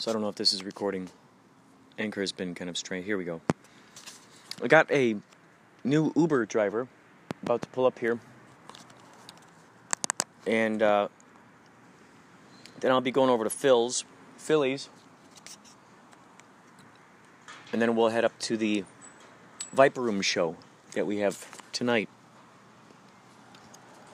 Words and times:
So 0.00 0.10
I 0.10 0.14
don't 0.14 0.22
know 0.22 0.30
if 0.30 0.36
this 0.36 0.54
is 0.54 0.64
recording. 0.64 1.10
Anchor 1.98 2.22
has 2.22 2.32
been 2.32 2.54
kind 2.54 2.70
of 2.70 2.78
strange. 2.78 3.04
Here 3.04 3.18
we 3.18 3.24
go. 3.24 3.42
I 4.62 4.66
got 4.66 4.90
a 4.90 5.16
new 5.84 6.10
Uber 6.16 6.46
driver 6.46 6.88
about 7.42 7.60
to 7.60 7.68
pull 7.68 7.84
up 7.84 7.98
here. 7.98 8.18
And 10.46 10.82
uh, 10.82 11.08
then 12.80 12.92
I'll 12.92 13.02
be 13.02 13.10
going 13.10 13.28
over 13.28 13.44
to 13.44 13.50
Phil's, 13.50 14.06
Phillies. 14.38 14.88
And 17.70 17.82
then 17.82 17.94
we'll 17.94 18.08
head 18.08 18.24
up 18.24 18.38
to 18.38 18.56
the 18.56 18.84
Viper 19.74 20.00
Room 20.00 20.22
show 20.22 20.56
that 20.92 21.06
we 21.06 21.18
have 21.18 21.46
tonight. 21.72 22.08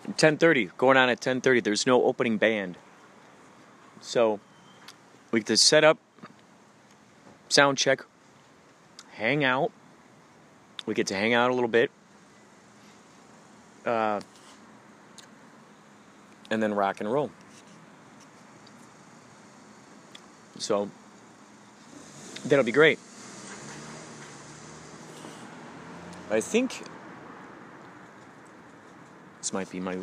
10:30, 0.08 0.76
going 0.76 0.96
on 0.96 1.08
at 1.08 1.20
10:30. 1.20 1.62
There's 1.62 1.86
no 1.86 2.02
opening 2.02 2.38
band. 2.38 2.76
So 4.00 4.40
we 5.36 5.40
get 5.40 5.48
to 5.48 5.56
set 5.58 5.84
up, 5.84 5.98
sound 7.50 7.76
check, 7.76 8.00
hang 9.10 9.44
out. 9.44 9.70
We 10.86 10.94
get 10.94 11.08
to 11.08 11.14
hang 11.14 11.34
out 11.34 11.50
a 11.50 11.54
little 11.54 11.68
bit. 11.68 11.90
Uh, 13.84 14.20
and 16.50 16.62
then 16.62 16.72
rock 16.72 17.00
and 17.00 17.12
roll. 17.12 17.30
So 20.56 20.88
that'll 22.46 22.64
be 22.64 22.72
great. 22.72 22.98
I 26.30 26.40
think 26.40 26.82
this 29.40 29.52
might 29.52 29.68
be 29.68 29.80
my. 29.80 29.98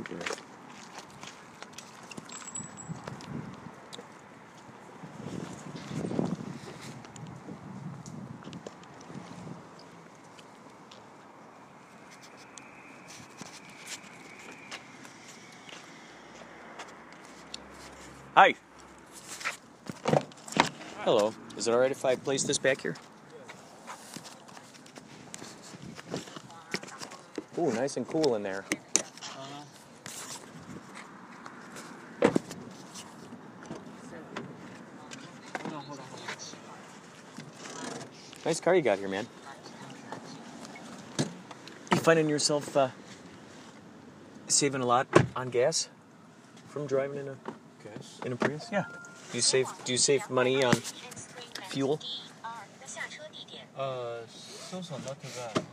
Hello. 21.04 21.34
Is 21.58 21.68
it 21.68 21.74
alright 21.74 21.92
if 21.92 22.06
I 22.06 22.16
place 22.16 22.44
this 22.44 22.58
back 22.58 22.80
here? 22.80 22.96
Ooh, 27.58 27.74
nice 27.74 27.98
and 27.98 28.08
cool 28.08 28.36
in 28.36 28.44
there. 28.44 28.64
Nice 38.46 38.62
car 38.62 38.74
you 38.74 38.82
got 38.82 38.98
here, 38.98 39.10
man. 39.10 39.28
You 41.92 41.98
finding 41.98 42.30
yourself 42.30 42.78
uh, 42.78 42.88
saving 44.48 44.80
a 44.80 44.86
lot 44.86 45.08
on 45.36 45.50
gas 45.50 45.90
from 46.70 46.88
driving 46.88 47.18
in 47.18 47.28
a 47.28 47.36
Guess. 47.84 48.22
in 48.26 48.32
a 48.32 48.36
Prius? 48.38 48.70
Yeah. 48.72 48.86
Do 49.34 49.38
you 49.40 49.42
save 49.42 49.68
Do 49.84 49.92
you 49.92 49.98
save 49.98 50.30
money 50.30 50.64
on 50.64 50.76
fuel? 51.70 52.00
Uh, 53.76 54.18
so 54.28 54.80
so 54.80 54.94
not 54.98 55.20
too 55.24 55.28
bad. 55.36 55.64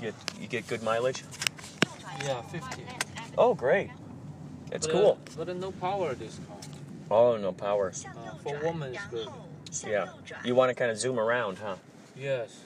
You 0.00 0.12
get, 0.12 0.14
you 0.40 0.46
get 0.46 0.68
good 0.68 0.84
mileage. 0.84 1.24
Yeah, 2.22 2.42
50. 2.42 2.84
Oh, 3.36 3.54
great. 3.54 3.90
That's 4.70 4.86
but, 4.86 4.92
cool. 4.92 5.18
Uh, 5.26 5.30
but 5.36 5.48
uh, 5.48 5.54
no 5.54 5.72
power 5.72 6.14
this 6.14 6.38
car. 6.46 6.58
Oh, 7.10 7.36
no 7.38 7.50
power. 7.50 7.88
Uh, 7.90 8.34
for 8.36 8.56
woman 8.64 8.94
is 8.94 9.00
good. 9.10 9.28
Yeah. 9.84 10.10
You 10.44 10.54
want 10.54 10.70
to 10.70 10.76
kind 10.76 10.92
of 10.92 10.98
zoom 10.98 11.18
around, 11.18 11.58
huh? 11.58 11.74
Yes. 12.16 12.56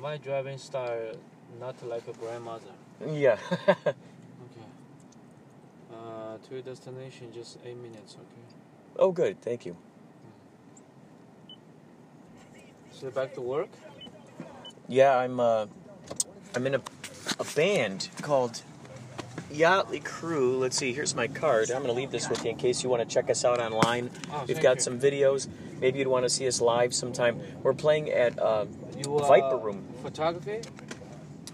My 0.00 0.16
driving 0.16 0.58
style 0.58 1.16
not 1.58 1.74
like 1.84 2.06
a 2.06 2.12
grandmother. 2.12 2.70
Yeah. 3.04 3.38
To 6.46 6.54
your 6.54 6.62
destination 6.62 7.30
just 7.34 7.58
eight 7.64 7.76
minutes. 7.76 8.14
Okay. 8.14 8.40
oh, 8.96 9.12
good. 9.12 9.40
Thank 9.42 9.66
you. 9.66 9.76
So 12.92 13.10
back 13.10 13.34
to 13.34 13.40
work. 13.40 13.68
Yeah, 14.88 15.16
I'm 15.16 15.40
uh, 15.40 15.66
I'm 16.54 16.66
in 16.66 16.74
a 16.76 16.80
a 17.38 17.44
band 17.54 18.08
called 18.22 18.62
Yachtley 19.52 20.02
Crew. 20.02 20.56
Let's 20.58 20.76
see. 20.76 20.92
Here's 20.94 21.14
my 21.14 21.26
card. 21.28 21.70
I'm 21.70 21.82
gonna 21.82 21.92
leave 21.92 22.10
this 22.10 22.28
with 22.30 22.44
you 22.44 22.50
in 22.52 22.56
case 22.56 22.82
you 22.82 22.88
want 22.88 23.06
to 23.06 23.14
check 23.14 23.28
us 23.30 23.44
out 23.44 23.60
online. 23.60 24.10
Oh, 24.32 24.44
We've 24.48 24.60
got 24.60 24.76
you. 24.76 24.82
some 24.82 24.98
videos. 24.98 25.48
Maybe 25.80 25.98
you'd 25.98 26.08
want 26.08 26.24
to 26.24 26.30
see 26.30 26.46
us 26.48 26.60
live 26.60 26.94
sometime. 26.94 27.40
We're 27.62 27.74
playing 27.74 28.10
at 28.10 28.38
uh, 28.38 28.66
You 28.96 29.18
uh, 29.18 29.28
Viper 29.28 29.58
Room. 29.58 29.86
Photography. 30.02 30.60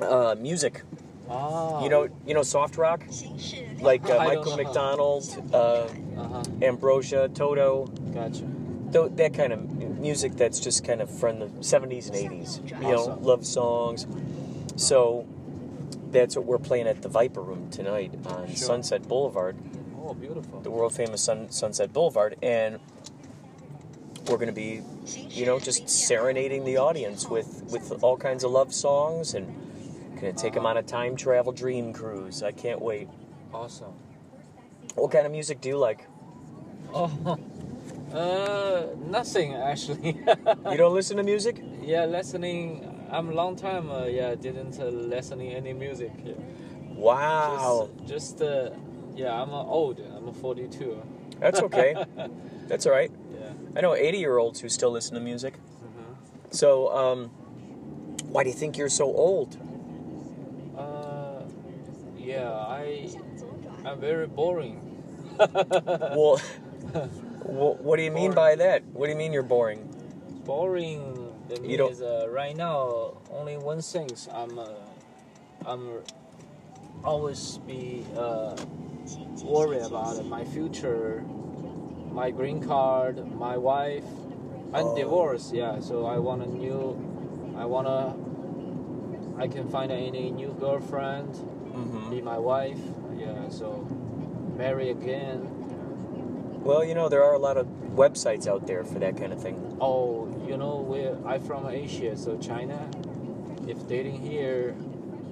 uh, 0.01 0.37
music. 0.39 0.83
Ah. 1.29 1.83
You 1.83 1.89
know, 1.89 2.09
you 2.27 2.35
know, 2.35 2.43
soft 2.43 2.77
rock, 2.77 3.05
like 3.81 4.05
uh, 4.11 4.19
Michael. 4.19 4.57
McDonald, 4.57 5.25
uh, 5.53 5.57
Uh 5.57 6.29
huh. 6.29 6.43
Ambrosia, 6.63 7.29
Toto. 7.29 7.87
Gotcha. 8.13 8.45
Th- 8.93 9.11
that 9.17 9.35
kind 9.35 9.53
of 9.53 9.71
music 9.99 10.37
that's 10.37 10.61
just 10.61 10.85
kind 10.85 11.01
of 11.01 11.11
from 11.11 11.39
the 11.41 11.47
70s 11.47 12.07
and 12.09 12.17
80s. 12.45 12.71
You 12.83 12.93
know, 12.93 13.19
love 13.23 13.45
songs. 13.47 14.07
So 14.77 15.27
that's 16.11 16.37
what 16.37 16.45
we're 16.45 16.59
playing 16.59 16.87
at 16.87 17.03
the 17.03 17.09
Viper 17.09 17.41
Room 17.41 17.71
tonight 17.71 18.13
on 18.27 18.47
Sure. 18.49 18.57
Sunset 18.57 19.09
Boulevard, 19.09 19.57
Oh, 20.07 20.15
beautiful. 20.15 20.61
the 20.61 20.71
world 20.71 20.93
famous 20.95 21.23
Sun- 21.23 21.51
Sunset 21.51 21.93
Boulevard, 21.93 22.37
and 22.43 22.79
we're 24.29 24.37
going 24.37 24.47
to 24.49 24.53
be, 24.53 24.83
you 25.31 25.47
know, 25.47 25.59
just 25.59 25.89
serenading 25.89 26.65
the 26.65 26.77
audience 26.77 27.29
with 27.29 27.63
with 27.71 28.03
all 28.05 28.17
kinds 28.17 28.45
of 28.45 28.51
love 28.53 28.73
songs 28.73 29.35
and 29.35 29.47
to 30.25 30.33
take 30.33 30.55
them 30.55 30.67
on 30.67 30.77
a 30.77 30.83
time 30.83 31.17
travel 31.17 31.53
dream 31.53 31.93
cruise. 31.93 32.43
I 32.43 32.53
can't 32.53 32.81
wait. 32.81 33.09
Awesome. 33.53 33.93
What 34.95 35.11
kind 35.11 35.27
of 35.27 35.33
music 35.33 35.61
do 35.61 35.69
you 35.69 35.79
like? 35.79 36.07
Oh. 36.93 37.39
Uh, 38.15 38.87
nothing 39.07 39.55
actually. 39.55 40.17
You 40.71 40.77
don't 40.77 40.95
listen 40.95 41.17
to 41.17 41.25
music? 41.25 41.61
Yeah, 41.83 42.05
listening. 42.05 42.87
I'm 43.11 43.29
a 43.31 43.33
long 43.33 43.57
time. 43.57 43.91
Uh, 43.91 44.05
yeah, 44.05 44.37
didn't 44.37 44.79
uh, 44.79 44.85
listening 44.85 45.53
any 45.53 45.73
music. 45.73 46.13
Yeah. 46.25 46.35
Wow. 46.95 47.91
Just, 48.07 48.39
just 48.39 48.43
uh, 48.43 48.71
yeah, 49.17 49.35
I'm 49.43 49.51
uh, 49.51 49.65
old. 49.65 49.99
I'm 49.99 50.29
a 50.29 50.33
42. 50.33 51.03
That's 51.41 51.61
okay. 51.61 51.97
That's 52.69 52.87
all 52.87 52.93
right. 52.93 53.11
Yeah. 53.33 53.51
I 53.77 53.81
know 53.81 53.97
80 53.97 54.19
year 54.19 54.39
olds 54.39 54.61
who 54.61 54.69
still 54.69 54.93
listen 54.93 55.15
to 55.15 55.21
music. 55.21 55.55
Mhm. 55.55 56.55
So, 56.55 56.95
um, 56.97 57.31
why 58.31 58.45
do 58.45 58.49
you 58.51 58.55
think 58.55 58.79
you're 58.79 58.89
so 58.89 59.07
old? 59.07 59.59
Yeah, 62.25 62.51
I, 62.51 63.09
I'm 63.85 64.01
very 64.01 64.27
boring. 64.27 64.81
Well, 65.39 66.39
wh- 67.43 67.81
what 67.85 67.97
do 67.97 68.03
you 68.03 68.11
mean 68.11 68.33
by 68.33 68.55
that? 68.57 68.85
What 68.93 69.07
do 69.07 69.13
you 69.13 69.19
mean 69.19 69.33
you're 69.33 69.43
boring? 69.43 69.89
boring. 70.45 71.33
The 71.49 71.61
You 71.67 71.77
don't- 71.77 71.89
means 71.89 72.03
uh, 72.03 72.27
right 72.31 72.57
now 72.57 73.19
only 73.31 73.57
one 73.57 73.81
thing 73.83 74.09
I'm, 74.33 74.59
uh, 74.59 74.69
I'm 75.67 76.01
always 77.05 77.59
be 77.67 78.05
uh, 78.17 78.57
worried 79.43 79.83
about 79.83 80.25
my 80.27 80.45
future, 80.45 81.23
my 82.13 82.31
green 82.31 82.61
card, 82.63 83.17
my 83.37 83.57
wife. 83.57 84.05
I'm 84.73 84.87
Oh. 84.87 84.97
divorced. 84.97 85.53
Yeah, 85.55 85.81
so 85.81 86.07
I 86.07 86.19
want 86.19 86.43
a 86.43 86.47
new. 86.49 86.97
I 87.57 87.65
wanna. 87.65 88.15
I 89.39 89.49
can 89.49 89.69
find 89.69 89.91
any 89.93 90.31
new 90.31 90.55
girlfriend, 90.61 91.35
Mm-hmm. 91.75 92.11
be 92.11 92.21
my 92.21 92.39
wife. 92.39 92.79
Yeah, 93.17 93.49
so 93.49 93.87
marry 94.57 94.91
again. 94.91 95.51
Well, 96.63 96.85
you 96.85 96.95
know, 96.95 97.09
there 97.09 97.23
are 97.23 97.35
a 97.35 97.39
lot 97.39 97.57
of 97.57 97.67
websites 97.95 98.47
out 98.47 98.67
there 98.67 98.85
for 98.85 98.99
that 98.99 99.17
kind 99.17 99.33
of 99.33 99.43
thing. 99.43 99.77
Oh, 99.81 100.29
you 100.49 100.57
know, 100.57 100.77
we 100.81 101.07
I 101.29 101.39
from 101.39 101.67
Asia, 101.69 102.17
so 102.17 102.39
China. 102.39 102.89
If 103.67 103.87
dating 103.89 104.21
here, 104.21 104.75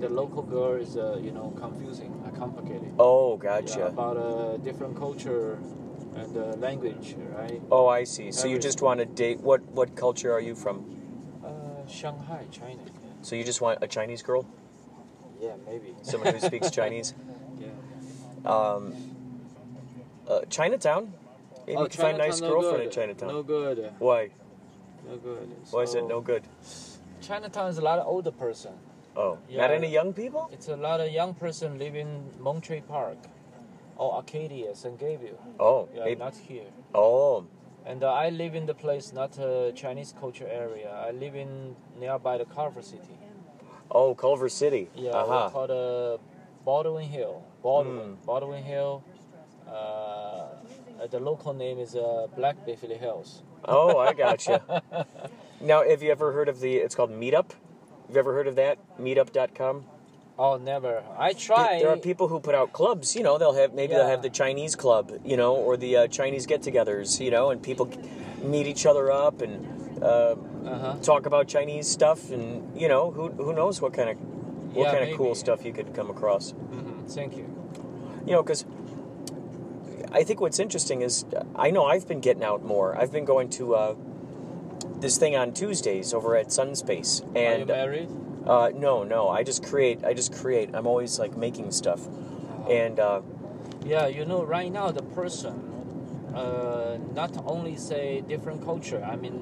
the 0.01 0.09
local 0.09 0.43
girl 0.43 0.75
is, 0.75 0.97
uh, 0.97 1.19
you 1.23 1.31
know, 1.31 1.55
confusing, 1.59 2.13
uh, 2.27 2.37
complicated. 2.37 2.93
Oh, 2.99 3.37
Yeah, 3.37 3.61
gotcha. 3.61 3.87
about 3.87 4.17
a 4.17 4.59
different 4.59 4.97
culture 4.97 5.59
and 6.17 6.37
uh, 6.37 6.45
language, 6.57 7.17
right? 7.39 7.61
Oh, 7.71 7.87
I 7.87 8.05
see. 8.05 8.33
So 8.33 8.47
you 8.49 8.59
just 8.59 8.83
want 8.83 9.01
to 9.01 9.07
date. 9.07 9.41
What 9.41 9.63
what 9.73 9.95
culture 9.97 10.33
are 10.33 10.41
you 10.41 10.55
from? 10.55 10.85
Uh, 11.45 11.87
Shanghai, 11.89 12.47
China. 12.51 12.83
So 13.23 13.37
you 13.37 13.45
just 13.45 13.61
want 13.61 13.79
a 13.83 13.87
Chinese 13.87 14.23
girl, 14.23 14.45
Yeah, 15.43 15.55
maybe. 15.67 15.95
someone 16.03 16.35
who 16.35 16.41
speaks 16.41 16.71
Chinese. 16.79 17.15
Yeah. 17.61 17.69
Um, 18.51 18.95
uh, 20.29 20.43
Chinatown. 20.49 21.13
Maybe 21.67 21.77
oh, 21.77 21.83
you 21.83 21.89
can 21.89 22.01
find 22.01 22.15
a 22.17 22.19
nice 22.19 22.41
no 22.41 22.49
girlfriend 22.51 22.85
in. 22.85 22.91
Chinatown. 22.91 23.29
No 23.29 23.43
good. 23.43 23.93
Why? 23.99 24.31
No 25.09 25.17
good. 25.17 25.49
Why 25.71 25.83
is 25.83 25.95
it 25.95 26.05
no 26.07 26.21
good? 26.21 26.43
Chinatown 27.21 27.69
is 27.71 27.79
a 27.79 27.83
lot 27.83 27.99
of 27.99 28.07
older 28.07 28.31
person. 28.31 28.73
Oh, 29.17 29.39
Yeah. 29.49 29.63
not 29.63 29.71
any 29.73 29.89
young 29.89 30.13
people? 30.13 30.49
It's 30.53 30.69
a 30.69 30.77
lot 30.77 31.01
of 31.01 31.11
young 31.11 31.35
person 31.35 31.79
living 31.79 32.25
Monterey 32.41 32.81
Park 32.81 33.19
or 33.97 34.15
Arcadia, 34.15 34.75
St. 34.75 34.99
Gabriel. 34.99 35.39
Oh, 35.61 35.89
Yeah, 35.95 36.05
maybe. 36.05 36.19
not 36.21 36.35
here. 36.37 36.71
Oh, 36.95 37.45
And 37.85 38.05
uh, 38.05 38.13
I 38.13 38.31
live 38.31 38.55
in 38.55 38.67
the 38.67 38.75
place 38.75 39.13
not 39.13 39.37
a 39.39 39.73
Chinese 39.75 40.15
culture 40.21 40.47
area. 40.47 40.89
I 41.09 41.11
live 41.11 41.35
in 41.35 41.75
nearby 41.99 42.39
the 42.39 42.45
Carver 42.45 42.81
City. 42.83 43.19
Oh, 43.95 44.15
Culver 44.15 44.49
City. 44.49 44.89
Yeah, 44.95 45.11
Uh-huh. 45.11 45.45
we 45.49 45.53
call 45.53 46.15
it 46.15 46.21
Baldwin 46.65 47.09
Hill. 47.09 47.43
Baldwin, 47.63 48.17
Mm. 48.17 48.27
Baldwin 48.27 48.63
Hill. 48.63 49.03
Uh, 49.69 49.71
uh, 49.73 51.07
the 51.11 51.21
local 51.21 51.53
name 51.53 51.79
is 51.79 51.95
uh, 51.95 52.27
Black 52.37 52.57
Beverly 52.67 52.97
Hills. 52.97 53.43
Oh, 53.65 53.99
I 53.99 54.13
gotcha. 54.13 54.83
now, 55.61 55.83
have 55.89 56.03
you 56.03 56.11
ever 56.11 56.33
heard 56.33 56.49
of 56.49 56.61
the? 56.61 56.77
It's 56.77 56.95
called 56.95 57.11
Meetup. 57.11 57.53
Have 58.07 58.15
you 58.15 58.19
ever 58.19 58.33
heard 58.33 58.47
of 58.49 58.57
that? 58.57 58.79
Meetup.com. 59.01 59.85
Oh, 60.39 60.57
never. 60.57 61.03
I 61.19 61.35
try. 61.35 61.79
There 61.81 61.91
are 61.91 61.97
people 61.97 62.27
who 62.29 62.41
put 62.41 62.55
out 62.55 62.73
clubs. 62.73 63.15
You 63.15 63.23
know, 63.23 63.39
they'll 63.39 63.53
have 63.55 63.75
maybe 63.75 63.95
they'll 63.95 64.07
have 64.09 64.23
the 64.23 64.31
Chinese 64.31 64.75
club. 64.75 65.13
You 65.25 65.37
know, 65.37 65.55
or 65.55 65.77
the 65.77 65.97
uh, 65.97 66.07
Chinese 66.09 66.47
get-togethers. 66.47 67.21
You 67.21 67.31
know, 67.31 67.51
and 67.51 67.63
people 67.63 67.89
meet 68.43 68.67
each 68.67 68.87
other 68.87 69.13
up 69.13 69.41
and 69.43 69.55
uh, 70.03 70.35
Uh-huh. 70.65 70.95
talk 71.03 71.27
about 71.27 71.49
Chinese 71.49 71.89
stuff. 71.89 72.31
And 72.31 72.47
you 72.81 72.89
know, 72.89 73.11
who 73.11 73.29
who 73.45 73.53
knows 73.53 73.81
what 73.83 73.93
kind 73.93 74.11
of 74.11 74.17
what 74.75 74.85
Yeah, 74.85 74.93
kind 74.99 75.11
of 75.11 75.17
cool 75.19 75.35
stuff 75.35 75.65
you 75.65 75.73
could 75.73 75.93
come 75.95 76.11
across. 76.11 76.53
Mhm, 76.53 77.07
Thank 77.15 77.37
you. 77.37 77.47
You 78.27 78.33
know, 78.35 78.43
because 78.43 78.65
I 80.13 80.25
think 80.25 80.41
what's 80.41 80.59
interesting 80.59 81.03
is 81.03 81.25
I 81.57 81.71
know 81.71 81.85
I've 81.87 82.07
been 82.07 82.21
getting 82.21 82.45
out 82.45 82.63
more. 82.65 82.97
I've 83.01 83.13
been 83.13 83.25
going 83.25 83.49
to 83.59 83.75
uh, 83.75 83.95
this 85.01 85.19
thing 85.19 85.37
on 85.37 85.53
Tuesdays 85.53 86.15
over 86.15 86.37
at 86.37 86.49
Sunspace, 86.49 87.23
Are 87.23 87.27
you 87.27 87.45
and 87.61 87.67
married? 87.69 88.09
uh, 88.47 88.71
no, 88.75 89.05
no, 89.05 89.29
I 89.29 89.43
just 89.43 89.63
create. 89.65 90.05
I 90.05 90.15
just 90.15 90.33
create. 90.33 90.71
I'm 90.75 90.87
always 90.87 91.19
like 91.19 91.37
making 91.37 91.71
stuff, 91.73 92.01
and 92.69 92.99
uh, 93.01 93.21
Yeah, 93.85 94.07
you 94.07 94.25
know, 94.25 94.45
right 94.45 94.71
now 94.73 94.93
the 94.93 95.03
person, 95.03 95.55
uh, 96.35 96.99
not 97.15 97.33
only 97.47 97.77
say 97.77 98.23
different 98.29 98.63
culture. 98.65 99.03
I 99.13 99.17
mean, 99.17 99.37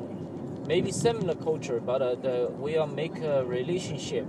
maybe 0.71 0.93
similar 0.93 1.35
culture, 1.35 1.81
but 1.85 2.01
uh, 2.01 2.15
the 2.15 2.49
we 2.65 2.77
are 2.77 2.87
make 3.03 3.17
a 3.35 3.45
relationship. 3.45 4.27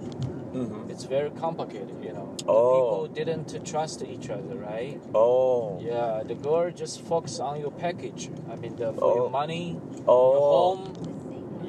mhm. 0.60 0.90
It's 0.92 1.06
very 1.16 1.30
complicated, 1.46 1.98
you 2.08 2.14
know. 2.18 2.28
The 2.40 2.52
Oh. 2.52 2.74
people 2.78 3.04
didn't 3.20 3.50
trust 3.72 3.98
each 4.14 4.28
other, 4.36 4.56
right? 4.72 4.98
oh, 5.14 5.80
Yeah, 5.92 6.24
the 6.32 6.36
girl 6.48 6.68
just 6.84 6.96
focus 7.12 7.40
on 7.40 7.54
your 7.64 7.74
package. 7.86 8.24
I 8.52 8.56
mean, 8.62 8.74
the, 8.82 8.88
for 9.00 9.12
Oh. 9.12 9.16
your 9.22 9.30
money, 9.42 9.66
your 10.08 10.42
oh, 10.48 10.52
home, 10.56 10.84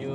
you 0.03 0.15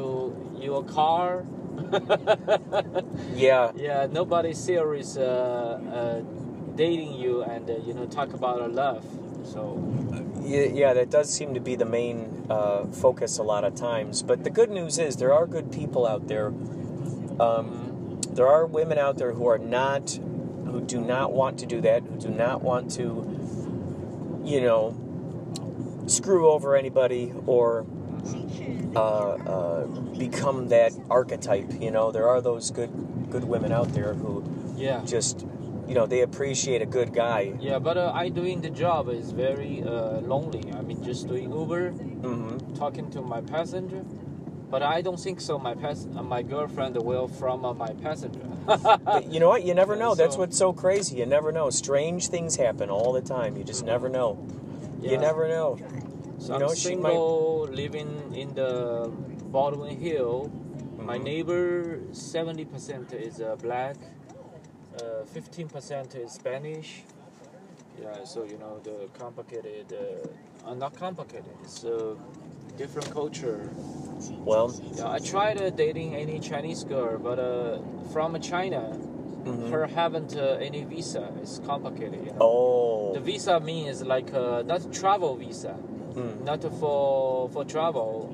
your 0.67 0.81
car. 0.97 1.45
yeah, 3.47 3.71
yeah, 3.87 4.07
nobody 4.19 4.51
serious 4.53 5.09
uh, 5.17 5.79
uh, 5.97 6.19
dating 6.75 7.13
you 7.23 7.33
and 7.53 7.69
uh, 7.69 7.75
you 7.87 7.93
know 7.97 8.05
talk 8.17 8.29
about 8.39 8.57
love. 8.83 9.03
So 9.53 9.61
yeah, 10.47 10.63
yeah. 10.73 10.93
That 10.93 11.09
does 11.09 11.31
seem 11.31 11.53
to 11.53 11.59
be 11.59 11.75
the 11.75 11.85
main 11.85 12.45
uh, 12.49 12.85
focus 12.87 13.37
a 13.37 13.43
lot 13.43 13.63
of 13.63 13.75
times. 13.75 14.23
But 14.23 14.43
the 14.43 14.49
good 14.49 14.69
news 14.71 14.97
is 14.97 15.17
there 15.17 15.33
are 15.33 15.45
good 15.45 15.71
people 15.71 16.07
out 16.07 16.27
there. 16.27 16.47
Um, 17.39 18.21
there 18.29 18.47
are 18.47 18.65
women 18.65 18.97
out 18.97 19.17
there 19.17 19.33
who 19.33 19.47
are 19.47 19.57
not, 19.57 20.11
who 20.11 20.81
do 20.81 21.01
not 21.01 21.33
want 21.33 21.59
to 21.59 21.65
do 21.65 21.81
that, 21.81 22.03
who 22.03 22.17
do 22.19 22.29
not 22.29 22.61
want 22.61 22.91
to, 22.91 24.41
you 24.43 24.61
know, 24.61 24.95
screw 26.07 26.49
over 26.49 26.75
anybody 26.75 27.33
or 27.45 27.85
uh, 28.95 28.99
uh, 28.99 29.85
become 30.17 30.69
that 30.69 30.93
archetype. 31.09 31.71
You 31.81 31.91
know, 31.91 32.11
there 32.11 32.27
are 32.29 32.41
those 32.41 32.71
good, 32.71 32.91
good 33.29 33.43
women 33.43 33.71
out 33.71 33.93
there 33.93 34.13
who 34.13 34.43
yeah, 34.75 35.01
just, 35.05 35.45
you 35.87 35.95
know, 35.95 36.05
they 36.05 36.21
appreciate 36.21 36.81
a 36.81 36.85
good 36.85 37.13
guy. 37.13 37.53
yeah. 37.59 37.79
But 37.79 37.97
uh, 37.97 38.11
I 38.13 38.29
doing 38.29 38.61
the 38.61 38.69
job 38.69 39.09
is 39.09 39.31
very 39.31 39.83
uh, 39.83 40.19
lonely. 40.21 40.63
I 40.73 40.81
mean, 40.81 41.03
just 41.03 41.27
doing 41.27 41.51
Uber, 41.51 41.91
hmm 41.91 42.57
talking 42.75 43.09
to 43.11 43.21
my 43.21 43.41
passenger. 43.41 44.03
But 44.69 44.83
I 44.83 45.01
don't 45.01 45.17
think 45.19 45.39
so. 45.39 45.57
My 45.57 45.75
pass, 45.75 46.05
uh, 46.15 46.21
my 46.23 46.41
girlfriend 46.43 46.97
will 46.97 47.27
from 47.29 47.63
uh, 47.63 47.73
my 47.73 47.93
passenger. 48.03 48.43
You 49.31 49.39
know 49.39 49.47
what? 49.47 49.63
You 49.63 49.73
never 49.73 49.95
know. 49.95 50.13
That's 50.13 50.35
So- 50.35 50.41
what's 50.41 50.57
so 50.57 50.73
crazy. 50.73 51.15
You 51.17 51.25
never 51.25 51.51
know. 51.53 51.69
Strange 51.69 52.27
things 52.27 52.57
happen 52.57 52.89
all 52.89 53.13
the 53.13 53.21
time. 53.21 53.55
You 53.55 53.63
just 53.63 53.85
never 53.85 54.09
know. 54.09 54.37
You 55.01 55.17
never 55.17 55.47
know. 55.47 55.77
So 56.37 56.47
You 56.49 56.53
I'm 56.55 56.59
know, 56.61 56.73
she 56.75 56.95
might- 56.95 57.11
single, 57.11 57.67
living 57.71 58.11
in 58.35 58.53
the 58.53 59.09
Baldwin 59.55 59.95
Hill. 59.97 60.51
My 60.99 61.17
Mhm. 61.17 61.23
neighbor, 61.23 61.63
seventy 62.11 62.65
percent 62.65 63.13
is 63.13 63.39
uh, 63.39 63.55
black, 63.61 63.95
uh, 65.01 65.25
fifteen 65.25 65.67
percent 65.67 66.15
is 66.15 66.31
Spanish. 66.31 67.03
Yeah, 68.01 68.23
so 68.25 68.43
you 68.43 68.57
know 68.57 68.79
the 68.83 69.09
complicated, 69.17 69.93
uh, 69.93 70.69
uh, 70.69 70.73
not 70.75 70.95
complicated. 70.95 71.53
It's 71.63 71.83
a 71.83 72.15
different 72.77 73.09
culture. 73.11 73.69
Well, 74.45 74.73
Yeah, 74.95 75.09
I 75.11 75.19
tried 75.19 75.61
uh, 75.61 75.69
dating 75.71 76.15
any 76.15 76.39
Chinese 76.39 76.83
girl, 76.83 77.17
but 77.17 77.39
uh, 77.39 77.79
from 78.13 78.39
China, 78.39 78.81
mhm. 79.45 79.71
her 79.71 79.87
haven't 79.87 80.35
uh, 80.37 80.57
any 80.61 80.83
visa. 80.83 81.29
It's 81.41 81.59
complicated. 81.65 82.19
You 82.25 82.33
know? 82.33 82.41
oh, 82.41 83.13
The 83.13 83.19
visa 83.19 83.59
means 83.59 84.03
like 84.03 84.33
uh, 84.33 84.61
not 84.65 84.81
travel 84.93 85.35
visa 85.35 85.75
Mm. 86.17 86.43
not 86.45 86.63
for 86.79 87.47
for 87.53 87.63
travel 87.63 88.33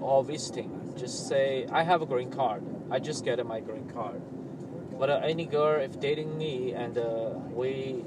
or 0.00 0.24
visiting. 0.24 0.70
Just 0.96 1.28
say 1.28 1.66
I 1.70 1.82
have 1.82 2.00
a 2.00 2.06
green 2.06 2.30
card. 2.30 2.62
I 2.90 2.98
just 2.98 3.24
get 3.24 3.44
my 3.46 3.60
green 3.60 3.86
card. 3.90 4.22
But 4.98 5.10
uh, 5.10 5.20
any 5.22 5.46
girl 5.46 5.80
if 5.80 5.98
dating 6.00 6.36
me 6.38 6.72
and 6.72 6.96
uh, 6.98 7.30
we 7.52 8.04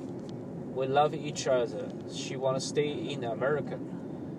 we 0.74 0.86
love 0.88 1.13
each 1.16 1.48
other, 1.48 1.89
she 2.13 2.36
wanna 2.36 2.60
stay 2.60 2.89
in 2.89 3.24
America. 3.24 3.80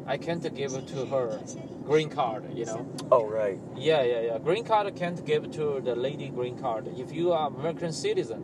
I 0.06 0.17
can't 0.17 0.43
give 0.55 0.73
to 0.87 1.06
her 1.06 1.39
green 1.85 2.09
card. 2.09 2.45
You 2.55 2.65
know. 2.67 2.87
oh, 3.11 3.27
right. 3.27 3.59
Yeah, 3.77 4.03
yeah, 4.03 4.21
yeah. 4.21 4.39
Green 4.39 4.65
card 4.65 4.95
can't 4.97 5.23
give 5.25 5.50
to 5.53 5.81
the 5.85 5.95
lady 5.95 6.29
green 6.29 6.56
card. 6.59 6.89
If 6.97 7.12
you 7.12 7.33
are 7.33 7.49
American 7.49 7.93
citizen, 7.93 8.41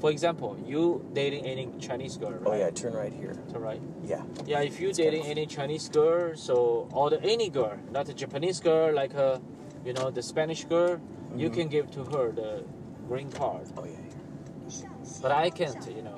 for 0.00 0.10
example, 0.10 0.56
you 0.64 1.04
dating 1.12 1.44
any 1.46 1.68
Chinese 1.80 2.16
girl, 2.16 2.32
right? 2.32 2.46
Oh, 2.46 2.54
yeah. 2.54 2.70
Turn 2.70 2.92
right 2.92 3.12
here. 3.12 3.34
So, 3.50 3.58
right. 3.58 3.80
Yeah. 4.04 4.22
Yeah, 4.46 4.60
if 4.60 4.78
you 4.80 4.90
It's 4.90 4.98
kind 4.98 5.10
dating 5.10 5.26
any 5.26 5.46
Chinese 5.46 5.88
girl, 5.88 6.36
so 6.36 6.88
or 6.92 7.10
the 7.10 7.20
any 7.22 7.48
girl, 7.50 7.76
not 7.90 8.08
a 8.08 8.14
Japanese 8.14 8.60
girl, 8.60 8.94
like 8.94 9.14
uh, 9.14 9.38
you 9.84 9.92
know 9.92 10.10
the 10.10 10.22
Spanish 10.22 10.64
girl, 10.64 11.00
you 11.36 11.48
Mhm. 11.50 11.54
can 11.54 11.68
give 11.68 11.90
to 11.92 12.04
her 12.04 12.30
the 12.30 12.64
green 13.08 13.30
card. 13.30 13.66
Oh, 13.76 13.84
yeah. 13.84 13.92
But 15.22 15.32
I 15.32 15.50
can't, 15.50 15.86
you 15.88 16.02
know. 16.02 16.16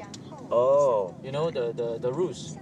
Oh, 0.50 1.14
You 1.22 1.32
know 1.32 1.50
the 1.50 1.72
the, 1.72 1.98
the 1.98 2.12
rules. 2.12 2.56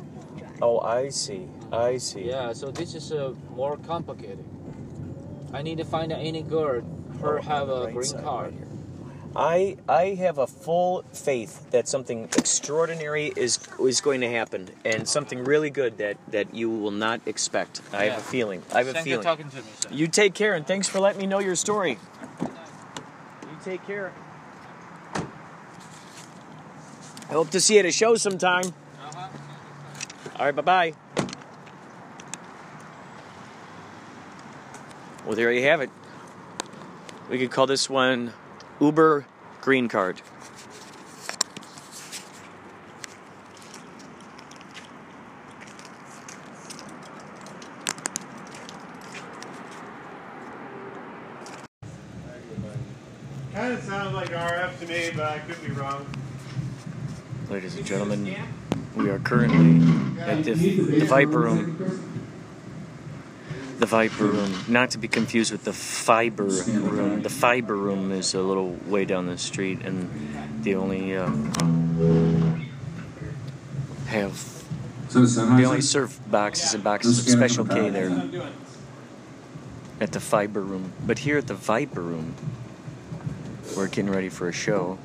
oh, 0.61 0.81
I 0.81 1.11
see. 1.11 1.49
I 1.73 1.99
see. 1.99 2.23
Yeah, 2.29 2.53
so 2.53 2.71
this 2.71 2.95
is 2.95 3.13
uh, 3.13 3.33
more 3.55 3.77
complicated. 3.87 4.45
I 5.53 5.63
need 5.63 5.79
to 5.79 5.85
find 5.85 6.13
any 6.13 6.43
girl, 6.43 6.83
her 7.21 7.39
Oh, 7.39 7.43
have 7.43 7.69
a 7.69 7.85
right 7.85 7.95
green 7.95 8.13
card. 8.23 8.55
right. 8.55 8.63
I 9.39 9.77
I 9.89 10.05
have 10.25 10.39
a 10.39 10.47
full 10.47 11.05
faith 11.13 11.71
that 11.71 11.87
something 11.89 12.25
extraordinary 12.37 13.33
is 13.37 13.59
is 13.79 14.01
going 14.01 14.23
to 14.23 14.31
happen, 14.31 14.69
and 14.85 15.07
something 15.07 15.45
really 15.45 15.71
good 15.71 15.99
that 15.99 16.17
that 16.33 16.55
you 16.55 16.71
will 16.71 16.91
not 17.07 17.21
expect. 17.27 17.83
I 17.93 18.07
have 18.09 18.19
a 18.19 18.23
feeling. 18.23 18.63
I 18.73 18.79
have 18.79 18.89
a 18.89 18.93
Thank 18.95 19.07
you 19.07 19.13
feeling. 19.21 19.23
for 19.23 19.29
talking 19.31 19.51
to 19.51 19.57
me, 19.57 19.71
sir. 19.81 19.89
You 19.93 20.09
take 20.09 20.33
care, 20.35 20.55
and 20.57 20.67
thanks 20.67 20.89
for 20.89 21.01
letting 21.01 21.21
me 21.21 21.27
know 21.27 21.39
your 21.41 21.55
story. 21.57 21.99
Take 23.67 23.85
care. 23.85 24.13
I 25.17 25.23
hope 27.33 27.51
to 27.51 27.61
see 27.61 27.75
you 27.75 27.81
at 27.81 27.87
a 27.87 27.91
show 27.91 28.15
sometime. 28.15 28.73
Uh-huh. 29.03 29.29
All 30.39 30.47
right, 30.47 30.55
bye 30.55 30.63
bye. 30.63 30.95
Well, 35.25 35.35
there 35.35 35.51
you 35.51 35.65
have 35.65 35.81
it. 35.81 35.91
We 37.29 37.39
could 37.39 37.51
call 37.51 37.67
this 37.67 37.91
one 37.91 38.33
Uber 38.81 39.27
Green 39.63 39.89
Card. 39.89 40.23
Kind 53.57 53.73
of 53.73 53.83
sounds 53.85 54.13
like 54.13 54.29
RF 54.29 54.76
to 54.87 54.93
me, 54.93 55.11
but 55.15 55.25
I 55.25 55.39
could 55.41 55.63
be 55.63 55.73
wrong. 55.73 56.07
Ladies 57.51 57.77
and 57.77 57.87
gentlemen, 57.87 58.35
we 58.95 59.09
are 59.09 59.19
currently 59.19 60.21
at 60.21 60.45
the, 60.45 60.55
the 60.55 61.05
Viper 61.05 61.39
Room. 61.39 61.77
The 63.79 63.87
Viper 63.87 64.25
Room, 64.25 64.65
not 64.69 64.91
to 64.93 64.99
be 64.99 65.07
confused 65.07 65.53
with 65.53 65.65
the 65.65 65.73
Fiber 65.73 66.45
Room. 66.45 67.23
The 67.23 67.29
Fiber 67.29 67.77
Room 67.77 68.11
is 68.11 68.35
a 68.35 68.41
little 68.41 68.73
way 68.87 69.05
down 69.05 69.27
the 69.27 69.37
street, 69.39 69.83
and 69.83 70.65
they 70.65 70.75
only 70.75 71.15
uh, 71.15 71.31
have 74.07 74.65
the 75.11 75.21
they 75.21 75.65
only 75.65 75.79
Sennheiser? 75.79 75.83
serve 75.83 76.31
boxes 76.31 76.75
and 76.75 76.83
boxes 76.83 77.19
of 77.19 77.29
Special 77.29 77.65
K 77.65 77.91
there 77.91 78.29
at 80.01 80.13
the 80.13 80.21
Fiber 80.21 80.63
Room. 80.63 80.93
But 81.07 81.21
here 81.21 81.39
at 81.39 81.47
the 81.47 81.55
Viper 81.55 82.01
Room, 82.01 82.35
we're 83.75 83.89
getting 83.89 84.11
ready 84.11 84.29
for 84.29 84.49
a 84.49 84.53
show, 84.53 84.99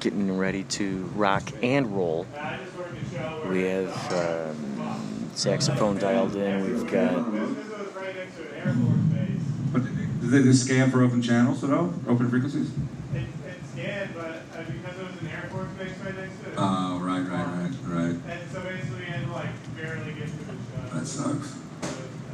getting 0.00 0.36
ready 0.36 0.64
to 0.64 1.04
rock 1.14 1.44
and 1.62 1.94
roll. 1.96 2.26
I 2.36 2.58
just 2.64 2.76
worked 2.76 2.94
a 3.02 3.10
show 3.10 3.18
where 3.42 3.52
We 3.52 3.62
have 3.62 4.12
um, 4.12 5.30
saxophone 5.34 5.98
dialed 5.98 6.36
in. 6.36 6.62
We've 6.64 6.86
got 6.90 7.12
is 7.12 7.94
right 7.94 8.16
next 8.16 8.36
to 8.36 8.42
an 8.42 8.54
Air 8.56 8.74
Force 8.74 8.98
base. 9.12 9.40
But 9.72 9.82
did 9.84 10.30
they 10.30 10.42
just 10.42 10.64
scan 10.66 10.90
for 10.90 11.02
open 11.02 11.22
channels 11.22 11.64
at 11.64 11.70
all? 11.70 11.92
Open 12.06 12.28
frequencies? 12.28 12.70
It, 13.14 13.18
it 13.22 13.26
scanned, 13.72 14.14
but 14.14 14.24
uh, 14.26 14.62
because 14.64 14.98
it 14.98 15.06
was 15.06 15.20
an 15.22 15.28
Air 15.28 15.48
Force 15.50 15.68
base 15.78 15.92
right 16.04 16.16
next 16.16 16.40
to 16.42 16.48
it, 16.50 16.54
Oh, 16.58 16.98
right, 17.00 17.20
right, 17.20 17.46
right, 17.46 17.72
right. 17.86 18.16
and 18.28 18.50
so 18.52 18.60
basically 18.62 18.98
we 19.00 19.04
had 19.06 19.24
to 19.26 19.32
like 19.32 19.76
barely 19.76 20.12
get 20.12 20.26
to 20.26 20.32
the 20.32 20.52
shot. 20.52 20.92
That 20.92 21.06
sucks. 21.06 21.48
So, 21.50 21.88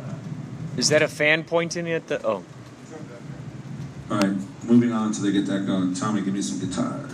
uh, 0.06 0.14
Is 0.76 0.88
that 0.88 1.02
a 1.02 1.08
fan 1.08 1.44
pointing 1.44 1.90
at 1.90 2.06
the? 2.08 2.24
Oh, 2.26 2.42
All 4.10 4.18
right, 4.18 4.36
moving 4.74 4.92
on 4.92 5.12
till 5.12 5.22
they 5.22 5.30
get 5.30 5.46
that 5.46 5.66
going. 5.66 5.94
Tommy, 5.94 6.20
give 6.20 6.34
me 6.34 6.42
some 6.42 6.58
guitar. 6.58 7.08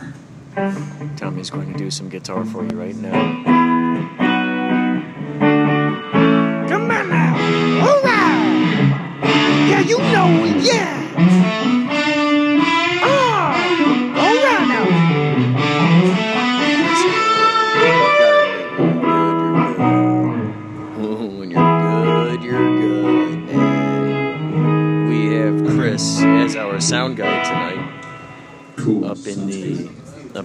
Tommy's 1.16 1.50
going 1.50 1.72
to 1.72 1.78
do 1.78 1.90
some 1.90 2.08
guitar 2.08 2.42
for 2.46 2.64
you 2.64 2.70
right 2.70 2.96
now. 2.96 3.12
Come 6.68 6.90
on 6.90 7.08
now. 7.10 7.86
All 7.86 8.02
right. 8.02 9.20
Yeah, 9.68 9.80
you 9.80 9.98
know. 9.98 10.44
Yeah. 10.60 11.09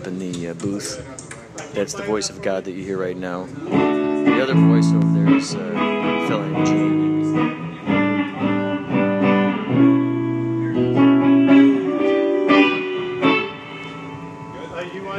In 0.08 0.20
the 0.20 0.50
uh, 0.50 0.54
booth. 0.54 1.02
That's 1.74 1.94
the 1.94 2.04
voice 2.04 2.30
of 2.30 2.42
God 2.42 2.66
that 2.66 2.72
you 2.72 2.84
hear 2.84 2.98
right 2.98 3.18
now. 3.18 3.46
The 3.46 4.40
other 4.42 4.54
voice 4.54 4.92
over 4.92 5.08
there 5.14 5.36
is 5.36 5.56
uh, 5.56 6.26
Phil 6.28 6.40
want 6.42 6.68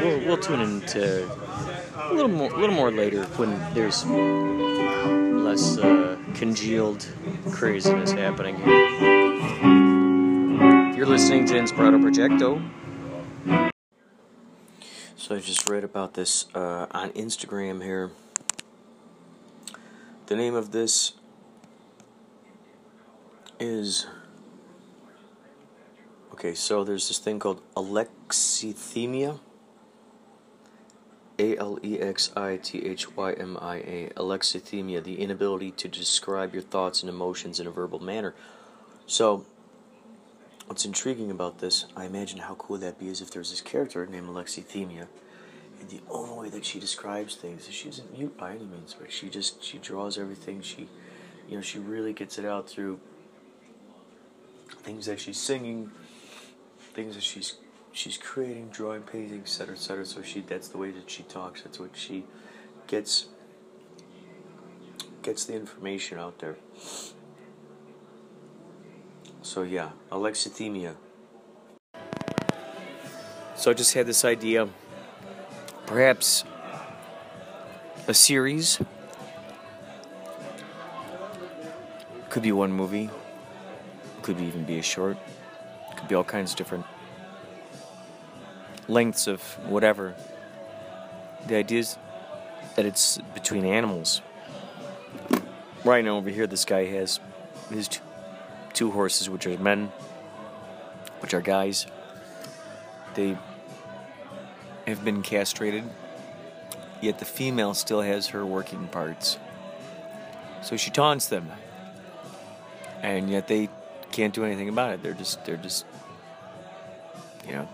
We'll, 0.03 0.21
we'll 0.27 0.39
tune 0.39 0.61
into 0.61 1.27
a 1.97 2.13
little 2.13 2.29
more, 2.29 2.53
a 2.53 2.59
little 2.59 2.75
more 2.75 2.91
later 2.91 3.25
when 3.37 3.59
there's 3.75 4.05
less 4.07 5.79
uh, 5.79 6.17
congealed 6.35 7.07
craziness 7.51 8.13
happening 8.13 8.57
here. 8.57 8.87
You're 10.95 11.07
listening 11.07 11.47
to 11.47 11.55
Inspirato 11.55 12.01
Projecto. 12.01 12.63
So 15.27 15.35
I 15.35 15.41
just 15.41 15.69
read 15.69 15.83
about 15.83 16.15
this 16.15 16.47
uh, 16.55 16.87
on 16.93 17.11
Instagram 17.15 17.83
here. 17.83 18.13
The 20.27 20.37
name 20.37 20.55
of 20.55 20.71
this 20.71 21.15
is 23.59 24.07
okay. 26.33 26.55
So 26.55 26.85
there's 26.85 27.09
this 27.09 27.19
thing 27.19 27.41
called 27.41 27.61
alexithymia. 27.75 29.41
A 31.41 31.57
L 31.57 31.81
E 31.83 31.99
X 31.99 32.31
I 32.37 32.59
T 32.59 32.87
H 32.87 33.17
Y 33.17 33.33
M 33.33 33.59
I 33.61 33.79
A, 33.79 34.13
alexithymia, 34.17 35.03
the 35.03 35.21
inability 35.21 35.73
to 35.73 35.89
describe 35.89 36.55
your 36.55 36.63
thoughts 36.63 37.01
and 37.03 37.11
emotions 37.11 37.59
in 37.59 37.67
a 37.67 37.71
verbal 37.73 37.99
manner. 37.99 38.37
So, 39.07 39.45
what's 40.67 40.85
intriguing 40.85 41.31
about 41.31 41.59
this, 41.59 41.87
I 41.97 42.05
imagine 42.05 42.39
how 42.39 42.55
cool 42.55 42.79
that'd 42.79 42.99
be 42.99 43.09
is 43.09 43.21
if 43.21 43.31
there's 43.31 43.51
this 43.51 43.61
character 43.61 44.07
named 44.07 44.29
Alexithymia, 44.29 45.07
and 45.81 45.89
the 45.89 46.01
only 46.11 46.45
way 46.45 46.49
that 46.51 46.65
she 46.65 46.81
describes 46.81 47.35
things 47.35 47.69
is 47.69 47.75
she 47.75 47.89
isn't 47.89 48.17
mute 48.17 48.37
by 48.37 48.51
any 48.51 48.65
means, 48.65 48.95
but 48.99 49.13
she 49.13 49.29
just 49.29 49.63
she 49.63 49.79
draws 49.79 50.19
everything. 50.19 50.63
She, 50.63 50.89
you 51.49 51.57
know, 51.57 51.63
she 51.63 51.79
really 51.79 52.13
gets 52.13 52.39
it 52.39 52.45
out 52.45 52.69
through 52.69 52.99
things 54.83 55.07
that 55.07 55.21
she's 55.21 55.39
singing, 55.39 55.91
things 56.95 57.15
that 57.15 57.23
she's 57.23 57.57
she's 57.93 58.19
creating, 58.19 58.69
drawing, 58.69 59.03
painting, 59.03 59.41
etc., 59.41 59.75
etc. 59.75 60.07
So 60.07 60.23
she 60.23 60.41
that's 60.41 60.69
the 60.69 60.79
way 60.79 60.91
that 60.91 61.11
she 61.11 61.23
talks. 61.25 61.63
That's 61.63 61.79
what 61.79 61.91
she 61.95 62.25
gets 62.87 63.27
gets 65.23 65.45
the 65.45 65.55
information 65.55 66.19
out 66.19 66.39
there. 66.39 66.57
So 69.47 69.63
yeah, 69.63 69.91
alexithymia. 70.11 70.97
So 73.55 73.71
I 73.71 73.75
just 73.75 73.95
had 73.95 74.05
this 74.05 74.25
idea, 74.25 74.69
perhaps 75.87 76.43
a 78.09 78.13
series. 78.13 78.81
Could 82.29 82.43
be 82.43 82.51
one 82.51 82.73
movie. 82.73 83.09
Could 84.23 84.41
even 84.41 84.65
be 84.65 84.81
a 84.81 84.83
short. 84.83 85.17
Could 85.97 86.09
be 86.09 86.17
all 86.17 86.25
kinds 86.25 86.51
of 86.51 86.57
different 86.59 86.85
lengths 88.89 89.29
of 89.29 89.41
whatever. 89.69 90.17
The 91.47 91.55
idea 91.55 91.79
is 91.79 91.97
that 92.75 92.85
it's 92.85 93.19
between 93.33 93.65
animals. 93.65 94.23
Right 95.85 96.05
now, 96.05 96.17
over 96.17 96.31
here, 96.31 96.49
this 96.49 96.65
guy 96.65 96.85
has 96.87 97.21
his 97.71 97.87
two, 97.87 98.01
two 98.77 98.91
horses, 98.91 99.29
which 99.29 99.47
are 99.47 99.57
men, 99.59 99.91
which 101.21 101.35
are 101.35 101.41
guys. 101.41 101.87
They 103.15 103.37
have 104.87 105.05
been 105.05 105.23
castrated, 105.23 105.85
yet 107.01 107.19
the 107.19 107.25
female 107.25 107.73
still 107.75 108.03
has 108.03 108.29
her 108.29 108.45
working 108.45 108.87
parts. 108.89 109.39
So 110.63 110.77
she 110.77 110.91
taunts 110.91 111.27
them, 111.27 111.51
and 113.03 113.31
yet 113.31 113.49
they 113.49 113.71
can't 114.13 114.35
do 114.35 114.45
anything 114.45 114.69
about 114.69 114.93
it. 114.93 115.03
They're 115.03 115.15
just, 115.15 115.45
they're 115.47 115.57
just, 115.57 115.87
you 117.47 117.53
know, 117.53 117.69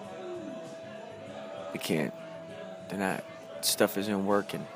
they 1.72 1.78
can't. 1.78 2.14
They're 2.88 2.98
not. 2.98 3.24
Stuff 3.62 3.98
isn't 3.98 4.24
working. 4.24 4.66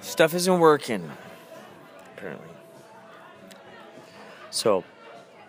Stuff 0.00 0.32
isn't 0.34 0.60
working. 0.60 1.10
Apparently. 2.16 2.53
So, 4.54 4.84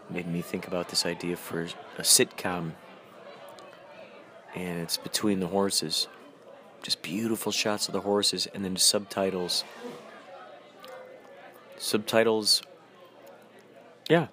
made 0.10 0.26
me 0.26 0.42
think 0.42 0.66
about 0.66 0.90
this 0.90 1.06
idea 1.06 1.38
for 1.38 1.62
a 2.00 2.02
sitcom. 2.02 2.72
And 4.56 4.80
it's 4.80 4.98
between 4.98 5.40
the 5.40 5.46
horses. 5.46 6.08
Just 6.82 7.04
beautiful 7.04 7.52
shots 7.52 7.88
of 7.88 7.94
the 7.94 8.02
horses 8.02 8.48
and 8.48 8.66
then 8.66 8.76
subtitles. 8.78 9.64
Subtitles. 11.78 12.64
Yeah. 14.10 14.28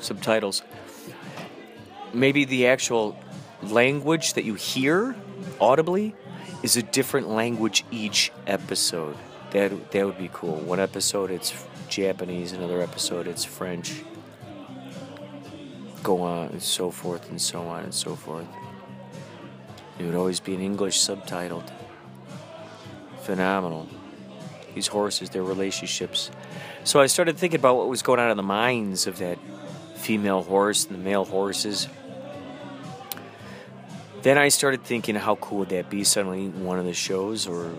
subtitles. 0.00 0.62
Maybe 2.12 2.44
the 2.44 2.66
actual 2.66 3.16
language 3.62 4.32
that 4.32 4.44
you 4.44 4.54
hear 4.54 5.14
audibly 5.60 6.14
is 6.62 6.76
a 6.76 6.82
different 6.82 7.28
language 7.28 7.84
each 7.90 8.32
episode. 8.46 9.16
That 9.50 9.90
that 9.92 10.06
would 10.06 10.18
be 10.18 10.30
cool. 10.32 10.56
One 10.56 10.80
episode 10.80 11.30
it's 11.30 11.66
Japanese, 11.88 12.52
another 12.52 12.80
episode 12.80 13.26
it's 13.26 13.44
French. 13.44 14.02
Go 16.02 16.22
on 16.22 16.48
and 16.48 16.62
so 16.62 16.90
forth 16.90 17.28
and 17.30 17.40
so 17.40 17.62
on 17.62 17.84
and 17.84 17.94
so 17.94 18.14
forth. 18.14 18.46
It 19.98 20.04
would 20.04 20.14
always 20.14 20.40
be 20.40 20.54
in 20.54 20.60
English 20.60 20.98
subtitled. 20.98 21.70
Phenomenal. 23.22 23.86
These 24.74 24.86
horses, 24.86 25.30
their 25.30 25.42
relationships. 25.42 26.30
So 26.84 27.00
I 27.00 27.06
started 27.06 27.36
thinking 27.36 27.60
about 27.60 27.76
what 27.76 27.88
was 27.88 28.02
going 28.02 28.18
on 28.18 28.30
in 28.30 28.36
the 28.36 28.42
minds 28.42 29.06
of 29.06 29.18
that 29.18 29.38
female 29.96 30.42
horse 30.42 30.86
and 30.86 30.94
the 30.94 30.98
male 30.98 31.24
horses. 31.24 31.88
Then 34.22 34.36
I 34.36 34.48
started 34.48 34.84
thinking, 34.84 35.14
how 35.14 35.36
cool 35.36 35.60
would 35.60 35.70
that 35.70 35.88
be? 35.88 36.04
Suddenly, 36.04 36.48
one 36.48 36.78
of 36.78 36.84
the 36.84 36.92
shows, 36.92 37.46
or 37.46 37.72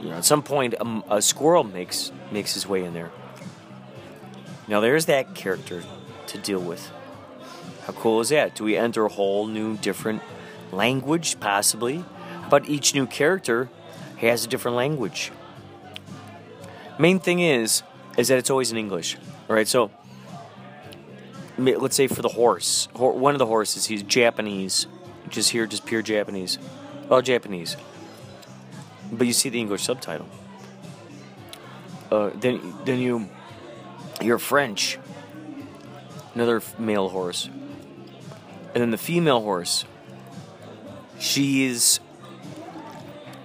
you 0.00 0.08
know, 0.08 0.16
at 0.16 0.24
some 0.24 0.42
point, 0.42 0.74
a, 0.74 1.02
a 1.10 1.22
squirrel 1.22 1.64
makes 1.64 2.12
makes 2.32 2.54
his 2.54 2.66
way 2.66 2.84
in 2.84 2.94
there. 2.94 3.10
Now, 4.68 4.80
there's 4.80 5.06
that 5.06 5.34
character 5.34 5.82
to 6.28 6.38
deal 6.38 6.60
with. 6.60 6.90
How 7.86 7.92
cool 7.94 8.20
is 8.20 8.28
that? 8.28 8.54
Do 8.54 8.64
we 8.64 8.76
enter 8.76 9.06
a 9.06 9.08
whole 9.08 9.46
new, 9.46 9.76
different 9.78 10.22
language, 10.72 11.40
possibly? 11.40 12.04
But 12.50 12.68
each 12.68 12.94
new 12.94 13.06
character 13.06 13.70
has 14.18 14.44
a 14.44 14.48
different 14.48 14.76
language. 14.76 15.32
Main 16.98 17.18
thing 17.20 17.40
is, 17.40 17.82
is 18.16 18.28
that 18.28 18.38
it's 18.38 18.50
always 18.50 18.72
in 18.72 18.76
English. 18.76 19.16
All 19.48 19.56
right, 19.56 19.68
so 19.68 19.90
let's 21.56 21.96
say 21.96 22.06
for 22.06 22.22
the 22.22 22.28
horse, 22.28 22.88
one 22.94 23.34
of 23.34 23.38
the 23.38 23.46
horses, 23.46 23.86
he's 23.86 24.02
Japanese, 24.02 24.86
just 25.30 25.50
here, 25.50 25.66
just 25.66 25.86
pure 25.86 26.02
Japanese, 26.02 26.58
all 27.10 27.22
Japanese. 27.22 27.76
But 29.10 29.26
you 29.26 29.32
see 29.32 29.48
the 29.48 29.58
English 29.58 29.82
subtitle. 29.82 30.28
Uh, 32.10 32.30
then, 32.34 32.74
then 32.84 33.00
you, 33.00 33.28
you're 34.20 34.38
French. 34.38 34.98
Another 36.34 36.62
male 36.78 37.08
horse. 37.08 37.48
And 38.74 38.82
then 38.82 38.90
the 38.90 38.98
female 38.98 39.40
horse, 39.40 39.84
she's 41.18 42.00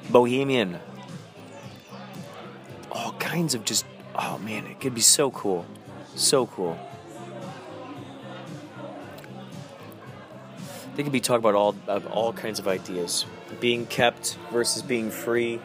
bohemian. 0.09 0.79
All 2.91 3.13
kinds 3.13 3.55
of 3.55 3.65
just, 3.65 3.85
oh 4.15 4.37
man, 4.37 4.65
it 4.67 4.79
could 4.79 4.93
be 4.93 5.01
so 5.01 5.31
cool. 5.31 5.65
So 6.15 6.45
cool. 6.45 6.77
They 10.95 11.03
could 11.03 11.11
be 11.11 11.19
talking 11.19 11.39
about 11.39 11.55
all 11.55 11.75
about 11.87 12.05
all 12.11 12.33
kinds 12.33 12.59
of 12.59 12.67
ideas. 12.67 13.25
Being 13.59 13.85
kept 13.85 14.37
versus 14.51 14.83
being 14.83 15.09
free. 15.09 15.59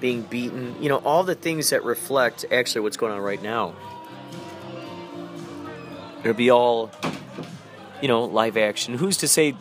Being 0.00 0.22
beaten. 0.22 0.76
You 0.82 0.88
know, 0.88 0.98
all 0.98 1.24
the 1.24 1.34
things 1.34 1.70
that 1.70 1.84
reflect 1.84 2.44
actually 2.50 2.82
what's 2.82 2.96
going 2.96 3.12
on 3.12 3.20
right 3.20 3.42
now. 3.42 3.74
It'll 6.20 6.34
be 6.34 6.50
all, 6.50 6.90
you 8.00 8.08
know, 8.08 8.24
live 8.24 8.56
action. 8.56 8.94
Who's 8.94 9.16
to 9.18 9.28
say 9.28 9.56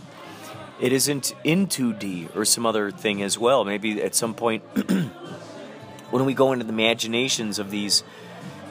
it 0.79 0.91
isn't 0.91 1.33
in 1.43 1.67
2D 1.67 2.35
or 2.35 2.45
some 2.45 2.65
other 2.65 2.91
thing 2.91 3.23
as 3.23 3.39
well? 3.39 3.63
Maybe 3.63 4.01
at 4.01 4.13
some 4.13 4.35
point, 4.35 4.63
when 6.11 6.25
we 6.25 6.33
go 6.33 6.51
into 6.51 6.65
the 6.65 6.73
imaginations 6.73 7.57
of 7.57 7.71
these 7.71 8.03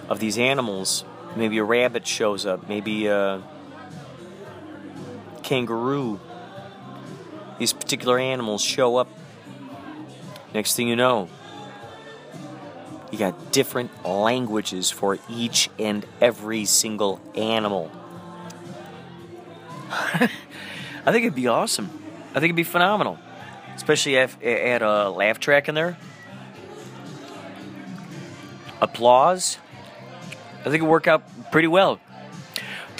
of 0.08 0.18
these 0.18 0.38
animals, 0.38 1.04
maybe 1.36 1.58
a 1.58 1.64
rabbit 1.64 2.06
shows 2.06 2.44
up, 2.44 2.68
maybe 2.68 3.06
a 3.06 3.42
kangaroo. 5.50 6.20
These 7.58 7.72
particular 7.72 8.20
animals 8.20 8.62
show 8.62 8.96
up. 8.96 9.08
Next 10.54 10.76
thing 10.76 10.86
you 10.86 10.94
know, 10.94 11.28
you 13.10 13.18
got 13.18 13.50
different 13.50 14.06
languages 14.06 14.92
for 14.92 15.18
each 15.28 15.68
and 15.76 16.06
every 16.20 16.64
single 16.66 17.20
animal. 17.34 17.90
I 19.90 20.28
think 21.06 21.24
it'd 21.24 21.34
be 21.34 21.48
awesome. 21.48 21.90
I 22.30 22.34
think 22.34 22.44
it'd 22.44 22.56
be 22.56 22.62
phenomenal. 22.62 23.18
Especially 23.74 24.14
if 24.14 24.40
add 24.44 24.82
a 24.82 25.10
laugh 25.10 25.40
track 25.40 25.68
in 25.68 25.74
there. 25.74 25.98
Applause. 28.80 29.58
I 30.60 30.64
think 30.64 30.76
it'd 30.76 30.88
work 30.88 31.08
out 31.08 31.50
pretty 31.50 31.68
well. 31.68 31.98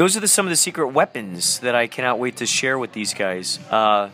Those 0.00 0.16
are 0.16 0.20
the, 0.20 0.28
some 0.28 0.46
of 0.46 0.50
the 0.50 0.56
secret 0.56 0.94
weapons 0.94 1.58
that 1.58 1.74
I 1.74 1.86
cannot 1.86 2.18
wait 2.18 2.36
to 2.36 2.46
share 2.46 2.78
with 2.78 2.92
these 2.94 3.12
guys. 3.12 3.58
Uh, 3.70 4.08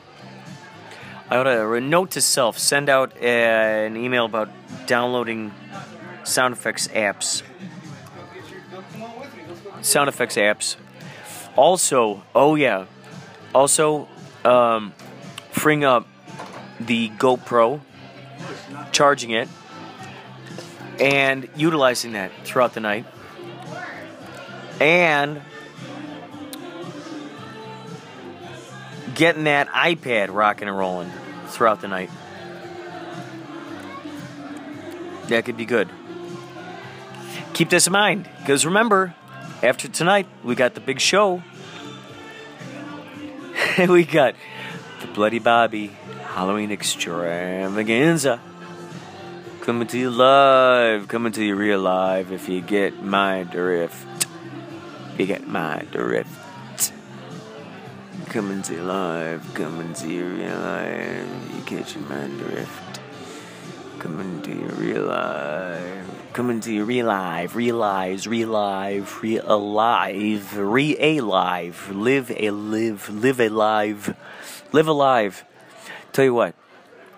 I 1.31 1.37
ought 1.37 1.45
to 1.45 1.81
note 1.81 2.11
to 2.11 2.21
self: 2.21 2.59
send 2.59 2.89
out 2.89 3.17
an 3.19 3.97
email 3.97 4.25
about 4.25 4.49
downloading 4.89 5.55
sound 6.25 6.55
effects 6.55 6.89
apps. 6.89 7.45
Sound 9.83 10.09
effects 10.09 10.35
apps. 10.35 10.75
Also, 11.55 12.25
oh 12.35 12.57
yeah, 12.57 12.87
also 13.55 14.09
um, 14.45 14.93
freeing 15.53 15.85
up 15.85 16.09
the 16.81 17.11
GoPro, 17.11 17.81
charging 18.91 19.31
it, 19.31 19.49
and 20.99 21.49
utilizing 21.55 22.15
that 22.15 22.33
throughout 22.43 22.75
the 22.75 22.81
night. 22.81 23.07
And 24.81 25.43
getting 29.17 29.45
that 29.45 29.67
iPad 29.69 30.33
rocking 30.33 30.69
and 30.69 30.79
rolling 30.79 31.11
throughout 31.49 31.81
the 31.81 31.89
night. 31.89 32.11
That 35.29 35.45
could 35.45 35.57
be 35.57 35.65
good. 35.65 35.89
Keep 37.55 37.71
this 37.71 37.89
in 37.89 37.93
mind, 37.93 38.29
because 38.39 38.65
remember, 38.65 39.15
after 39.63 39.89
tonight, 39.89 40.29
we 40.45 40.55
got 40.55 40.75
the 40.75 40.81
big 40.81 41.01
show. 41.01 41.43
we 43.89 44.05
got 44.05 44.37
the 45.01 45.07
Bloody 45.09 45.39
Bobby 45.39 45.89
Halloween 46.27 46.71
extravaganza. 46.71 48.41
Coming 49.63 49.89
to 49.89 49.99
you 49.99 50.11
live, 50.11 51.09
coming 51.09 51.33
to 51.33 51.43
you 51.43 51.57
real 51.57 51.81
live 51.81 52.31
if 52.31 52.49
you 52.49 52.61
get 52.61 53.03
my 53.03 53.43
drift. 53.45 54.07
You 55.19 55.27
get 55.27 55.49
my 55.49 55.85
drift. 55.91 56.46
Coming 58.29 58.61
to 58.63 58.75
you 58.75 58.83
live, 58.83 59.55
coming 59.55 59.95
to 59.95 60.09
you 60.09 60.27
real 60.27 60.59
live, 60.59 61.55
you 61.55 61.63
catch 61.63 61.97
my 61.97 62.27
drift. 62.27 63.01
Coming 63.99 64.43
to 64.43 64.51
you 64.51 64.67
real 64.77 65.05
live, 65.05 66.31
coming 66.33 66.61
to 66.61 66.73
you 66.73 66.85
real 66.85 67.07
live, 67.07 67.57
realize, 67.57 68.27
realive, 68.27 69.23
real 69.23 69.43
alive, 69.47 70.57
re 70.59 71.19
alive, 71.19 71.91
live 71.95 72.31
a 72.37 72.51
live, 72.51 73.09
live 73.09 73.41
a 73.41 73.49
live, 73.49 74.17
live 74.73 74.89
alive. 74.89 75.45
Tell 76.13 76.25
you 76.25 76.35
what, 76.35 76.55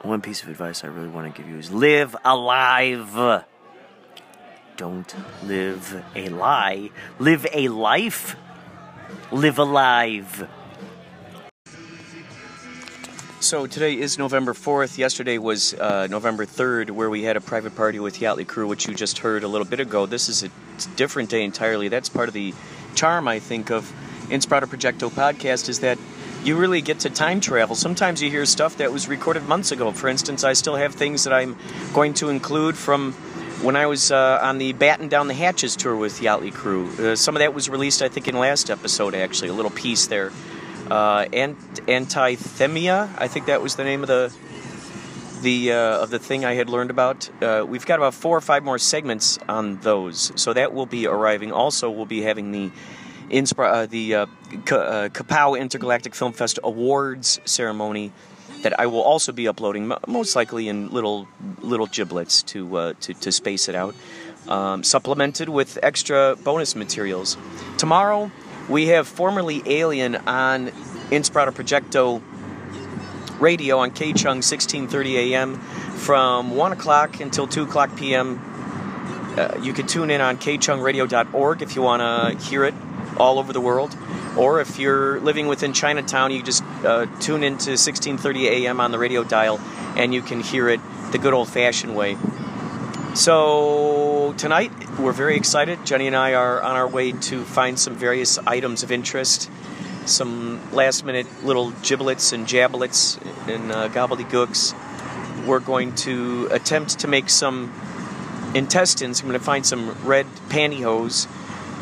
one 0.03 0.21
piece 0.21 0.43
of 0.43 0.51
advice 0.51 0.85
I 0.85 0.87
really 0.87 1.09
want 1.09 1.35
to 1.35 1.43
give 1.43 1.51
you 1.51 1.59
is 1.59 1.73
live 1.73 2.15
alive. 2.25 3.45
Don't 4.77 5.15
live 5.43 6.05
a 6.15 6.29
lie. 6.29 6.91
Live 7.19 7.47
a 7.53 7.69
life. 7.69 8.37
Live 9.33 9.59
alive. 9.59 10.49
So 13.41 13.69
today 13.69 13.97
is 13.97 14.19
November 14.19 14.53
4th. 14.53 14.99
Yesterday 14.99 15.39
was 15.39 15.73
uh, 15.73 16.09
November 16.11 16.45
3rd, 16.45 16.91
where 16.91 17.09
we 17.09 17.23
had 17.23 17.37
a 17.37 17.41
private 17.41 17.77
party 17.77 18.01
with 18.01 18.19
Yachtley 18.19 18.45
Crew, 18.45 18.67
which 18.67 18.89
you 18.89 18.95
just 18.95 19.19
heard 19.19 19.45
a 19.45 19.49
little 19.49 19.65
bit 19.65 19.79
ago. 19.79 20.07
This 20.07 20.29
is 20.29 20.43
a 20.43 20.51
different 20.97 21.31
day 21.31 21.45
entirely. 21.45 21.87
That's 21.87 22.09
part 22.09 22.27
of 22.27 22.35
the 22.35 22.53
charm, 22.97 23.29
I 23.29 23.39
think, 23.39 23.71
of 23.71 23.85
Inspirato 24.27 24.65
Projecto 24.65 25.09
podcast 25.09 25.69
is 25.69 25.79
that 25.81 25.99
you 26.43 26.57
really 26.57 26.81
get 26.81 26.99
to 27.01 27.11
time 27.11 27.39
travel. 27.41 27.77
Sometimes 27.77 28.21
you 28.21 28.29
hear 28.29 28.45
stuff 28.45 28.79
that 28.79 28.91
was 28.91 29.07
recorded 29.07 29.45
months 29.45 29.71
ago. 29.71 29.93
For 29.93 30.09
instance, 30.09 30.43
I 30.43 30.55
still 30.55 30.75
have 30.75 30.97
things 30.97 31.23
that 31.23 31.33
I'm 31.33 31.57
going 31.95 32.15
to 32.15 32.31
include 32.31 32.77
from 32.77 33.13
when 33.63 33.77
I 33.77 33.87
was 33.87 34.11
uh, 34.11 34.41
on 34.43 34.59
the 34.59 34.73
Batten 34.73 35.07
Down 35.07 35.29
the 35.29 35.35
Hatches 35.35 35.77
tour 35.77 35.95
with 35.95 36.19
Yachtley 36.19 36.53
Crew. 36.53 36.91
Uh, 36.99 37.15
some 37.15 37.37
of 37.37 37.41
that 37.41 37.55
was 37.55 37.69
released, 37.71 38.03
I 38.03 38.09
think, 38.09 38.27
in 38.27 38.37
last 38.37 38.69
episode, 38.69 39.15
actually, 39.15 39.51
a 39.51 39.55
little 39.55 39.71
piece 39.71 40.09
there 40.09 40.33
uh, 40.91 41.27
Ant- 41.33 41.87
Antithemia. 41.87 43.09
I 43.19 43.29
think 43.29 43.47
that 43.47 43.63
was 43.63 43.77
the 43.77 43.85
name 43.85 44.03
of 44.03 44.09
the 44.09 44.33
the 45.43 45.73
uh, 45.73 46.03
of 46.03 46.11
the 46.11 46.19
thing 46.19 46.45
I 46.45 46.55
had 46.55 46.69
learned 46.69 46.91
about. 46.91 47.31
Uh, 47.43 47.65
we've 47.67 47.87
got 47.87 47.99
about 47.99 48.15
four 48.15 48.37
or 48.37 48.41
five 48.41 48.65
more 48.65 48.79
segments 48.79 49.39
on 49.49 49.79
those, 49.81 50.33
so 50.35 50.53
that 50.53 50.73
will 50.73 50.87
be 50.87 51.07
arriving. 51.07 51.53
Also, 51.53 51.91
we'll 51.91 52.07
be 52.07 52.23
having 52.23 52.53
the 52.53 52.71
Inspira- 53.31 53.73
uh, 53.73 53.87
the 53.87 54.15
uh, 54.15 54.27
K- 54.67 54.77
uh, 54.77 55.09
Kapow 55.11 55.59
Intergalactic 55.59 56.15
Film 56.15 56.33
Fest 56.33 56.59
awards 56.65 57.41
ceremony 57.45 58.13
that 58.63 58.79
I 58.81 58.87
will 58.87 59.03
also 59.03 59.33
be 59.33 59.47
uploading, 59.47 59.93
most 60.07 60.35
likely 60.35 60.69
in 60.69 60.89
little 60.89 61.29
little 61.61 61.87
giblets 61.87 62.43
to 62.45 62.77
uh, 62.77 62.93
to, 63.01 63.15
to 63.15 63.31
space 63.31 63.69
it 63.69 63.75
out, 63.75 63.95
um, 64.49 64.83
supplemented 64.83 65.49
with 65.49 65.79
extra 65.83 66.37
bonus 66.43 66.75
materials. 66.75 67.37
Tomorrow 67.77 68.31
we 68.69 68.89
have 68.89 69.09
formerly 69.09 69.63
Alien 69.67 70.17
on 70.17 70.69
Inspirato 71.11 71.53
Projecto 71.53 72.23
radio 73.41 73.79
on 73.79 73.91
KCHUNG 73.91 74.43
1630 74.43 75.35
AM 75.35 75.59
from 75.59 76.55
1 76.55 76.73
o'clock 76.73 77.21
until 77.21 77.47
2 77.47 77.63
o'clock 77.63 77.97
p.m. 77.97 78.41
Uh, 79.37 79.59
you 79.63 79.73
can 79.73 79.87
tune 79.87 80.11
in 80.11 80.21
on 80.21 80.37
kchungradio.org 80.37 81.63
if 81.63 81.77
you 81.77 81.83
want 81.83 82.03
to 82.03 82.45
hear 82.47 82.65
it 82.65 82.75
all 83.17 83.39
over 83.39 83.53
the 83.53 83.61
world. 83.61 83.97
Or 84.37 84.61
if 84.61 84.79
you're 84.79 85.21
living 85.21 85.47
within 85.47 85.73
Chinatown, 85.73 86.31
you 86.33 86.43
just 86.43 86.63
uh, 86.85 87.07
tune 87.21 87.43
into 87.43 87.71
1630 87.71 88.49
AM 88.49 88.81
on 88.81 88.91
the 88.91 88.99
radio 88.99 89.25
dial 89.25 89.61
and 89.97 90.13
you 90.13 90.23
can 90.23 90.41
hear 90.41 90.69
it 90.69 90.81
the 91.13 91.19
good 91.19 91.33
old 91.33 91.49
fashioned 91.49 91.97
way. 91.97 92.17
So 93.19 94.33
tonight 94.39 94.71
we're 94.97 95.11
very 95.11 95.37
excited. 95.37 95.85
Jenny 95.85 96.07
and 96.07 96.15
I 96.15 96.35
are 96.35 96.63
on 96.63 96.77
our 96.77 96.87
way 96.87 97.11
to 97.11 97.43
find 97.43 97.77
some 97.77 97.97
various 97.97 98.39
items 98.39 98.85
of 98.85 98.93
interest, 98.93 99.51
some 100.07 100.61
last 100.73 101.05
minute 101.05 101.27
little 101.43 101.73
giblets 101.83 102.33
and 102.33 102.47
jablets 102.47 103.19
and 103.49 103.73
uh, 103.73 103.89
gobbledygooks. 103.89 104.73
We're 105.45 105.59
going 105.59 105.97
to 105.97 106.47
attempt 106.53 107.01
to 107.01 107.09
make 107.09 107.29
some 107.29 107.73
intestines. 108.55 109.21
I'm 109.21 109.27
going 109.27 109.37
to 109.37 109.45
find 109.45 109.67
some 109.67 109.97
red 110.05 110.27
pantyhose 110.49 111.27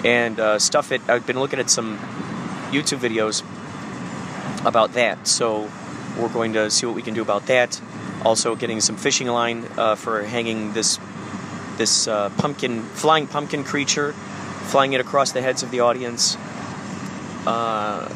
and 0.07 0.41
uh, 0.41 0.59
stuff 0.59 0.91
it. 0.91 1.03
I've 1.07 1.27
been 1.27 1.39
looking 1.39 1.59
at 1.59 1.69
some 1.69 1.99
YouTube 2.71 3.01
videos 3.01 3.45
about 4.67 4.95
that, 4.95 5.29
so 5.29 5.71
we're 6.19 6.33
going 6.33 6.55
to 6.55 6.71
see 6.71 6.87
what 6.87 6.97
we 6.97 7.03
can 7.03 7.13
do 7.13 7.21
about 7.21 7.45
that. 7.49 7.79
Also, 8.25 8.57
getting 8.57 8.81
some 8.81 8.97
fishing 8.97 9.27
line 9.27 9.69
uh, 9.77 9.97
for 9.97 10.23
hanging 10.23 10.73
this 10.73 10.99
this 11.77 12.09
uh, 12.09 12.31
pumpkin, 12.39 12.83
flying 12.83 13.27
pumpkin 13.27 13.65
creature, 13.65 14.13
flying 14.13 14.93
it 14.93 15.01
across 15.01 15.33
the 15.33 15.43
heads 15.43 15.63
of 15.63 15.71
the 15.71 15.81
audience. 15.81 16.37
Uh, 17.47 18.13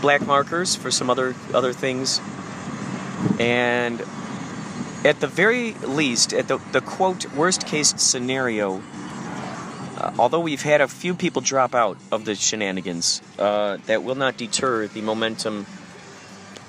black 0.00 0.24
markers 0.26 0.76
for 0.76 0.90
some 0.90 1.10
other 1.10 1.34
other 1.54 1.72
things, 1.72 2.20
and 3.40 4.02
at 5.04 5.20
the 5.20 5.26
very 5.26 5.72
least, 5.74 6.32
at 6.32 6.48
the 6.48 6.58
the 6.72 6.80
quote 6.80 7.32
worst 7.32 7.66
case 7.66 7.94
scenario, 7.96 8.82
uh, 9.96 10.12
although 10.18 10.40
we've 10.40 10.62
had 10.62 10.80
a 10.80 10.88
few 10.88 11.14
people 11.14 11.42
drop 11.42 11.74
out 11.74 11.96
of 12.12 12.24
the 12.24 12.34
shenanigans, 12.34 13.22
uh, 13.38 13.78
that 13.86 14.04
will 14.04 14.14
not 14.14 14.36
deter 14.36 14.86
the 14.86 15.00
momentum 15.00 15.66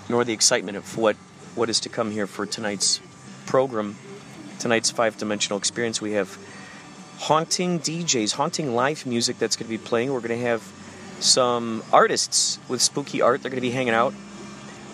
nor 0.10 0.26
the 0.26 0.34
excitement 0.34 0.76
of 0.76 0.98
what, 0.98 1.16
what 1.56 1.70
is 1.70 1.80
to 1.82 1.90
come 1.90 2.10
here 2.12 2.26
for 2.26 2.46
tonight's 2.46 3.00
program, 3.46 3.96
tonight's 4.60 4.92
five 4.92 5.18
dimensional 5.18 5.58
experience. 5.58 6.02
We 6.02 6.14
have 6.14 6.38
haunting 7.18 7.80
DJs, 7.80 8.34
haunting 8.34 8.76
live 8.76 9.06
music 9.06 9.40
that's 9.40 9.56
going 9.56 9.66
to 9.66 9.78
be 9.78 9.84
playing. 9.84 10.14
We're 10.14 10.22
going 10.22 10.40
to 10.40 10.46
have 10.46 10.62
some 11.20 11.84
artists 11.92 12.60
with 12.70 12.82
spooky 12.82 13.22
art. 13.22 13.42
They're 13.42 13.52
going 13.52 13.62
to 13.62 13.68
be 13.68 13.72
hanging 13.72 13.94
out. 13.94 14.14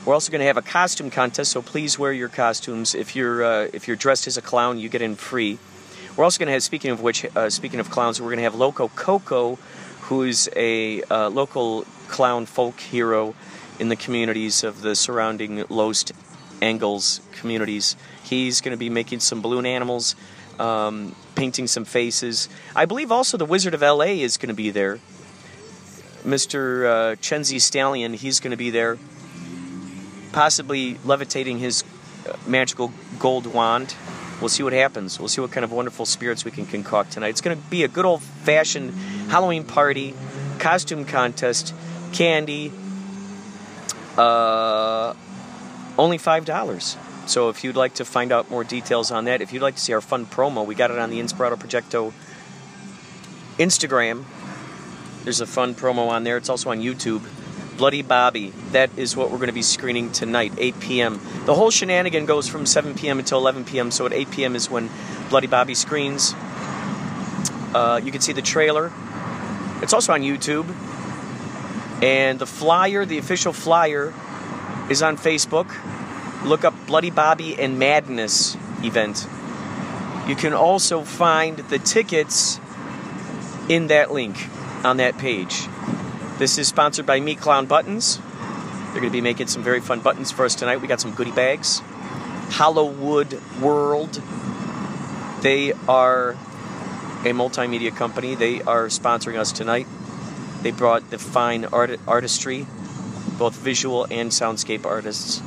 We're 0.05 0.13
also 0.13 0.31
going 0.31 0.41
to 0.41 0.45
have 0.45 0.57
a 0.57 0.61
costume 0.61 1.09
contest, 1.09 1.51
so 1.51 1.61
please 1.61 1.97
wear 1.97 2.13
your 2.13 2.29
costumes. 2.29 2.93
If 2.93 3.15
you're 3.15 3.43
uh, 3.43 3.67
if 3.73 3.87
you're 3.87 3.97
dressed 3.97 4.27
as 4.27 4.37
a 4.37 4.41
clown, 4.41 4.77
you 4.77 4.87
get 4.87 5.01
in 5.01 5.15
free. 5.15 5.57
We're 6.15 6.23
also 6.23 6.39
going 6.39 6.47
to 6.47 6.53
have, 6.53 6.63
speaking 6.63 6.91
of 6.91 7.01
which, 7.01 7.25
uh, 7.35 7.49
speaking 7.49 7.79
of 7.79 7.89
clowns, 7.89 8.21
we're 8.21 8.27
going 8.27 8.37
to 8.37 8.43
have 8.43 8.55
Loco 8.55 8.87
Coco, 8.89 9.55
who's 10.01 10.47
a 10.55 11.01
uh, 11.03 11.29
local 11.29 11.85
clown 12.07 12.45
folk 12.45 12.79
hero 12.79 13.35
in 13.79 13.89
the 13.89 13.95
communities 13.95 14.63
of 14.63 14.81
the 14.81 14.95
surrounding 14.95 15.65
Lost 15.69 16.13
Angles 16.61 17.19
communities. 17.33 17.95
He's 18.25 18.61
going 18.61 18.71
to 18.71 18.77
be 18.77 18.89
making 18.89 19.19
some 19.19 19.41
balloon 19.41 19.65
animals, 19.65 20.15
um, 20.59 21.15
painting 21.35 21.67
some 21.67 21.85
faces. 21.85 22.49
I 22.75 22.85
believe 22.85 23.11
also 23.11 23.37
the 23.37 23.45
Wizard 23.45 23.75
of 23.75 23.81
LA 23.81 24.15
is 24.25 24.37
going 24.37 24.49
to 24.49 24.55
be 24.55 24.71
there. 24.71 24.99
Mr. 26.23 26.85
Uh, 26.85 27.15
Chenzi 27.17 27.61
Stallion, 27.61 28.13
he's 28.13 28.39
going 28.39 28.51
to 28.51 28.57
be 28.57 28.71
there, 28.71 28.97
possibly 30.31 30.97
levitating 31.05 31.59
his 31.59 31.83
uh, 32.27 32.35
magical 32.47 32.91
gold 33.19 33.45
wand. 33.45 33.95
We'll 34.41 34.49
see 34.49 34.63
what 34.63 34.73
happens. 34.73 35.19
We'll 35.19 35.29
see 35.29 35.41
what 35.41 35.51
kind 35.51 35.63
of 35.63 35.71
wonderful 35.71 36.07
spirits 36.07 36.43
we 36.43 36.51
can 36.51 36.65
concoct 36.65 37.11
tonight. 37.11 37.29
It's 37.29 37.41
going 37.41 37.55
to 37.55 37.69
be 37.69 37.83
a 37.83 37.87
good 37.87 38.05
old 38.05 38.23
fashioned 38.23 38.91
Halloween 39.29 39.63
party, 39.63 40.15
costume 40.57 41.05
contest, 41.05 41.75
candy. 42.11 42.71
Uh, 44.17 45.13
only 45.97 46.17
$5. 46.17 47.14
So 47.27 47.49
if 47.49 47.63
you'd 47.63 47.75
like 47.75 47.95
to 47.95 48.05
find 48.05 48.31
out 48.31 48.49
more 48.49 48.63
details 48.63 49.11
on 49.11 49.25
that, 49.25 49.41
if 49.41 49.51
you'd 49.51 49.61
like 49.61 49.75
to 49.75 49.81
see 49.81 49.93
our 49.93 50.01
fun 50.01 50.25
promo, 50.25 50.65
we 50.65 50.75
got 50.75 50.91
it 50.91 50.99
on 50.99 51.09
the 51.09 51.19
Inspirato 51.19 51.55
Projecto 51.55 52.13
Instagram. 53.57 54.25
There's 55.23 55.41
a 55.41 55.47
fun 55.47 55.73
promo 55.73 56.09
on 56.09 56.23
there. 56.23 56.37
It's 56.37 56.49
also 56.49 56.69
on 56.69 56.81
YouTube. 56.81 57.23
Bloody 57.77 58.03
Bobby. 58.03 58.53
That 58.71 58.89
is 58.97 59.17
what 59.17 59.31
we're 59.31 59.37
going 59.37 59.47
to 59.47 59.53
be 59.53 59.61
screening 59.61 60.11
tonight, 60.11 60.53
8 60.57 60.79
p.m. 60.79 61.19
The 61.45 61.53
whole 61.53 61.71
shenanigan 61.71 62.25
goes 62.25 62.47
from 62.47 62.65
7 62.65 62.95
p.m. 62.95 63.19
until 63.19 63.39
11 63.39 63.65
p.m. 63.65 63.91
So 63.91 64.05
at 64.05 64.13
8 64.13 64.31
p.m. 64.31 64.55
is 64.55 64.69
when 64.69 64.89
Bloody 65.29 65.47
Bobby 65.47 65.75
screens. 65.75 66.33
Uh, 67.73 67.99
you 68.03 68.11
can 68.11 68.21
see 68.21 68.33
the 68.33 68.41
trailer. 68.41 68.93
It's 69.81 69.93
also 69.93 70.13
on 70.13 70.21
YouTube. 70.21 70.73
And 72.01 72.39
the 72.39 72.45
flyer, 72.45 73.05
the 73.05 73.17
official 73.17 73.51
flyer, 73.51 74.13
is 74.89 75.01
on 75.01 75.17
Facebook. 75.17 75.73
Look 76.45 76.63
up 76.63 76.75
Bloody 76.85 77.09
Bobby 77.09 77.59
and 77.59 77.79
Madness 77.79 78.55
event. 78.83 79.27
You 80.27 80.35
can 80.35 80.53
also 80.53 81.01
find 81.01 81.57
the 81.57 81.79
tickets 81.79 82.59
in 83.67 83.87
that 83.87 84.11
link 84.11 84.37
on 84.85 84.97
that 84.97 85.17
page. 85.17 85.67
This 86.37 86.57
is 86.59 86.67
sponsored 86.67 87.07
by 87.07 87.19
Meat 87.19 87.39
Clown 87.39 87.65
Buttons. 87.65 88.17
They're 88.17 89.01
going 89.01 89.05
to 89.05 89.09
be 89.09 89.21
making 89.21 89.47
some 89.47 89.63
very 89.63 89.81
fun 89.81 90.01
buttons 90.01 90.31
for 90.31 90.45
us 90.45 90.53
tonight. 90.53 90.81
We 90.81 90.87
got 90.87 91.01
some 91.01 91.13
goodie 91.15 91.31
bags. 91.31 91.81
Hollywood 92.51 93.41
World. 93.59 94.21
They 95.41 95.73
are 95.87 96.31
a 97.23 97.33
multimedia 97.33 97.95
company. 97.95 98.35
They 98.35 98.61
are 98.61 98.87
sponsoring 98.87 99.37
us 99.37 99.51
tonight. 99.51 99.87
They 100.61 100.71
brought 100.71 101.09
the 101.09 101.17
fine 101.17 101.65
art- 101.65 101.99
artistry, 102.07 102.67
both 103.39 103.55
visual 103.55 104.05
and 104.11 104.29
soundscape 104.29 104.85
artists. 104.85 105.41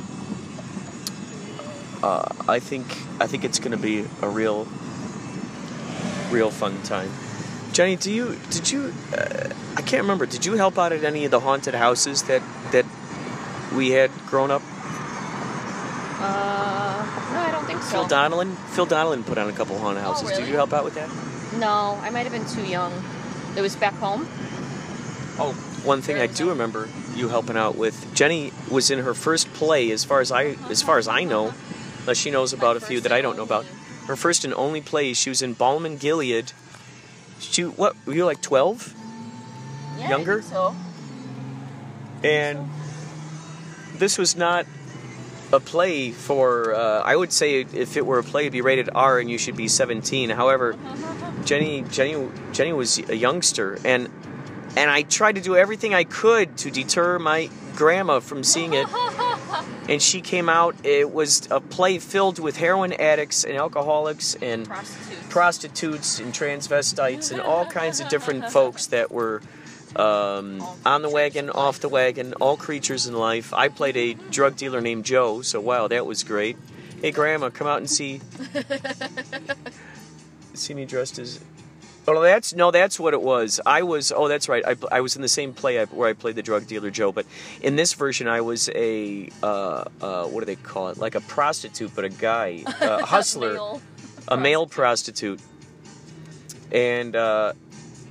Uh, 2.01 2.27
I 2.47 2.59
think 2.59 2.85
I 3.19 3.27
think 3.27 3.43
it's 3.43 3.59
going 3.59 3.71
to 3.71 3.77
be 3.77 4.05
a 4.21 4.29
real, 4.29 4.67
real 6.31 6.49
fun 6.51 6.81
time. 6.83 7.09
Jenny, 7.73 7.95
do 7.97 8.11
you 8.11 8.37
did 8.49 8.71
you? 8.71 8.93
Uh, 9.15 9.49
I 9.75 9.81
can't 9.81 10.01
remember. 10.03 10.25
Did 10.25 10.45
you 10.45 10.53
help 10.53 10.77
out 10.77 10.91
at 10.91 11.03
any 11.03 11.25
of 11.25 11.31
the 11.31 11.39
haunted 11.41 11.73
houses 11.75 12.23
that 12.23 12.41
that 12.71 12.85
we 13.75 13.91
had 13.91 14.11
grown 14.27 14.49
up? 14.51 14.61
Uh, 16.21 17.05
no, 17.33 17.39
I 17.39 17.51
don't 17.51 17.65
think 17.65 17.81
so. 17.81 17.91
Phil 17.91 18.05
Donnellan. 18.07 18.55
Phil 18.69 18.85
Donnellan 18.85 19.23
put 19.25 19.37
on 19.37 19.49
a 19.49 19.53
couple 19.53 19.77
haunted 19.77 20.03
houses. 20.03 20.27
Did 20.29 20.35
Oh, 20.35 20.37
really? 20.39 20.49
you 20.51 20.55
help 20.57 20.73
out 20.73 20.83
with 20.83 20.95
that? 20.95 21.09
No, 21.59 21.97
I 22.01 22.09
might 22.09 22.23
have 22.27 22.31
been 22.31 22.45
too 22.47 22.63
young. 22.69 22.91
It 23.57 23.61
was 23.61 23.75
back 23.75 23.93
home. 23.95 24.27
Oh, 25.41 25.53
one 25.83 26.01
thing 26.01 26.17
I 26.17 26.27
do 26.27 26.49
remember 26.49 26.89
you 27.15 27.29
helping 27.29 27.55
out 27.57 27.75
with. 27.75 28.13
Jenny 28.13 28.51
was 28.69 28.91
in 28.91 28.99
her 28.99 29.13
first 29.13 29.51
play, 29.53 29.91
as 29.91 30.03
far 30.03 30.19
as 30.19 30.31
I 30.31 30.57
as 30.69 30.81
far 30.81 30.97
as 30.97 31.07
I 31.07 31.23
know, 31.23 31.53
unless 32.09 32.17
she 32.17 32.31
knows 32.31 32.53
about 32.53 32.75
a 32.75 32.79
few 32.79 32.99
that 33.01 33.11
I 33.11 33.21
don't 33.21 33.37
know 33.37 33.43
about. 33.43 33.67
Her 34.07 34.15
first 34.15 34.43
and 34.43 34.51
only 34.55 34.81
play. 34.81 35.13
She 35.13 35.29
was 35.29 35.43
in 35.43 35.53
Balm 35.53 35.85
in 35.85 35.97
Gilead. 35.97 36.53
She 37.39 37.61
what? 37.61 37.95
Were 38.07 38.13
you 38.13 38.25
like 38.25 38.41
twelve? 38.41 38.95
Yeah, 39.99 40.09
Younger? 40.09 40.39
I 40.39 40.41
think 40.41 40.51
so. 40.51 40.75
And 42.23 42.67
this 43.93 44.17
was 44.17 44.35
not 44.35 44.65
a 45.53 45.59
play 45.59 46.09
for. 46.09 46.73
Uh, 46.73 47.01
I 47.01 47.15
would 47.15 47.31
say 47.31 47.61
if 47.61 47.95
it 47.95 48.07
were 48.07 48.17
a 48.17 48.23
play, 48.23 48.41
it'd 48.41 48.53
be 48.53 48.61
rated 48.61 48.89
R, 48.95 49.19
and 49.19 49.29
you 49.29 49.37
should 49.37 49.55
be 49.55 49.67
17. 49.67 50.31
However, 50.31 50.75
Jenny, 51.45 51.83
Jenny, 51.91 52.27
Jenny 52.53 52.73
was 52.73 52.97
a 52.97 53.15
youngster, 53.15 53.77
and 53.85 54.09
and 54.75 54.89
I 54.89 55.03
tried 55.03 55.35
to 55.35 55.41
do 55.41 55.55
everything 55.55 55.93
I 55.93 56.05
could 56.05 56.57
to 56.57 56.71
deter 56.71 57.19
my 57.19 57.51
grandma 57.75 58.19
from 58.19 58.43
seeing 58.43 58.73
it. 58.73 58.87
And 59.87 60.01
she 60.01 60.21
came 60.21 60.49
out. 60.49 60.75
It 60.83 61.11
was 61.11 61.47
a 61.51 61.59
play 61.59 61.99
filled 61.99 62.39
with 62.39 62.57
heroin 62.57 62.93
addicts 62.93 63.43
and 63.43 63.55
alcoholics 63.55 64.35
and 64.35 64.67
Prostitutes. 64.67 65.27
prostitutes 65.29 66.19
and 66.19 66.33
transvestites 66.33 67.31
and 67.31 67.41
all 67.41 67.65
kinds 67.65 67.99
of 67.99 68.09
different 68.09 68.51
folks 68.51 68.87
that 68.87 69.11
were 69.11 69.41
um, 69.95 70.61
on 70.85 71.01
the 71.01 71.09
wagon, 71.09 71.49
off 71.49 71.79
the 71.79 71.89
wagon, 71.89 72.33
all 72.33 72.57
creatures 72.57 73.07
in 73.07 73.13
life. 73.13 73.53
I 73.53 73.69
played 73.69 73.97
a 73.97 74.13
drug 74.13 74.55
dealer 74.55 74.81
named 74.81 75.05
Joe, 75.05 75.41
so 75.41 75.59
wow, 75.59 75.87
that 75.87 76.05
was 76.05 76.23
great. 76.23 76.57
Hey, 77.01 77.11
Grandma, 77.11 77.49
come 77.49 77.67
out 77.67 77.77
and 77.77 77.89
see. 77.89 78.21
see 80.53 80.73
me 80.73 80.85
dressed 80.85 81.17
as. 81.17 81.39
Oh, 82.09 82.13
no, 82.13 82.21
that's 82.21 82.55
no, 82.55 82.71
that's 82.71 82.99
what 82.99 83.13
it 83.13 83.21
was. 83.21 83.59
I 83.67 83.83
was. 83.83 84.11
Oh, 84.11 84.27
that's 84.27 84.49
right. 84.49 84.63
I, 84.65 84.75
I 84.91 85.01
was 85.01 85.15
in 85.15 85.21
the 85.21 85.27
same 85.27 85.53
play 85.53 85.83
where 85.85 86.09
I 86.09 86.13
played 86.13 86.35
the 86.35 86.41
drug 86.41 86.65
dealer 86.65 86.89
Joe, 86.89 87.11
but 87.11 87.27
in 87.61 87.75
this 87.75 87.93
version, 87.93 88.27
I 88.27 88.41
was 88.41 88.67
a 88.73 89.29
uh, 89.43 89.83
uh, 90.01 90.25
what 90.25 90.39
do 90.39 90.45
they 90.45 90.55
call 90.55 90.89
it? 90.89 90.97
Like 90.97 91.13
a 91.13 91.21
prostitute, 91.21 91.91
but 91.93 92.05
a 92.05 92.09
guy, 92.09 92.63
a 92.81 93.05
hustler 93.05 93.53
Male. 93.53 93.81
a 94.27 94.37
male 94.37 94.65
prostitute. 94.65 95.39
And 96.71 97.15
uh, 97.15 97.53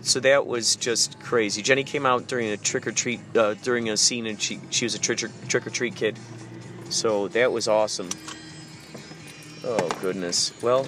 so 0.02 0.20
that 0.20 0.46
was 0.46 0.76
just 0.76 1.18
crazy. 1.18 1.60
Jenny 1.60 1.82
came 1.82 2.06
out 2.06 2.28
during 2.28 2.50
a 2.50 2.56
trick 2.56 2.86
or 2.86 2.92
treat, 2.92 3.20
uh, 3.36 3.54
during 3.54 3.90
a 3.90 3.96
scene, 3.96 4.26
and 4.26 4.40
she, 4.40 4.60
she 4.70 4.84
was 4.84 4.94
a 4.94 4.98
trick 4.98 5.24
or, 5.24 5.28
trick 5.48 5.66
or 5.66 5.70
treat 5.70 5.96
kid. 5.96 6.16
So 6.88 7.26
that 7.28 7.50
was 7.50 7.66
awesome. 7.66 8.08
Oh, 9.64 9.88
goodness. 10.00 10.52
Well, 10.62 10.86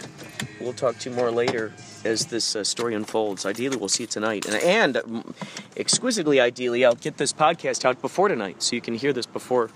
we'll 0.61 0.73
talk 0.73 0.99
to 0.99 1.11
you 1.11 1.17
more 1.17 1.31
later 1.31 1.73
as 2.05 2.27
this 2.27 2.57
uh, 2.57 2.65
story 2.65 2.95
unfolds. 2.95 3.47
Ideally, 3.47 3.77
we'll 3.77 3.89
see 3.89 4.05
it 4.05 4.11
tonight. 4.11 4.47
And, 4.47 4.57
and 4.57 4.95
mm, 4.95 5.35
exquisitely 5.77 6.41
ideally, 6.41 6.85
I'll 6.85 6.95
get 6.95 7.17
this 7.17 7.33
podcast 7.33 7.85
out 7.85 8.01
before 8.01 8.29
tonight 8.29 8.63
so 8.63 8.77
you 8.77 8.83
can 8.83 8.95
hear 8.95 9.13
this 9.13 9.27
before, 9.27 9.71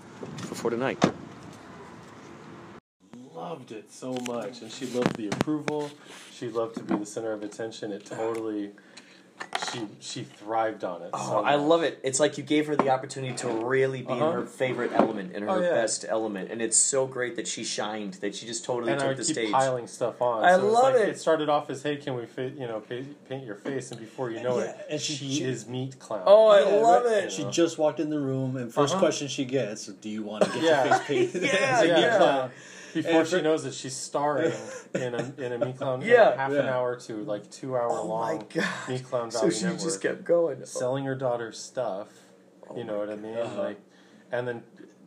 before 0.48 0.70
tonight. 0.70 1.02
loved 3.54 3.72
it 3.72 3.92
so 3.92 4.14
much, 4.26 4.62
and 4.62 4.72
she 4.72 4.86
loved 4.86 5.16
the 5.16 5.28
approval. 5.28 5.90
She 6.32 6.48
loved 6.48 6.76
to 6.76 6.82
be 6.82 6.96
the 6.96 7.06
center 7.06 7.32
of 7.32 7.42
attention. 7.42 7.92
It 7.92 8.04
totally, 8.04 8.72
she 9.72 9.86
she 10.00 10.24
thrived 10.24 10.84
on 10.84 11.02
it. 11.02 11.10
Oh, 11.12 11.28
so 11.28 11.38
I 11.44 11.54
love 11.56 11.82
it. 11.82 11.98
It's 12.02 12.20
like 12.20 12.36
you 12.38 12.44
gave 12.44 12.66
her 12.66 12.76
the 12.76 12.88
opportunity 12.90 13.34
to 13.36 13.48
really 13.48 14.02
be 14.02 14.08
Uh-huh. 14.12 14.24
in 14.26 14.32
her 14.32 14.46
favorite 14.46 14.92
element, 14.94 15.34
in 15.34 15.42
her 15.42 15.50
Oh, 15.50 15.60
yeah. 15.60 15.70
best 15.70 16.04
element, 16.08 16.50
and 16.50 16.60
it's 16.62 16.76
so 16.76 17.06
great 17.06 17.36
that 17.36 17.46
she 17.48 17.64
shined, 17.64 18.14
that 18.14 18.34
she 18.34 18.46
just 18.46 18.64
totally 18.64 18.92
And 18.92 19.00
I 19.02 19.08
took 19.08 19.18
would 19.18 19.26
the 19.26 19.34
keep 19.34 19.36
stage. 19.36 19.52
piling 19.52 19.86
stuff 19.86 20.20
on. 20.22 20.44
I 20.44 20.56
so 20.56 20.66
love 20.68 20.94
like, 20.94 21.02
it. 21.02 21.08
It 21.10 21.18
started 21.18 21.48
off 21.48 21.70
as, 21.70 21.82
"Hey, 21.82 21.96
can 21.96 22.14
we, 22.14 22.26
fa- 22.26 22.50
you 22.56 22.66
know, 22.66 22.80
pa- 22.80 22.94
paint 23.28 23.44
your 23.44 23.56
face?" 23.56 23.90
And 23.90 24.00
before 24.00 24.30
you 24.30 24.42
know 24.42 24.58
Yeah, 24.58 24.64
it, 24.64 24.86
and 24.90 25.00
she- 25.00 25.14
she, 25.14 25.34
she- 25.34 25.44
is 25.44 25.66
meat 25.68 25.98
clown. 25.98 26.22
Oh, 26.26 26.48
I 26.48 26.60
Yeah, 26.60 26.66
love 26.82 27.04
right. 27.04 27.24
it. 27.24 27.32
She 27.32 27.44
just 27.44 27.78
walked 27.78 28.00
in 28.00 28.10
the 28.10 28.20
room, 28.20 28.56
and 28.56 28.72
1st 28.72 28.92
Uh-huh. 28.92 28.98
question 29.00 29.28
she 29.28 29.44
gets, 29.44 29.86
"Do 29.86 30.08
you 30.08 30.22
want 30.22 30.44
to 30.44 30.50
get 30.50 30.62
Yeah. 30.62 30.84
your 30.86 30.94
face 30.98 31.32
painted?" 31.32 31.42
Yeah, 31.50 31.50
as 31.60 31.82
a 31.82 31.86
yeah. 31.86 32.48
Meat 32.94 33.02
clown? 33.02 33.12
Before 33.12 33.20
And 33.20 33.28
she 33.28 33.36
for- 33.36 33.42
knows 33.42 33.64
that 33.64 33.74
she's 33.74 33.96
starring 33.96 34.52
in 34.94 35.14
a 35.14 35.32
in 35.38 35.52
a 35.52 35.64
meat 35.64 35.76
clown 35.78 36.02
Yeah. 36.02 36.36
half 36.36 36.50
an 36.50 36.56
Yeah. 36.66 36.74
hour 36.76 36.96
to 36.96 37.24
like 37.24 37.50
two 37.50 37.76
hour 37.76 37.88
Oh 37.90 38.04
my 38.08 38.32
long 38.32 38.46
god! 38.52 38.64
meat 38.88 39.04
clown 39.04 39.30
So 39.30 39.40
value 39.40 39.52
she 39.54 39.64
network. 39.64 39.82
just 39.82 40.00
kept 40.00 40.24
going. 40.24 40.64
selling 40.66 41.04
her 41.04 41.14
daughter's 41.14 41.58
stuff. 41.58 42.08
Oh 42.68 42.76
you 42.76 42.84
know 42.84 42.98
what 42.98 43.10
I 43.10 43.16
mean? 43.16 43.36
Uh-huh. 43.36 43.62
Like, 43.62 43.80
and 44.32 44.48
then 44.48 44.62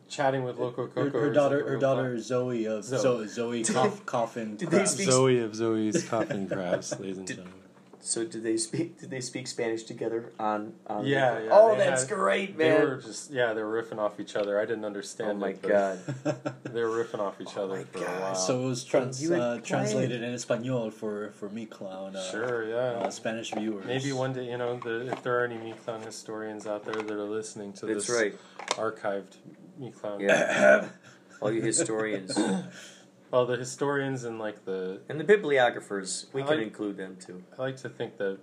chatting 0.08 0.42
with 0.44 0.58
Loco 0.58 0.82
Her, 0.86 0.88
Coco. 0.88 1.20
her 1.20 1.28
is 1.30 1.34
daughter, 1.34 1.64
her 1.64 1.70
real 1.72 1.80
daughter 1.80 2.18
Zoe 2.18 2.64
of 2.66 2.82
Zoe. 2.84 3.26
Zoe, 3.26 3.62
Zoe 3.62 3.64
Coff, 3.64 4.06
Coffin. 4.06 4.56
Did 4.56 4.70
they 4.70 4.84
speak- 4.86 5.10
Zoe 5.10 5.40
of 5.40 5.54
Zoe's 5.54 6.02
Coffin 6.08 6.48
Crafts, 6.48 6.98
ladies 6.98 7.18
and 7.18 7.26
Did- 7.26 7.36
gentlemen. 7.36 7.57
So 8.00 8.24
did 8.24 8.42
they 8.42 8.56
speak? 8.56 8.98
Did 9.00 9.10
they 9.10 9.20
speak 9.20 9.46
Spanish 9.48 9.82
together 9.82 10.32
on? 10.38 10.74
on 10.86 11.04
Yeah, 11.04 11.40
yeah, 11.40 11.48
Oh, 11.52 11.76
that's 11.76 12.02
had- 12.06 12.16
great, 12.16 12.56
They 12.56 12.70
were 12.72 12.96
just 13.04 13.30
yeah, 13.30 13.52
they 13.54 13.62
were 13.62 13.82
riffing 13.82 13.98
off 13.98 14.20
each 14.20 14.36
other. 14.36 14.58
I 14.60 14.64
didn't 14.66 14.84
understand. 14.84 15.30
oh 15.32 15.34
my 15.34 15.48
it, 15.50 15.62
god. 15.62 15.98
they 16.64 16.82
were 16.82 17.04
riffing 17.04 17.18
off 17.18 17.40
each 17.40 17.56
Oh 17.56 17.64
other 17.64 17.76
my 17.78 17.84
for 17.84 17.98
God. 17.98 18.08
a 18.18 18.20
while. 18.22 18.34
So 18.34 18.62
it 18.62 18.66
was 18.66 18.84
trans- 18.84 19.30
uh, 19.30 19.60
translated 19.64 20.22
in 20.22 20.32
Espanol 20.32 20.90
for 20.90 21.30
for 21.32 21.48
me 21.50 21.66
clown. 21.66 22.14
Uh, 22.16 22.30
sure, 22.30 22.68
yeah. 22.68 22.76
uh, 22.76 23.10
Spanish 23.10 23.52
viewers. 23.52 23.84
Maybe 23.86 24.12
one 24.12 24.32
day, 24.32 24.46
you 24.48 24.58
know, 24.58 24.78
the, 24.78 25.10
if 25.12 25.22
there 25.22 25.40
are 25.40 25.44
any 25.44 25.56
Meatclown 25.58 26.02
historians 26.04 26.66
out 26.66 26.84
there 26.84 26.94
that 26.94 27.10
are 27.10 27.24
listening 27.24 27.72
to 27.74 27.86
That's 27.86 28.06
this 28.06 28.16
right. 28.16 28.34
archived 28.76 29.36
Meatclown, 29.80 30.20
Yeah. 30.20 30.88
All 31.40 31.52
you 31.52 31.62
historians 31.62 32.36
well, 33.30 33.46
the 33.46 33.56
historians 33.56 34.24
and 34.24 34.38
like 34.38 34.64
the, 34.64 35.00
and 35.08 35.18
the 35.20 35.24
bibliographers, 35.24 36.26
we 36.32 36.42
I 36.42 36.46
can 36.46 36.56
like- 36.58 36.66
include 36.66 36.96
them 36.96 37.16
too. 37.24 37.42
I 37.58 37.62
like 37.62 37.76
to 37.78 37.88
think 37.88 38.16
that, 38.18 38.38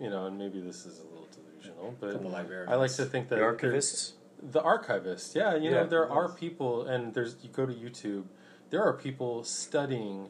you 0.00 0.10
know, 0.10 0.26
and 0.26 0.38
maybe 0.38 0.60
this 0.60 0.86
is 0.86 1.00
a 1.00 1.04
little 1.04 1.28
delusional, 1.32 1.94
but 2.00 2.12
couple 2.12 2.30
librarians. 2.30 2.70
I 2.72 2.76
like 2.76 2.92
to 2.94 3.04
think 3.04 3.28
that 3.28 3.36
The 3.36 3.40
there- 3.40 3.54
archivists. 3.72 4.12
the 4.42 4.60
archivists 4.60 5.34
yeah 5.34 5.54
you 5.56 5.70
know 5.70 5.86
there 5.86 6.08
are 6.10 6.28
people 6.28 6.86
and 6.86 7.14
there's 7.14 7.36
you 7.42 7.48
go 7.48 7.64
to 7.64 7.72
youtube 7.72 8.24
there 8.68 8.82
are 8.84 8.92
people 8.92 9.42
studying 9.42 10.28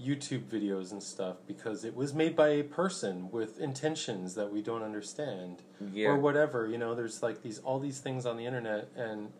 youtube 0.00 0.44
videos 0.44 0.92
and 0.92 1.02
stuff 1.02 1.36
because 1.46 1.84
it 1.84 1.94
was 1.94 2.14
made 2.14 2.34
by 2.34 2.48
a 2.48 2.62
person 2.62 3.30
with 3.30 3.60
intentions 3.60 4.34
that 4.34 4.50
we 4.50 4.62
don't 4.62 4.82
understand 4.82 5.62
Yeah. 5.92 6.08
or 6.08 6.16
whatever 6.16 6.66
you 6.66 6.78
know 6.78 6.94
there's 6.94 7.22
like 7.22 7.42
these 7.42 7.58
all 7.60 7.78
these 7.78 8.00
things 8.00 8.24
on 8.24 8.38
the 8.38 8.46
internet 8.46 8.88
and 8.96 9.30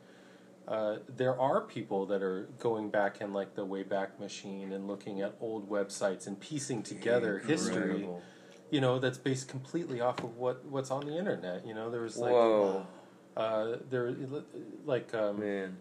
uh, 0.68 0.96
there 1.08 1.38
are 1.40 1.60
people 1.60 2.06
that 2.06 2.22
are 2.22 2.48
going 2.58 2.90
back 2.90 3.20
in 3.20 3.32
like 3.32 3.54
the 3.54 3.64
Wayback 3.66 4.18
Machine 4.18 4.72
and 4.72 4.86
looking 4.88 5.20
at 5.20 5.34
old 5.40 5.68
websites 5.70 6.26
and 6.26 6.38
piecing 6.40 6.82
together 6.82 7.38
history 7.38 8.08
you 8.70 8.80
know 8.80 8.98
that's 8.98 9.18
based 9.18 9.46
completely 9.48 10.00
off 10.00 10.18
of 10.24 10.36
what 10.36 10.64
what's 10.64 10.90
on 10.90 11.06
the 11.06 11.16
internet 11.16 11.64
you 11.66 11.72
know 11.72 11.88
there 11.90 12.00
was 12.02 12.16
like 12.16 12.32
Whoa, 12.32 12.86
uh, 13.36 13.76
there, 13.90 14.14
like, 14.86 15.14
um, 15.14 15.38
man. 15.40 15.76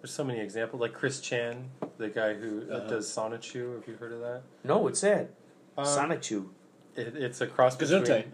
there's 0.00 0.12
so 0.14 0.22
many 0.22 0.38
examples. 0.40 0.80
Like 0.80 0.92
Chris 0.92 1.20
Chan, 1.20 1.68
the 1.98 2.08
guy 2.08 2.34
who 2.34 2.62
uh, 2.70 2.74
Uh-huh. 2.76 2.88
does 2.88 3.08
Sonichu. 3.08 3.74
Have 3.74 3.88
you 3.88 3.96
heard 3.96 4.12
of 4.12 4.20
that? 4.20 4.42
No, 4.62 4.78
what's 4.78 5.00
that? 5.00 5.30
Um, 5.76 5.84
Sonichu. 5.84 6.50
It, 6.94 7.16
it's 7.16 7.40
a 7.40 7.46
cross 7.48 7.76
Gesundheit. 7.76 8.00
between. 8.04 8.32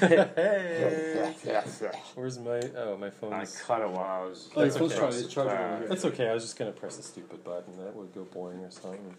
Hey, 0.00 1.34
where's 2.14 2.38
my? 2.38 2.60
Oh, 2.76 2.96
my 2.96 3.10
phone? 3.10 3.32
I 3.32 3.44
cut 3.44 3.82
it 3.82 3.88
while 3.90 4.22
I 4.22 4.24
was. 4.26 4.48
Oh, 4.54 4.60
your 4.60 4.68
That's 4.68 4.78
phone's 4.78 4.92
okay. 4.92 5.00
charged. 5.00 5.16
It's 5.18 5.32
charged 5.34 5.50
over 5.52 5.78
here. 5.78 5.88
That's 5.88 6.04
okay. 6.06 6.28
I 6.28 6.34
was 6.34 6.42
just 6.44 6.58
gonna 6.58 6.72
press 6.72 6.98
a 6.98 7.02
stupid 7.02 7.44
button. 7.44 7.76
That 7.78 7.94
would 7.94 8.14
go 8.14 8.24
boring 8.24 8.60
or 8.60 8.70
something. 8.70 9.14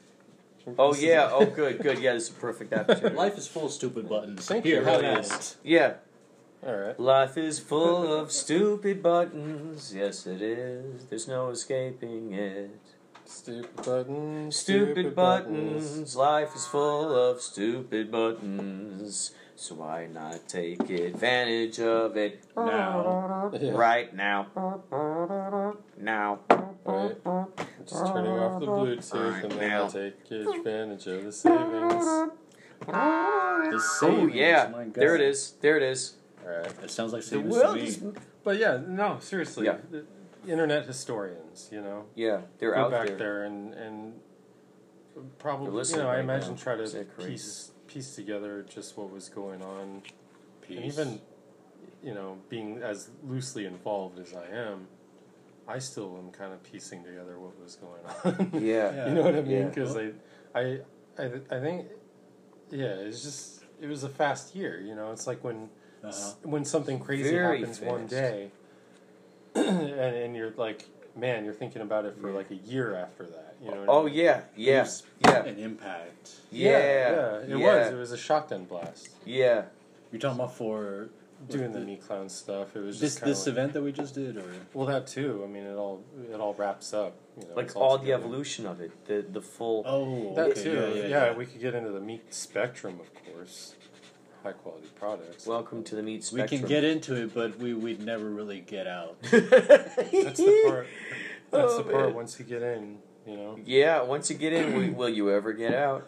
Oh 0.77 0.89
This 0.91 0.99
is- 0.99 1.03
yeah. 1.05 1.29
Oh 1.31 1.45
good. 1.45 1.79
Good. 1.79 1.99
Yeah. 1.99 2.13
This 2.13 2.29
is 2.29 2.29
a 2.29 2.39
perfect 2.39 2.73
opportunity. 2.73 3.15
Life 3.15 3.37
is 3.37 3.47
full 3.47 3.65
of 3.65 3.71
stupid 3.71 4.07
buttons. 4.07 4.45
Thank 4.45 4.65
Here, 4.65 4.79
you. 4.79 4.85
have 4.85 5.01
It 5.01 5.31
at 5.31 5.55
Yeah. 5.63 5.93
All 6.65 6.73
right. 6.75 6.99
Life 6.99 7.37
is 7.37 7.59
full 7.59 8.13
of 8.13 8.31
stupid 8.31 9.03
buttons. 9.03 9.93
Yes, 9.93 10.25
it 10.25 10.41
is. 10.41 11.05
There's 11.05 11.27
no 11.27 11.49
escaping 11.49 12.33
it. 12.33 12.79
Stupid 13.25 13.75
buttons. 13.85 14.55
Stupid 14.55 15.15
buttons. 15.15 16.15
Life 16.15 16.55
is 16.55 16.65
full 16.65 17.13
of 17.13 17.41
stupid 17.41 18.11
buttons. 18.11 19.31
So 19.63 19.75
why 19.75 20.07
not 20.07 20.45
take 20.49 20.89
advantage 20.89 21.79
of 21.79 22.17
it 22.17 22.43
Now. 22.57 23.49
Right 23.61 24.13
now? 24.13 24.47
Now. 25.97 26.39
Right. 26.83 27.15
Just 27.87 28.07
turning 28.07 28.31
off 28.33 28.59
the 28.59 28.65
Bluetooth 28.67 29.13
Alright, 29.15 29.43
and 29.43 29.51
then 29.53 29.69
now. 29.69 29.83
I'll 29.83 29.89
take 29.89 30.15
advantage 30.31 31.07
of 31.07 31.23
the 31.23 31.31
savings. 31.31 32.05
The 32.85 33.79
savings. 33.79 33.99
Oh 34.01 34.27
yeah. 34.33 34.69
There 34.93 35.15
it 35.15 35.21
is. 35.21 35.53
There 35.61 35.77
it 35.77 35.83
is. 35.83 36.15
All 36.45 36.51
right. 36.57 36.65
It 36.83 36.91
sounds 36.91 37.13
like 37.13 37.21
The 37.21 37.27
savings 37.29 37.53
world 37.53 37.75
to 37.77 37.81
me. 37.81 37.87
is. 37.87 38.03
But 38.43 38.57
yeah, 38.59 38.81
no, 38.85 39.19
seriously. 39.21 39.65
Yeah. 39.67 39.77
The 39.89 40.03
internet 40.45 40.85
historians, 40.85 41.69
you 41.71 41.79
know, 41.79 42.03
Yeah, 42.15 42.41
they're 42.59 42.73
go 42.73 42.81
out 42.81 42.91
back 42.91 43.07
there. 43.07 43.17
there, 43.17 43.43
and 43.45 43.73
and 43.73 44.13
probably, 45.39 45.67
you 45.67 45.71
listening 45.71 46.01
know, 46.03 46.09
I 46.09 46.15
right 46.15 46.19
imagine 46.19 46.49
now. 46.51 46.57
try 46.57 46.75
to 46.75 46.83
Isn't 46.83 47.15
crazy? 47.15 47.31
piece 47.31 47.71
piece 47.93 48.15
together 48.15 48.65
just 48.67 48.97
what 48.97 49.11
was 49.11 49.29
going 49.29 49.61
on, 49.61 50.01
Peace. 50.61 50.77
and 50.77 50.85
even, 50.85 51.21
you 52.03 52.13
know, 52.13 52.37
being 52.49 52.81
as 52.81 53.09
loosely 53.23 53.65
involved 53.65 54.19
as 54.19 54.33
I 54.33 54.47
am, 54.55 54.87
I 55.67 55.79
still 55.79 56.17
am 56.17 56.31
kind 56.31 56.51
of 56.53 56.63
piecing 56.63 57.03
together 57.03 57.39
what 57.39 57.59
was 57.61 57.75
going 57.75 58.01
on. 58.51 58.51
Yeah. 58.61 58.93
Yeah. 58.93 59.07
you 59.09 59.13
know 59.13 59.21
what 59.23 59.35
I 59.35 59.41
mean? 59.41 59.51
Yeah. 59.51 59.65
Because 59.69 59.95
I, 59.95 60.11
I, 60.55 60.79
I, 61.17 61.25
I 61.51 61.59
think, 61.59 61.87
yeah, 62.71 62.85
it's 62.87 63.21
just 63.23 63.63
it 63.81 63.87
was 63.87 64.03
a 64.03 64.09
fast 64.09 64.55
year. 64.55 64.81
You 64.81 64.95
know, 64.95 65.11
it's 65.11 65.27
like 65.27 65.43
when 65.43 65.69
Uh-huh. 66.03 66.33
when 66.43 66.65
something 66.65 66.99
crazy 66.99 67.29
Very 67.31 67.59
happens 67.59 67.79
one 67.79 68.07
day, 68.07 68.51
and, 69.55 69.89
and 69.97 70.35
you're 70.35 70.51
like, 70.57 70.85
man, 71.15 71.45
you're 71.45 71.53
thinking 71.53 71.81
about 71.81 72.05
it 72.05 72.15
for 72.19 72.31
like 72.31 72.51
a 72.51 72.55
year 72.55 72.95
after 72.95 73.25
that. 73.25 73.55
You 73.61 73.71
know? 73.71 73.79
what 73.81 73.89
I 73.89 73.91
Oh 73.91 74.03
mean? 74.05 74.13
yeah. 74.15 74.41
Yeah. 74.55 74.83
Peace 74.83 75.03
Yeah. 75.25 75.43
and 75.43 75.59
impact. 75.59 76.31
Yeah. 76.51 76.69
yeah, 76.71 77.37
it 77.39 77.49
yeah. 77.49 77.55
was. 77.55 77.93
It 77.93 77.97
was 77.97 78.11
a 78.11 78.17
shotgun 78.17 78.65
blast. 78.65 79.09
Yeah. 79.25 79.63
You're 80.11 80.19
talking 80.19 80.39
about 80.39 80.55
for 80.55 81.09
Doing 81.49 81.73
the 81.73 81.79
me 81.81 81.97
clown 81.97 82.29
stuff, 82.29 82.73
it 82.73 82.79
was 82.79 83.01
this 83.01 83.15
just 83.15 83.25
this 83.25 83.39
like, 83.39 83.47
event 83.49 83.73
that 83.73 83.81
we 83.81 83.91
just 83.91 84.15
did, 84.15 84.37
or 84.37 84.45
well, 84.73 84.85
that 84.87 85.07
too. 85.07 85.41
I 85.43 85.47
mean, 85.47 85.63
it 85.63 85.75
all 85.75 86.01
it 86.31 86.39
all 86.39 86.53
wraps 86.53 86.93
up. 86.93 87.17
You 87.37 87.45
know, 87.49 87.55
Like 87.55 87.65
it's 87.65 87.75
all 87.75 87.97
the 87.97 88.13
evolution 88.13 88.65
of 88.65 88.79
it, 88.79 88.91
the 89.07 89.25
the 89.29 89.41
full. 89.41 89.83
oh, 89.85 90.33
That 90.35 90.51
okay, 90.51 90.63
too. 90.63 90.93
yeah, 90.95 91.01
yeah, 91.01 91.07
yeah. 91.07 91.33
we 91.33 91.45
could 91.45 91.59
get 91.59 91.75
into 91.75 91.91
the 91.91 91.99
meat 91.99 92.33
spectrum, 92.33 92.97
of 93.01 93.09
course. 93.25 93.75
High 94.43 94.51
quality 94.51 94.87
products. 94.99 95.47
Welcome 95.47 95.85
to 95.85 95.95
the 95.95 96.03
meat 96.03 96.23
spectrum. 96.25 96.49
We 96.51 96.57
can 96.59 96.67
get 96.67 96.83
into 96.83 97.15
it, 97.15 97.33
but 97.33 97.57
we 97.59 97.73
we'd 97.73 98.03
never 98.03 98.29
really 98.29 98.59
get 98.59 98.87
out. 98.87 99.15
That's 99.21 99.41
the 99.41 100.63
part. 100.67 100.87
That's 101.49 101.71
Oh, 101.73 101.77
the 101.77 101.83
part. 101.89 102.05
man. 102.07 102.13
Once 102.13 102.37
you 102.39 102.43
get 102.45 102.61
in, 102.61 102.97
you 103.25 103.37
know. 103.37 103.57
Yeah, 103.65 104.01
once 104.01 104.29
you 104.29 104.35
get 104.35 104.51
in, 104.51 104.75
will, 104.75 104.93
will 104.97 105.09
you 105.09 105.31
ever 105.31 105.53
get 105.53 105.73
out? 105.73 106.05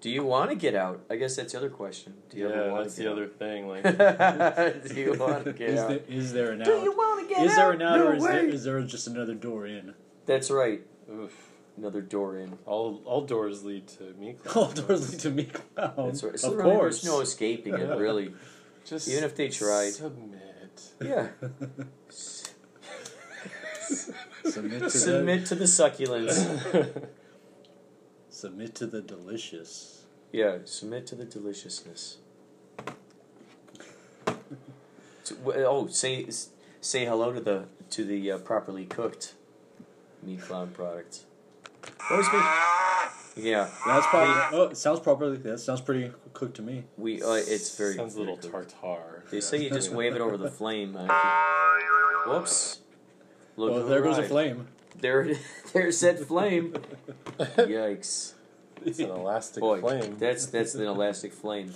Do 0.00 0.08
you 0.08 0.22
want 0.22 0.50
to 0.50 0.56
get 0.56 0.76
out? 0.76 1.00
I 1.10 1.16
guess 1.16 1.34
that's 1.34 1.50
the 1.54 1.58
other 1.58 1.70
question. 1.70 2.14
Do 2.30 2.36
you 2.36 2.48
ever 2.48 2.66
Yeah, 2.66 2.70
want 2.72 2.84
that's 2.84 2.94
to 2.94 3.02
the 3.02 3.08
get 3.08 3.12
other 3.12 3.26
thing. 3.26 3.66
Like. 3.66 3.82
Do 4.94 5.00
you 5.00 5.14
want 5.18 5.44
to 5.44 5.52
get 5.52 5.70
Is 5.70 5.80
out? 5.80 5.88
there, 5.88 6.00
is 6.08 6.32
there 6.32 6.52
an 6.52 6.60
out? 6.62 6.66
Do 6.66 6.70
you 6.84 6.92
want 6.92 7.28
to 7.28 7.34
get 7.34 7.44
is 7.44 7.50
out? 7.52 7.56
there 7.56 7.72
an 7.72 7.82
out, 7.82 7.98
no 7.98 8.06
or 8.06 8.14
is 8.14 8.22
way. 8.22 8.30
there, 8.30 8.46
is 8.46 8.62
there 8.62 8.80
just 8.82 9.08
another 9.08 9.34
door 9.34 9.66
in? 9.66 9.94
That's 10.26 10.52
right. 10.52 10.82
oof. 11.10 11.47
Another 11.78 12.00
door 12.00 12.36
in. 12.38 12.58
All 12.66 13.00
all 13.04 13.20
doors 13.24 13.62
lead 13.64 13.86
to 13.88 14.02
me. 14.18 14.34
All 14.56 14.68
doors 14.72 15.12
lead 15.12 15.20
to 15.20 15.30
me 15.30 15.44
clown. 15.44 15.94
That's 15.96 16.24
right. 16.24 16.36
So 16.38 16.50
of 16.50 16.56
really, 16.56 16.74
course. 16.76 17.02
there's 17.02 17.14
no 17.14 17.20
escaping 17.20 17.74
it, 17.74 17.88
really. 17.98 18.34
Just 18.84 19.06
Even 19.08 19.22
if 19.22 19.36
they 19.36 19.48
tried. 19.48 19.90
submit. 19.92 20.82
Yeah. 21.00 21.28
submit 24.44 24.82
to 24.82 24.90
Submit 24.90 25.46
to 25.46 25.54
the 25.54 25.66
succulents. 25.66 27.06
submit 28.28 28.74
to 28.74 28.86
the 28.86 29.00
delicious. 29.00 30.04
Yeah, 30.32 30.58
submit 30.64 31.06
to 31.08 31.14
the 31.14 31.24
deliciousness. 31.26 32.18
To- 35.26 35.36
oh, 35.64 35.86
say 35.86 36.26
say 36.80 37.04
hello 37.04 37.32
to 37.32 37.40
the 37.40 37.66
to 37.90 38.04
the 38.04 38.32
uh, 38.32 38.38
properly 38.38 38.84
cooked 38.84 39.34
meat 40.24 40.40
clown 40.40 40.70
product. 40.70 41.20
Always 42.10 42.26
make, 42.32 42.42
yeah, 43.44 43.68
That's 43.86 44.06
probably. 44.06 44.58
Oh, 44.58 44.62
it 44.70 44.76
sounds 44.76 45.00
properly. 45.00 45.36
That 45.38 45.58
sounds 45.58 45.80
pretty 45.80 46.10
cooked 46.32 46.56
to 46.56 46.62
me. 46.62 46.84
we 46.96 47.22
uh, 47.22 47.32
it's 47.34 47.76
very 47.76 47.94
sounds 47.94 48.16
a 48.16 48.18
little 48.20 48.36
cooked. 48.36 48.74
tartar. 48.80 49.24
They 49.30 49.40
say 49.40 49.62
you 49.62 49.70
just 49.70 49.92
wave 49.92 50.14
it 50.14 50.20
over 50.20 50.36
the 50.36 50.50
flame. 50.60 50.96
If 50.98 51.08
whoops. 52.26 52.80
Look 53.56 53.72
well, 53.72 53.82
who 53.82 53.88
there 53.88 54.02
goes 54.02 54.18
a 54.18 54.22
flame. 54.24 54.68
There, 55.00 55.22
it- 55.22 55.38
there's 55.72 56.00
that 56.00 56.18
flame. 56.20 56.74
Yikes! 57.38 58.32
It's 58.84 58.98
an 58.98 59.10
elastic 59.10 59.60
Boy, 59.60 59.80
flame. 59.80 60.16
that's 60.18 60.46
that's 60.46 60.74
an 60.74 60.84
elastic 60.86 61.32
flame. 61.32 61.72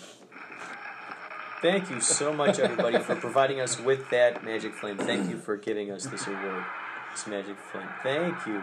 Thank 1.61 1.91
you 1.91 2.01
so 2.01 2.33
much, 2.33 2.59
everybody, 2.59 2.99
for 2.99 3.15
providing 3.15 3.61
us 3.61 3.79
with 3.79 4.11
that 4.11 4.45
magic 4.45 4.75
flame. 4.75 4.99
Thank 4.99 5.31
you 5.31 5.39
for 5.39 5.57
giving 5.57 5.93
us 5.93 6.07
this 6.07 6.27
award, 6.27 6.65
this 7.13 7.27
magic 7.29 7.57
flame. 7.71 7.87
Thank 8.03 8.47
you. 8.47 8.63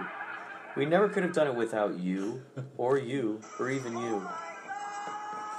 We 0.76 0.86
never 0.86 1.10
could 1.10 1.24
have 1.24 1.34
done 1.34 1.48
it 1.48 1.56
without 1.56 2.00
you, 2.00 2.42
or 2.78 2.98
you, 2.98 3.42
or 3.60 3.70
even 3.70 3.98
you. 3.98 4.28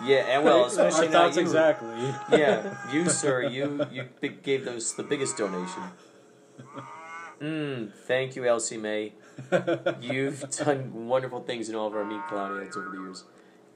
Yeah, 0.05 0.25
and 0.37 0.45
well, 0.45 0.65
especially 0.65 1.09
Our 1.09 1.13
not 1.13 1.23
thoughts 1.25 1.37
you. 1.37 1.43
exactly. 1.43 2.15
Yeah, 2.33 2.75
you, 2.93 3.09
sir, 3.11 3.43
you 3.43 3.85
you 3.93 4.07
gave 4.43 4.65
those 4.65 4.95
the 4.95 5.03
biggest 5.03 5.37
donation. 5.37 5.83
Mm, 7.41 7.93
thank 8.07 8.37
you, 8.37 8.47
Elsie 8.47 8.77
May. 8.79 9.13
You've 10.01 10.45
done 10.51 11.07
wonderful 11.07 11.41
things 11.41 11.69
in 11.69 11.75
all 11.75 11.87
of 11.87 11.95
our 11.95 12.05
meat 12.05 12.21
clown 12.29 12.63
ads 12.63 12.77
over 12.77 12.91
the 12.91 12.99
years. 13.03 13.25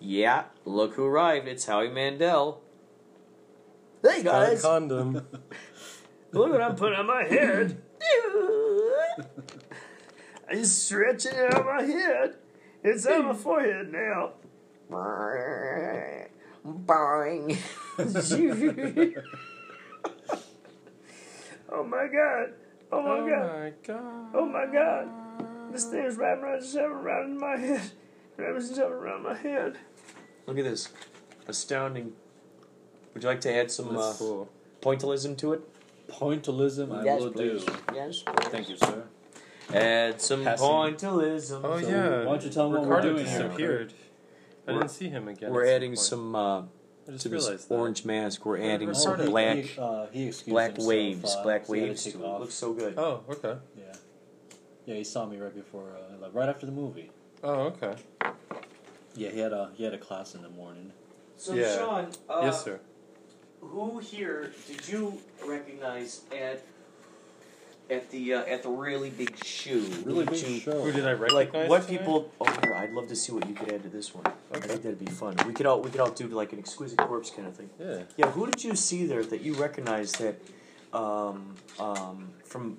Yeah, 0.00 0.44
look 0.64 0.94
who 0.94 1.04
arrived. 1.04 1.46
It's 1.48 1.64
Howie 1.66 1.88
Mandel. 1.88 2.60
Hey 4.02 4.22
Got 4.22 4.42
a 4.42 4.46
guys, 4.48 4.62
condom. 4.62 5.26
look 6.32 6.50
what 6.50 6.60
I'm 6.60 6.76
putting 6.76 6.98
on 6.98 7.06
my 7.06 7.24
head. 7.24 7.80
I'm 10.54 10.64
stretching 10.64 11.32
out 11.36 11.64
my 11.66 11.82
head. 11.82 12.36
It's 12.84 13.04
on 13.06 13.26
my 13.26 13.34
forehead 13.34 13.90
now. 13.92 14.30
Boing. 16.64 17.58
oh 21.72 21.84
my 21.84 22.06
god. 22.06 22.52
Oh 22.92 23.02
my 23.02 23.18
Oh 23.18 23.28
god. 23.28 23.52
my 23.58 23.72
god. 23.84 24.30
Oh 24.34 24.46
my 24.46 24.66
god. 24.66 25.08
This 25.72 25.86
thing 25.86 26.04
is 26.04 26.16
wrapping 26.16 26.44
itself 26.50 26.90
around 26.92 27.38
my 27.38 27.56
head. 27.56 27.90
Wrapping 28.36 28.56
itself 28.56 28.92
around 28.92 29.22
my 29.24 29.34
head. 29.34 29.76
Look 30.46 30.58
at 30.58 30.64
this. 30.64 30.90
Astounding. 31.48 32.12
Would 33.12 33.22
you 33.24 33.28
like 33.28 33.40
to 33.42 33.52
add 33.52 33.70
some 33.70 33.96
uh, 33.96 34.12
cool. 34.16 34.48
pointillism 34.82 35.36
to 35.38 35.54
it? 35.54 35.62
Pointillism, 36.08 36.92
I 37.00 37.04
Yes, 37.04 37.20
will 37.22 37.32
please. 37.32 37.64
do. 37.64 37.72
Yes. 37.94 38.22
Thank 38.50 38.68
you, 38.68 38.76
sir. 38.76 39.04
Add 39.72 40.20
some 40.20 40.44
Passing. 40.44 40.66
pointillism. 40.68 41.60
Oh 41.64 41.80
So, 41.80 41.88
yeah. 41.88 42.18
why 42.18 42.24
don't 42.24 42.44
you 42.44 42.50
tell 42.50 42.66
'em 42.66 42.72
what 42.72 42.82
we're 42.82 42.88
Ricardo 42.96 43.12
doing 43.14 43.26
here? 43.26 43.42
disappeared. 43.42 43.92
I 44.66 44.70
We're- 44.72 44.80
didn't 44.82 44.90
see 44.92 45.08
him 45.08 45.28
again. 45.28 45.52
We're 45.52 45.66
adding 45.66 45.90
point. 45.90 45.98
some 46.00 46.34
uh, 46.34 46.60
I 46.62 46.64
just 47.10 47.22
to 47.24 47.28
this 47.28 47.42
realized 47.44 47.68
that. 47.68 47.74
orange 47.74 48.04
mask. 48.04 48.44
We're 48.46 48.58
adding 48.58 48.88
Ricardo. 48.88 49.16
some 49.16 49.20
he- 49.20 49.30
black 49.30 49.56
He, 49.56 49.80
uh, 49.80 50.06
he 50.10 50.26
excused 50.28 50.50
black 50.50 50.70
himself, 50.72 50.88
waves. 50.88 51.34
uh, 51.36 51.42
black 51.42 51.66
so 51.66 51.72
he 51.72 51.80
had 51.80 51.84
to 51.86 51.90
waves. 51.90 52.02
To 52.04 52.08
it. 52.24 52.40
Looks 52.40 52.54
so 52.54 52.72
good. 52.72 52.94
Oh, 52.96 53.20
okay. 53.30 53.56
Yeah. 53.76 53.84
Yeah, 54.86 54.94
he 54.96 55.04
saw 55.04 55.24
me 55.26 55.38
right 55.38 55.54
before, 55.54 55.96
uh, 56.22 56.28
right 56.30 56.48
after 56.48 56.66
the 56.66 56.72
movie. 56.72 57.10
Oh, 57.42 57.72
okay. 57.72 57.94
Yeah, 59.16 59.30
he 59.30 59.38
had 59.38 59.52
a 59.52 59.70
he 59.76 59.84
had 59.84 59.94
a 59.94 59.98
class 59.98 60.34
in 60.34 60.42
the 60.42 60.48
morning. 60.50 60.92
So 61.36 61.52
Yeah. 61.54 61.76
Sean, 61.76 62.08
uh, 62.28 62.40
yes, 62.42 62.64
sir. 62.64 62.80
who 63.60 63.98
here 63.98 64.52
did 64.66 64.86
you 64.88 65.20
recognize 65.46 66.22
at 66.32 66.62
at 67.90 68.10
the 68.10 68.34
uh, 68.34 68.44
at 68.44 68.62
the 68.62 68.68
really 68.70 69.10
big 69.10 69.36
shoe? 69.44 69.80
Really 70.04 70.24
Who 70.24 70.30
big 70.30 70.40
did 70.40 70.48
you- 70.48 70.60
show. 70.60 70.82
Who 70.82 70.92
did 70.92 71.06
I 71.06 71.12
write? 71.12 71.32
Like 71.32 71.52
what 71.52 71.82
tonight? 71.86 71.86
people? 71.98 72.30
Oh, 72.40 72.50
here, 72.62 72.74
I'd 72.74 72.92
love 72.92 73.08
to 73.08 73.16
see 73.16 73.32
what 73.32 73.48
you 73.48 73.54
could 73.54 73.70
add 73.72 73.82
to 73.82 73.88
this 73.88 74.14
one. 74.14 74.24
I 74.52 74.58
think 74.60 74.82
that'd 74.82 74.98
be 74.98 75.06
fun. 75.06 75.36
We 75.46 75.52
could 75.52 75.66
all 75.66 75.80
we 75.80 75.90
could 75.90 76.00
all 76.00 76.10
do 76.10 76.26
like 76.28 76.52
an 76.52 76.58
exquisite 76.58 76.98
corpse 76.98 77.30
kind 77.30 77.46
of 77.48 77.56
thing. 77.56 77.70
Yeah. 77.78 78.02
Yeah, 78.16 78.30
who 78.30 78.46
did 78.46 78.62
you 78.64 78.74
see 78.76 79.06
there 79.06 79.22
that 79.24 79.40
you 79.42 79.54
recognized 79.54 80.18
that 80.20 80.40
um, 80.92 81.56
um, 81.80 82.30
from, 82.44 82.78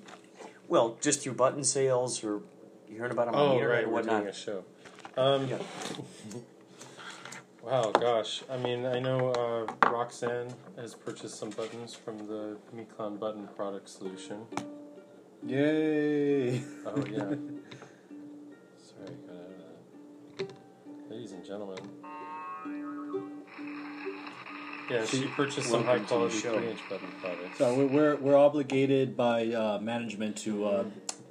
well, 0.70 0.98
just 1.02 1.22
through 1.22 1.34
button 1.34 1.64
sales 1.66 2.24
or 2.24 2.42
you 2.90 2.98
heard 3.00 3.12
about 3.12 3.26
them 3.26 3.36
on 3.36 3.42
the 3.42 3.52
Oh, 3.52 3.54
internet 3.56 3.76
right. 3.76 3.84
or 3.84 3.88
We're 3.88 3.94
whatnot? 3.94 4.22
doing 4.22 4.30
a 4.30 4.34
show. 4.34 4.64
Um, 5.18 5.48
Yeah. 5.48 5.58
Wow, 7.64 7.90
gosh. 7.92 8.44
I 8.48 8.58
mean, 8.58 8.86
I 8.86 9.00
know 9.00 9.32
uh, 9.32 9.90
Roxanne 9.90 10.54
has 10.78 10.94
purchased 10.94 11.40
some 11.40 11.50
buttons 11.50 11.96
from 11.96 12.28
the 12.28 12.58
Meat 12.72 12.96
Clown 12.96 13.18
button 13.18 13.48
product 13.56 13.90
solution. 13.90 14.42
Yay! 15.48 16.60
Oh, 16.88 17.04
yeah. 17.06 17.20
Sorry, 18.82 19.12
got 19.28 19.36
out 19.36 19.46
of 19.46 20.38
that. 20.38 21.12
Ladies 21.12 21.34
and 21.34 21.46
gentlemen. 21.46 21.78
Yeah, 24.90 25.06
she 25.06 25.28
purchased 25.28 25.70
some 25.70 25.84
high 25.84 25.98
Welcome 25.98 26.30
to 26.30 26.36
the 26.36 26.42
quality 26.42 26.66
3 26.66 26.72
inch 26.72 26.80
button 26.90 27.08
products. 27.22 27.58
So 27.60 27.76
we're 27.76 27.86
we're, 27.86 28.16
we're 28.16 28.38
obligated 28.38 29.16
by 29.16 29.48
uh, 29.48 29.80
management 29.80 30.38
to 30.38 30.66
uh, 30.66 30.84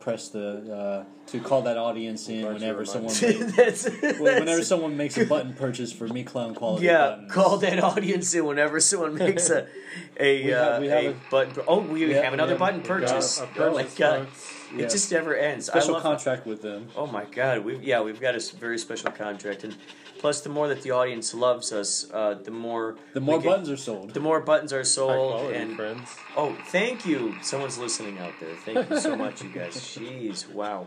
press 0.04 0.28
the 0.28 0.72
uh, 0.72 1.04
to 1.28 1.40
call 1.40 1.62
that 1.62 1.78
audience 1.78 2.28
in 2.28 2.42
Glad 2.42 2.54
whenever 2.54 2.80
reminded 2.80 3.10
someone 3.10 3.40
me. 3.48 3.52
that's, 3.56 3.84
whenever 4.20 4.44
that's- 4.44 4.68
someone 4.68 4.96
makes 4.98 5.16
a 5.16 5.24
button 5.24 5.54
purchase 5.54 5.92
for 5.92 6.06
me 6.08 6.22
clown 6.22 6.54
quality 6.54 6.84
yeah, 6.84 7.08
buttons. 7.08 7.32
call 7.32 7.56
that 7.58 7.82
audience 7.82 8.34
in 8.34 8.44
whenever 8.44 8.78
someone 8.80 9.14
makes 9.14 9.48
a 9.48 9.66
a, 10.20 10.44
We 10.44 10.52
uh, 10.52 10.72
have- 10.72 10.82
we 10.82 10.88
have 10.88 11.04
a 11.04 11.08
a- 11.10 11.16
button. 11.30 11.64
Oh, 11.66 11.80
we 11.80 12.04
Yeah, 12.14 12.20
have 12.22 12.34
another 12.34 12.52
yeah, 12.52 12.58
button 12.58 12.80
we 12.82 12.86
got 12.86 13.00
purchase. 13.00 13.40
A 13.40 13.44
oh 13.44 13.72
my 13.72 13.82
purchase, 13.82 13.94
god, 13.98 14.28
folks. 14.28 14.63
Yeah. 14.76 14.84
it 14.86 14.90
just 14.90 15.10
never 15.12 15.34
ends. 15.36 15.68
I 15.68 15.72
special 15.78 15.94
love 15.94 16.02
contract 16.02 16.46
with 16.46 16.62
them. 16.62 16.88
Oh 16.96 17.06
my 17.06 17.24
God! 17.24 17.64
We 17.64 17.76
yeah, 17.78 18.00
we've 18.00 18.20
got 18.20 18.34
a 18.34 18.40
very 18.58 18.78
special 18.78 19.10
contract, 19.10 19.64
and 19.64 19.76
plus, 20.18 20.40
the 20.40 20.48
more 20.48 20.68
that 20.68 20.82
the 20.82 20.90
audience 20.90 21.32
loves 21.34 21.72
us, 21.72 22.10
uh, 22.12 22.34
the 22.34 22.50
more 22.50 22.96
The 23.12 23.20
more 23.20 23.38
get- 23.38 23.48
buttons 23.50 23.70
are 23.70 23.76
sold. 23.76 24.14
the 24.14 24.20
more 24.20 24.40
buttons 24.40 24.72
are 24.72 24.78
High 24.78 24.82
sold. 24.84 25.32
quality, 25.32 25.56
And 25.56 25.76
friends. 25.76 26.08
oh, 26.36 26.56
thank 26.68 27.06
you! 27.06 27.34
Someone's 27.42 27.78
listening 27.78 28.18
out 28.18 28.32
there. 28.40 28.54
Thank 28.64 28.90
you 28.90 28.98
so 28.98 29.14
much, 29.16 29.42
you 29.42 29.50
guys. 29.50 29.74
Jeez, 29.98 30.48
wow. 30.52 30.86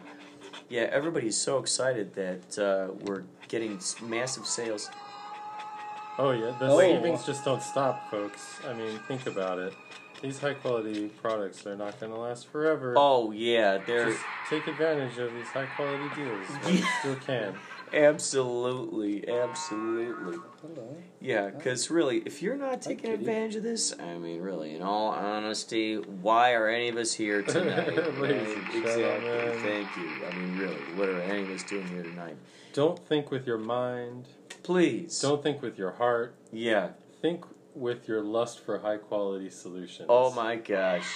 Yeah, 0.70 0.90
everybody's 0.92 1.38
so 1.38 1.60
excited 1.60 2.14
that 2.16 2.58
uh, 2.60 2.94
we're 3.06 3.24
getting 3.48 3.80
massive 4.02 4.46
sales. 4.46 4.90
Oh 6.20 6.32
yeah, 6.32 6.56
the 6.60 6.68
Oh. 6.68 6.80
savings 6.80 7.26
just 7.26 7.46
don't 7.46 7.62
stop, 7.62 8.10
folks. 8.10 8.60
I 8.68 8.74
mean, 8.74 9.00
think 9.08 9.28
about 9.28 9.60
it. 9.60 9.74
These 10.22 10.40
high 10.40 10.56
quality 10.56 11.10
products 11.22 11.62
they're 11.62 11.76
not 11.76 12.00
going 12.00 12.12
to 12.12 12.18
last 12.18 12.48
forever. 12.48 12.96
Oh 12.98 13.32
yeah, 13.32 13.78
they're 13.86 14.12
Just 14.12 14.24
take 14.50 14.66
advantage 14.68 15.18
of 15.20 15.32
these 15.34 15.48
high 15.48 15.68
quality 15.76 16.04
deals. 16.16 16.48
while 16.62 16.72
you 16.74 16.84
still 17.00 17.16
can. 17.18 17.54
absolutely, 17.94 19.28
absolutely. 19.30 20.38
Hello. 20.62 20.98
Yeah, 21.22 21.50
because 21.52 21.90
really, 21.92 22.18
if 22.26 22.42
you're 22.42 22.58
not 22.58 22.82
taking 22.82 23.04
kitty. 23.12 23.14
advantage 23.14 23.56
of 23.58 23.64
this, 23.64 23.94
I 24.00 24.18
mean, 24.18 24.42
really, 24.42 24.76
in 24.76 24.82
all 24.82 25.10
honesty, 25.12 25.96
why 25.96 26.54
are 26.54 26.68
any 26.68 26.90
of 26.90 26.98
us 26.98 27.14
here 27.14 27.42
tonight? 27.44 27.88
Ladies 28.20 28.48
and 28.54 28.64
Right? 28.64 28.76
exactly. 28.76 29.04
gentlemen. 29.04 29.60
Thank 29.64 29.98
you. 29.98 30.26
I 30.26 30.36
mean, 30.36 30.58
really, 30.58 30.76
what 30.96 31.10
are 31.10 31.22
any 31.22 31.44
of 31.44 31.52
us 31.52 31.64
doing 31.64 31.88
here 31.88 32.04
tonight? 32.04 32.36
Don't 32.74 33.00
think 33.08 33.30
with 33.32 33.46
your 33.48 33.58
mind. 33.60 34.28
Please. 34.64 35.20
Don't 35.22 35.42
think 35.44 35.62
with 35.62 35.78
your 35.78 35.92
heart. 35.92 36.36
Yeah. 36.52 36.90
Think 37.22 37.46
with 37.78 38.08
your 38.08 38.22
lust 38.22 38.60
for 38.66 38.80
high 38.80 38.98
quality 38.98 39.50
solutions. 39.50 40.08
Oh 40.10 40.34
my 40.34 40.56
gosh. 40.56 41.08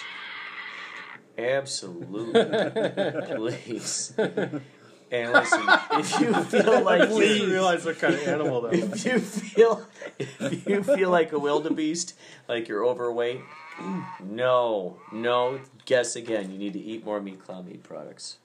Absolutely. 1.38 2.34
Please. 3.36 4.13
And 4.17 5.34
listen, 5.34 5.63
if 5.93 6.19
you 6.21 6.34
feel 6.45 6.82
like 6.84 7.10
Please 7.10 7.39
you're, 7.41 7.50
realize 7.50 7.84
what 7.86 8.00
kind 8.00 8.13
of 8.13 8.26
animal 8.28 8.62
that 8.62 8.71
was. 8.71 9.06
if 9.06 9.13
you 9.13 9.19
feel 9.19 9.86
if 10.19 10.67
you 10.67 10.84
feel 10.84 11.10
like 11.10 11.32
a 11.34 11.39
wildebeest, 11.39 12.13
like 12.47 12.67
you're 12.67 12.86
overweight, 12.86 13.41
no, 14.24 14.97
no. 15.12 15.60
Guess 15.86 16.15
again. 16.15 16.52
You 16.52 16.58
need 16.58 16.74
to 16.74 16.80
eat 16.80 17.04
more 17.04 17.19
meat 17.19 17.43
clown 17.43 17.65
meat 17.67 17.84
products. 17.84 18.38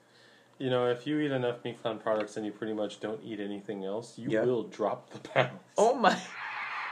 You 0.57 0.69
know, 0.71 0.89
if 0.89 1.05
you 1.05 1.19
eat 1.19 1.31
enough 1.31 1.63
meat 1.63 1.81
clown 1.81 1.99
products 1.99 2.35
and 2.35 2.45
you 2.45 2.51
pretty 2.51 2.73
much 2.73 2.99
don't 2.99 3.21
eat 3.23 3.39
anything 3.39 3.85
else, 3.85 4.17
you 4.17 4.29
Yeah. 4.31 4.43
will 4.43 4.63
drop 4.63 5.11
the 5.11 5.19
pounds. 5.19 5.51
Oh 5.77 5.93
my, 5.95 6.17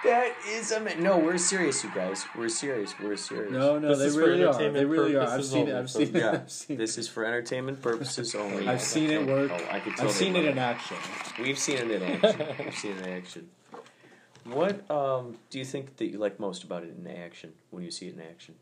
that 0.04 0.34
is 0.48 0.72
amazing. 0.72 1.04
No, 1.04 1.18
we're 1.18 1.38
serious, 1.38 1.84
you 1.84 1.92
guys. 1.94 2.26
We're 2.36 2.50
serious. 2.50 2.94
We're 3.00 3.16
serious. 3.18 3.52
No, 3.52 3.80
no, 3.80 3.96
This 3.96 4.14
they 4.14 4.20
really 4.20 4.44
are. 4.44 4.54
They 4.54 4.86
really 4.86 5.16
are. 5.16 5.28
I've 5.28 5.46
seen 5.46 5.68
it. 5.68 5.76
I've 5.76 5.90
seen 5.90 6.16
it. 6.16 6.16
Yeah, 6.16 6.32
I've 6.32 6.52
seen 6.52 6.76
it. 6.76 6.80
this 6.80 6.98
is 6.98 7.08
for 7.08 7.26
entertainment 7.26 7.82
purposes 7.82 8.36
only. 8.44 8.68
I've 8.68 8.82
seen 8.82 9.10
it 9.10 9.26
work. 9.26 9.52
Oh, 9.54 9.68
I 9.72 9.80
could 9.80 9.96
tell 9.96 10.08
I've 10.08 10.14
they 10.14 10.20
seen 10.20 10.36
it 10.36 10.46
in 10.46 10.58
action. 10.58 10.98
We've 11.40 11.60
seen 11.60 11.78
it 11.78 11.92
in 11.92 12.04
action. 12.04 12.48
We've 12.60 12.76
seen 12.76 12.92
it 12.98 13.08
in 13.08 13.14
action. 13.14 13.50
What 14.46 14.90
um, 14.92 15.38
do 15.50 15.58
you 15.58 15.66
think 15.66 15.98
that 15.98 16.06
you 16.06 16.20
like 16.20 16.40
most 16.40 16.64
about 16.64 16.84
it 16.84 16.94
in 16.96 17.08
action 17.08 17.54
when 17.72 17.84
you 17.84 17.92
see 17.92 18.08
it 18.08 18.14
in 18.14 18.22
action? 18.22 18.56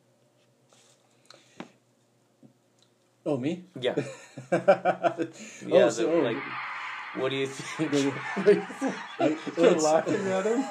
Oh, 3.25 3.37
me? 3.37 3.63
Yeah, 3.79 3.95
oh, 4.51 5.27
yeah. 5.65 5.89
so, 5.89 6.05
the, 6.05 6.11
oh, 6.11 6.19
like, 6.19 6.37
what 7.15 7.29
do 7.29 7.35
you 7.35 7.47
think? 7.47 7.93
I, 9.19 9.37
You're 9.57 9.71
laughing 9.75 10.27
at 10.27 10.45
him? 10.45 10.63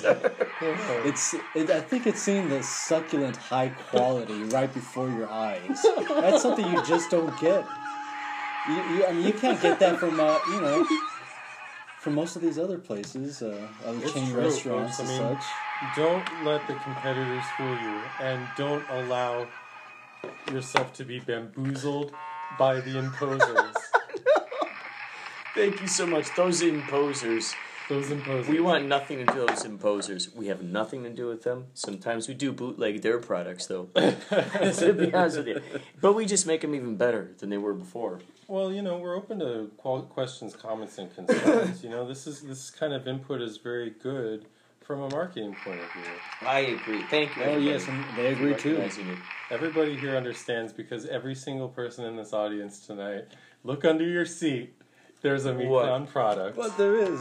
it's 1.06 1.34
it, 1.54 1.70
I 1.70 1.80
think 1.80 2.06
it's 2.06 2.20
seeing 2.20 2.48
the 2.48 2.62
succulent 2.62 3.36
high 3.36 3.68
quality 3.90 4.44
right 4.44 4.72
before 4.72 5.10
your 5.10 5.28
eyes. 5.30 5.84
That's 6.08 6.42
something 6.42 6.66
you 6.66 6.82
just 6.84 7.10
don't 7.10 7.38
get. 7.40 7.64
You, 8.68 8.74
you, 8.96 9.06
I 9.06 9.12
mean, 9.12 9.26
you 9.26 9.32
can't 9.32 9.60
get 9.60 9.78
that 9.80 9.98
from 9.98 10.18
uh, 10.20 10.38
you 10.52 10.60
know 10.60 10.86
from 11.98 12.14
most 12.14 12.36
of 12.36 12.42
these 12.42 12.58
other 12.58 12.78
places, 12.78 13.42
uh, 13.42 13.68
other 13.84 13.98
It's 14.02 14.12
chain 14.14 14.30
true, 14.30 14.40
restaurants 14.40 14.96
folks. 14.98 15.10
I 15.10 15.12
and 15.14 15.24
mean- 15.30 15.38
such. 15.40 15.46
Don't 15.96 16.44
let 16.44 16.66
the 16.66 16.74
competitors 16.74 17.42
fool 17.56 17.74
you, 17.74 18.02
and 18.20 18.46
don't 18.54 18.84
allow 18.90 19.48
yourself 20.50 20.92
to 20.94 21.04
be 21.04 21.20
bamboozled 21.20 22.12
by 22.58 22.80
the 22.80 22.92
imposers. 22.92 23.74
Thank 25.54 25.80
you 25.80 25.86
so 25.86 26.06
much. 26.06 26.34
Those 26.36 26.62
imposers. 26.62 27.54
Those 27.88 28.08
imposers. 28.08 28.48
We 28.48 28.60
want 28.60 28.86
nothing 28.86 29.18
to 29.18 29.32
do 29.32 29.40
with 29.40 29.48
those 29.48 29.64
imposers. 29.64 30.32
We 30.34 30.46
have 30.46 30.62
nothing 30.62 31.02
to 31.02 31.10
do 31.10 31.26
with 31.26 31.42
them. 31.42 31.66
Sometimes 31.74 32.28
we 32.28 32.34
do 32.34 32.52
bootleg 32.52 33.02
their 33.02 33.18
products, 33.18 33.66
though. 33.66 33.86
to 33.94 34.94
be 34.96 35.12
honest 35.12 35.38
with 35.38 35.48
you, 35.48 35.60
but 36.00 36.14
we 36.14 36.24
just 36.24 36.46
make 36.46 36.60
them 36.60 36.74
even 36.74 36.96
better 36.96 37.32
than 37.38 37.50
they 37.50 37.58
were 37.58 37.74
before. 37.74 38.20
Well, 38.46 38.72
you 38.72 38.82
know, 38.82 38.96
we're 38.98 39.16
open 39.16 39.40
to 39.40 39.70
questions, 39.76 40.54
comments, 40.54 40.98
and 40.98 41.12
concerns. 41.14 41.82
you 41.82 41.90
know, 41.90 42.06
this 42.06 42.26
is 42.26 42.42
this 42.42 42.70
kind 42.70 42.92
of 42.92 43.08
input 43.08 43.42
is 43.42 43.56
very 43.56 43.90
good 43.90 44.46
from 44.90 45.02
a 45.02 45.08
marketing 45.10 45.54
point 45.62 45.80
of 45.80 45.92
view. 45.92 46.02
I 46.42 46.58
agree. 46.58 47.00
Thank 47.02 47.36
you. 47.36 47.44
Oh 47.44 47.50
everybody, 47.52 47.64
yes, 47.64 47.86
and 47.86 48.04
they 48.16 48.32
agree 48.32 48.56
too. 48.56 48.82
Everybody 49.48 49.96
here 49.96 50.16
understands 50.16 50.72
because 50.72 51.06
every 51.06 51.36
single 51.36 51.68
person 51.68 52.04
in 52.06 52.16
this 52.16 52.32
audience 52.32 52.84
tonight, 52.84 53.26
look 53.62 53.84
under 53.84 54.04
your 54.04 54.26
seat. 54.26 54.74
There's 55.22 55.44
a 55.46 55.54
meat 55.54 55.68
product. 56.10 56.56
But 56.56 56.76
there 56.76 56.96
is. 56.96 57.20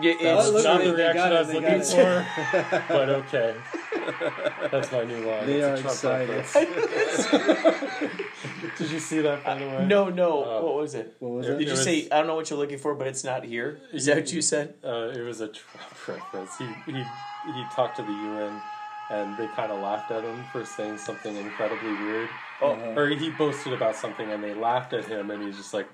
Yeah, 0.00 0.14
Oh, 0.22 0.54
it's 0.54 0.64
not 0.64 0.78
the 0.78 0.92
they 0.92 0.94
reaction 0.94 1.16
got 1.16 1.32
I 1.32 1.40
was 1.40 1.52
looking 1.52 1.82
for, 1.82 2.26
but 2.88 3.08
okay. 3.08 3.56
That's 4.70 4.92
my 4.92 5.02
new 5.02 5.28
line. 5.28 5.46
They 5.46 5.60
It's 5.60 5.64
a 5.64 5.72
are 5.72 5.76
Trump 5.76 6.44
excited. 6.46 8.20
reference. 8.82 8.90
Did 8.90 8.94
you 8.94 9.00
see 9.00 9.20
that 9.22 9.44
by 9.44 9.58
the 9.58 9.66
way? 9.66 9.86
No, 9.86 10.08
no. 10.08 10.44
Oh. 10.44 10.64
what 10.66 10.74
was 10.76 10.94
it? 10.94 11.16
What 11.18 11.30
was 11.32 11.46
It- 11.48 11.52
it? 11.52 11.58
Did 11.58 11.64
you 11.68 11.72
was- 11.72 11.84
say 11.84 12.08
I 12.10 12.18
don't 12.18 12.26
know 12.26 12.34
what 12.36 12.50
you're 12.50 12.58
looking 12.58 12.78
for, 12.78 12.94
but 12.94 13.06
it's 13.06 13.24
not 13.24 13.44
here? 13.44 13.80
Is 13.92 14.06
that 14.06 14.16
what 14.16 14.32
you 14.32 14.42
said? 14.42 14.74
Uh, 14.84 15.10
it 15.14 15.22
was 15.22 15.40
a 15.40 15.48
Trump 15.48 16.08
reference. 16.08 16.56
He 16.58 16.66
he 16.86 17.02
he 17.52 17.64
talked 17.74 17.96
to 17.96 18.02
the 18.02 18.12
UN, 18.12 18.60
and 19.10 19.36
they 19.36 19.46
kind 19.48 19.72
of 19.72 19.80
laughed 19.80 20.10
at 20.10 20.22
him 20.24 20.44
for 20.52 20.64
saying 20.64 20.98
something 20.98 21.34
incredibly 21.36 21.92
weird. 22.04 22.28
Oh, 22.60 22.74
Or 22.96 23.08
he 23.08 23.30
boasted 23.30 23.72
about 23.72 23.96
something, 23.96 24.30
and 24.30 24.42
they 24.44 24.54
laughed 24.54 24.92
at 24.92 25.04
him, 25.06 25.30
and 25.30 25.42
he's 25.42 25.56
just 25.56 25.74
like. 25.74 25.88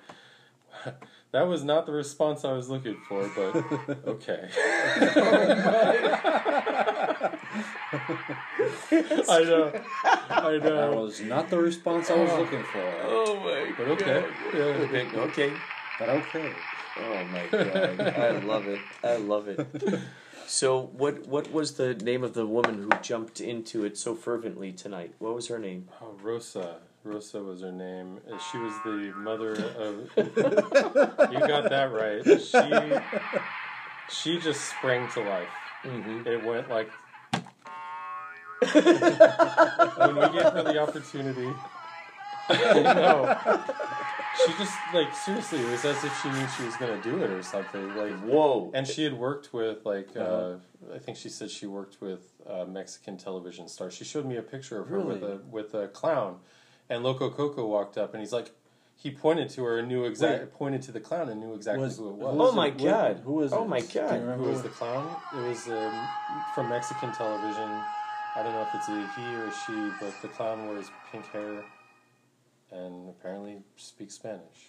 That 1.32 1.46
was 1.46 1.62
not 1.62 1.84
the 1.84 1.92
response 1.92 2.44
I 2.44 2.52
was 2.52 2.70
looking 2.70 2.96
for, 3.06 3.28
but 3.36 3.56
okay. 4.06 4.48
I 9.28 9.44
know, 9.44 9.72
I 10.30 10.58
know. 10.58 10.76
That 10.76 10.96
was 10.96 11.20
not 11.20 11.50
the 11.50 11.58
response 11.58 12.10
I 12.10 12.14
was 12.14 12.32
looking 12.32 12.62
for. 12.64 12.78
oh 13.02 13.40
my 13.40 13.72
But 13.76 13.88
okay, 13.88 14.24
yeah. 14.54 14.60
Okay, 14.60 15.06
okay. 15.16 15.52
But 15.98 16.08
okay. 16.08 16.52
Oh 16.98 17.24
my 17.24 17.46
god, 17.46 18.00
I 18.00 18.30
love 18.30 18.66
it. 18.66 18.80
I 19.04 19.16
love 19.16 19.48
it. 19.48 19.66
So, 20.46 20.86
what 20.94 21.26
what 21.26 21.52
was 21.52 21.74
the 21.74 21.94
name 21.94 22.24
of 22.24 22.32
the 22.32 22.46
woman 22.46 22.82
who 22.82 22.88
jumped 23.02 23.38
into 23.42 23.84
it 23.84 23.98
so 23.98 24.14
fervently 24.14 24.72
tonight? 24.72 25.12
What 25.18 25.34
was 25.34 25.48
her 25.48 25.58
name? 25.58 25.88
Oh, 26.00 26.16
Rosa. 26.22 26.76
Rosa 27.08 27.42
was 27.42 27.62
her 27.62 27.72
name. 27.72 28.20
Uh, 28.30 28.38
She 28.38 28.58
was 28.58 28.72
the 28.84 29.12
mother 29.16 29.52
of. 29.52 30.10
you 31.32 31.40
got 31.40 31.68
that 31.70 31.90
right. 31.92 32.22
She 32.40 32.70
she 34.10 34.38
just 34.40 34.60
sprang 34.76 35.08
to 35.12 35.20
life. 35.20 35.48
Mm-hmm. 35.84 36.26
It 36.26 36.44
went 36.44 36.68
like. 36.70 36.90
when 38.72 40.16
we 40.16 40.28
gave 40.30 40.52
her 40.52 40.62
the 40.64 40.78
opportunity. 40.80 41.52
no. 42.50 43.38
She 44.46 44.52
just 44.52 44.72
like 44.94 45.14
seriously, 45.14 45.60
it 45.60 45.70
was 45.70 45.84
as 45.84 46.02
if 46.04 46.22
she 46.22 46.28
knew 46.30 46.46
she 46.56 46.64
was 46.64 46.76
gonna 46.76 47.00
do 47.02 47.22
it 47.22 47.30
or 47.30 47.42
something. 47.42 47.94
Like 47.96 48.14
Whoa! 48.20 48.70
and 48.74 48.86
she 48.86 49.02
had 49.04 49.14
worked 49.14 49.52
with 49.52 49.84
like 49.84 50.08
uh, 50.16 50.20
Uh-huh. 50.20 50.94
I 50.94 50.98
think 50.98 51.18
she 51.18 51.28
said 51.28 51.50
she 51.50 51.66
worked 51.66 52.00
with 52.00 52.32
uh, 52.48 52.64
Mexican 52.64 53.16
television 53.16 53.68
stars. 53.68 53.94
She 53.94 54.04
showed 54.04 54.26
me 54.26 54.36
a 54.36 54.42
picture 54.42 54.80
of 54.80 54.88
her 54.88 55.00
with 55.00 55.22
a 55.22 55.40
with 55.50 55.74
a 55.74 55.88
clown, 55.88 56.38
and 56.90 57.02
Loco 57.02 57.30
Coco 57.30 57.66
walked 57.66 57.96
up 57.98 58.14
and 58.14 58.20
he's 58.20 58.32
like, 58.32 58.50
he 58.96 59.10
pointed 59.12 59.48
to 59.50 59.62
her 59.64 59.78
and 59.78 59.86
knew 59.88 60.04
exact 60.04 60.52
pointed 60.54 60.82
to 60.82 60.92
the 60.92 60.98
clown 61.00 61.28
and 61.28 61.40
knew 61.40 61.54
exactly 61.54 61.84
Was- 61.84 61.98
who 61.98 62.08
it 62.08 62.12
who 62.12 62.16
was. 62.16 62.50
oh 62.50 62.52
my 62.52 62.66
it? 62.68 62.78
God! 62.78 63.20
who 63.24 63.32
was 63.34 63.52
Oh 63.52 63.62
it? 63.64 63.68
my 63.68 63.80
Do 63.80 63.86
you 63.86 63.94
god! 64.00 64.12
remember? 64.20 64.44
Who 64.44 64.50
was 64.50 64.62
the 64.62 64.68
clown? 64.70 65.16
It 65.36 65.48
was 65.48 65.68
um, 65.68 66.08
from 66.54 66.68
Mexican 66.68 67.12
television. 67.12 67.68
I 68.36 68.42
don't 68.42 68.52
know 68.52 68.62
if 68.62 68.74
it's 68.74 68.88
a 68.88 69.10
he 69.16 69.34
or 69.36 69.50
she, 69.66 69.90
but 70.00 70.14
the 70.22 70.28
clown 70.28 70.68
wears 70.68 70.90
pink 71.12 71.24
hair 71.26 71.64
and 72.72 73.08
apparently 73.08 73.58
speaks 73.76 74.14
Spanish. 74.14 74.68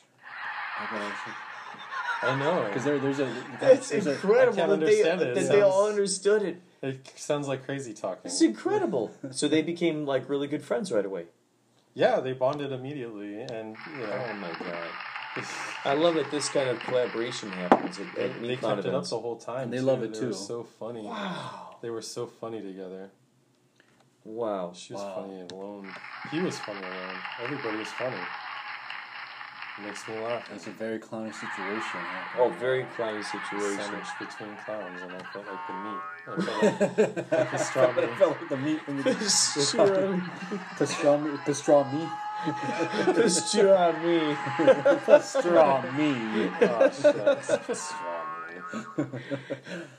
I 2.22 2.38
know. 2.38 2.66
Because 2.68 2.84
there, 2.84 3.00
there's 3.00 3.20
a. 3.20 3.32
That's 3.60 3.90
there's 3.90 4.08
incredible 4.08 4.54
I 4.54 4.56
can't 4.68 4.70
that 4.80 4.86
they, 4.86 5.04
understand 5.10 5.22
it. 5.22 5.38
It 5.38 5.50
they 5.50 5.62
all 5.62 5.84
sounds- 5.86 5.92
understood 5.92 6.42
it. 6.44 6.62
It 6.82 7.12
sounds 7.16 7.48
like 7.48 7.66
crazy 7.66 7.94
talking. 7.94 8.22
It's 8.26 8.42
incredible. 8.42 9.12
so 9.32 9.48
they 9.48 9.62
became 9.62 10.06
like 10.06 10.30
really 10.30 10.48
good 10.48 10.64
friends 10.64 10.92
right 10.92 11.06
away. 11.06 11.26
Yeah, 11.94 12.20
they 12.20 12.34
bonded 12.34 12.72
immediately, 12.72 13.42
and 13.42 13.76
you 13.98 14.06
know, 14.08 14.26
Oh 14.30 14.34
my 14.36 14.52
god! 14.54 15.46
I 15.86 15.94
love 15.94 16.16
that 16.16 16.30
this 16.32 16.50
kind 16.50 16.70
of 16.70 16.80
collaboration 16.80 17.52
happens 17.52 18.00
at, 18.00 18.14
they, 18.16 18.26
at 18.26 18.42
they 18.42 18.56
Mekon 18.58 18.62
kept 18.76 18.86
it 18.86 18.94
up 18.94 19.06
the 19.08 19.20
whole 19.20 19.36
time. 19.38 19.64
And 19.64 19.74
they 19.74 19.80
too. 19.80 19.84
love 19.86 20.04
it 20.04 20.14
They 20.14 20.26
were 20.26 20.34
too. 20.34 20.34
so 20.34 20.64
funny. 20.64 21.04
Wow! 21.04 21.78
They 21.82 21.90
were 21.90 22.02
so 22.02 22.28
funny 22.28 22.62
together. 22.62 23.10
Wow! 24.24 24.72
She 24.76 24.94
was 24.94 25.02
Wow. 25.02 25.14
funny 25.16 25.42
alone. 25.52 25.94
He 26.32 26.40
was 26.40 26.58
funny 26.60 26.80
alone. 26.82 27.18
Everybody 27.44 27.78
was 27.78 27.88
funny. 27.90 28.18
Makes 29.86 30.08
me 30.10 30.16
laugh. 30.20 30.50
It's 30.54 30.68
a 30.68 30.72
very 30.72 31.00
clowny 31.00 31.34
situation. 31.34 32.02
Oh, 32.38 32.50
very 32.60 32.84
clowny 32.98 33.24
situation. 33.24 33.80
Sandwiched 33.80 34.20
between 34.20 34.54
clowns, 34.66 35.02
and 35.02 35.14
I 35.14 35.22
felt 35.32 35.48
like 35.48 35.68
the 35.68 35.74
meat. 35.74 36.02
I 36.28 36.30
felt 36.42 36.62
like 36.62 36.82
I 37.98 38.00
felt 38.18 38.36
like 38.42 38.50
the 38.50 38.58
meat 38.58 38.82
in 38.88 38.98
the 38.98 39.04
Pastrami. 39.12 40.22
pastrami. 40.76 41.38
Pastrami. 41.46 42.10
Pastrami. 43.16 44.36
Pastrami. 45.06 46.14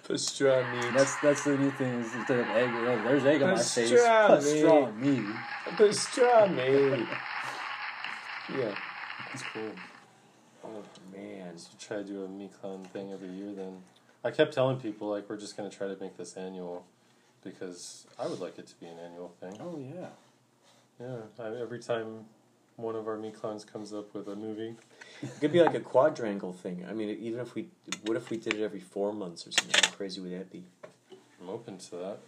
Pastrami. 0.07 0.81
That's 0.95 1.15
that's 1.21 1.43
the 1.45 1.57
new 1.57 1.71
thing. 1.71 2.01
Is 2.01 2.15
instead 2.15 2.41
of 2.41 2.47
egg, 2.49 2.69
oh, 2.73 3.03
there's 3.05 3.25
egg 3.25 3.43
on 3.43 3.51
my 3.53 3.57
face. 3.57 3.91
Pastrami. 3.91 5.35
Pastrami. 5.79 5.81
Pastrami. 6.99 7.07
Yeah. 8.59 8.75
It's 9.33 9.43
cool. 9.53 9.73
Oh 10.65 10.83
man. 11.13 11.57
So 11.59 11.71
try 11.79 11.99
to 11.99 12.05
do 12.05 12.25
a 12.25 12.29
me 12.29 12.51
clown 12.61 12.85
thing 12.93 13.13
every 13.13 13.29
year. 13.29 13.53
Then 13.53 13.79
I 14.25 14.31
kept 14.31 14.53
telling 14.55 14.79
people 14.79 15.09
like 15.09 15.29
we're 15.29 15.39
just 15.39 15.57
gonna 15.57 15.71
try 15.71 15.89
to 15.89 15.97
make 16.01 16.17
this 16.17 16.37
annual 16.37 16.85
because 17.43 18.07
I 18.19 18.27
would 18.27 18.41
like 18.41 18.59
it 18.59 18.67
to 18.69 18.75
be 18.77 18.87
an 18.87 18.99
annual 18.99 19.29
thing. 19.41 19.57
Oh 19.61 19.79
yeah. 19.79 20.09
Yeah, 21.01 21.17
I, 21.39 21.61
every 21.61 21.79
time 21.79 22.27
one 22.77 22.95
of 22.95 23.09
our 23.09 23.17
me 23.17 23.31
clowns 23.31 23.65
comes 23.65 23.93
up 23.95 24.15
with 24.15 24.29
a 24.29 24.37
movie, 24.37 24.75
It 25.23 25.41
could 25.41 25.53
be 25.53 25.63
like 25.63 25.75
a 25.75 25.81
quadrangle 25.81 26.53
thing. 26.53 26.85
I 26.89 26.93
mean, 26.93 27.11
even 27.21 27.41
if 27.41 27.55
we, 27.55 27.69
what 28.05 28.17
if 28.17 28.29
we 28.31 28.37
did 28.37 28.55
it 28.55 28.63
every 28.63 28.81
four 28.81 29.13
months 29.13 29.47
or 29.47 29.53
something? 29.53 29.83
How 29.83 29.91
crazy 29.97 30.21
would 30.21 30.33
that 30.33 30.51
be? 30.51 30.65
I'm 31.41 31.49
open 31.49 31.79
to 31.79 31.91
that. 31.97 32.19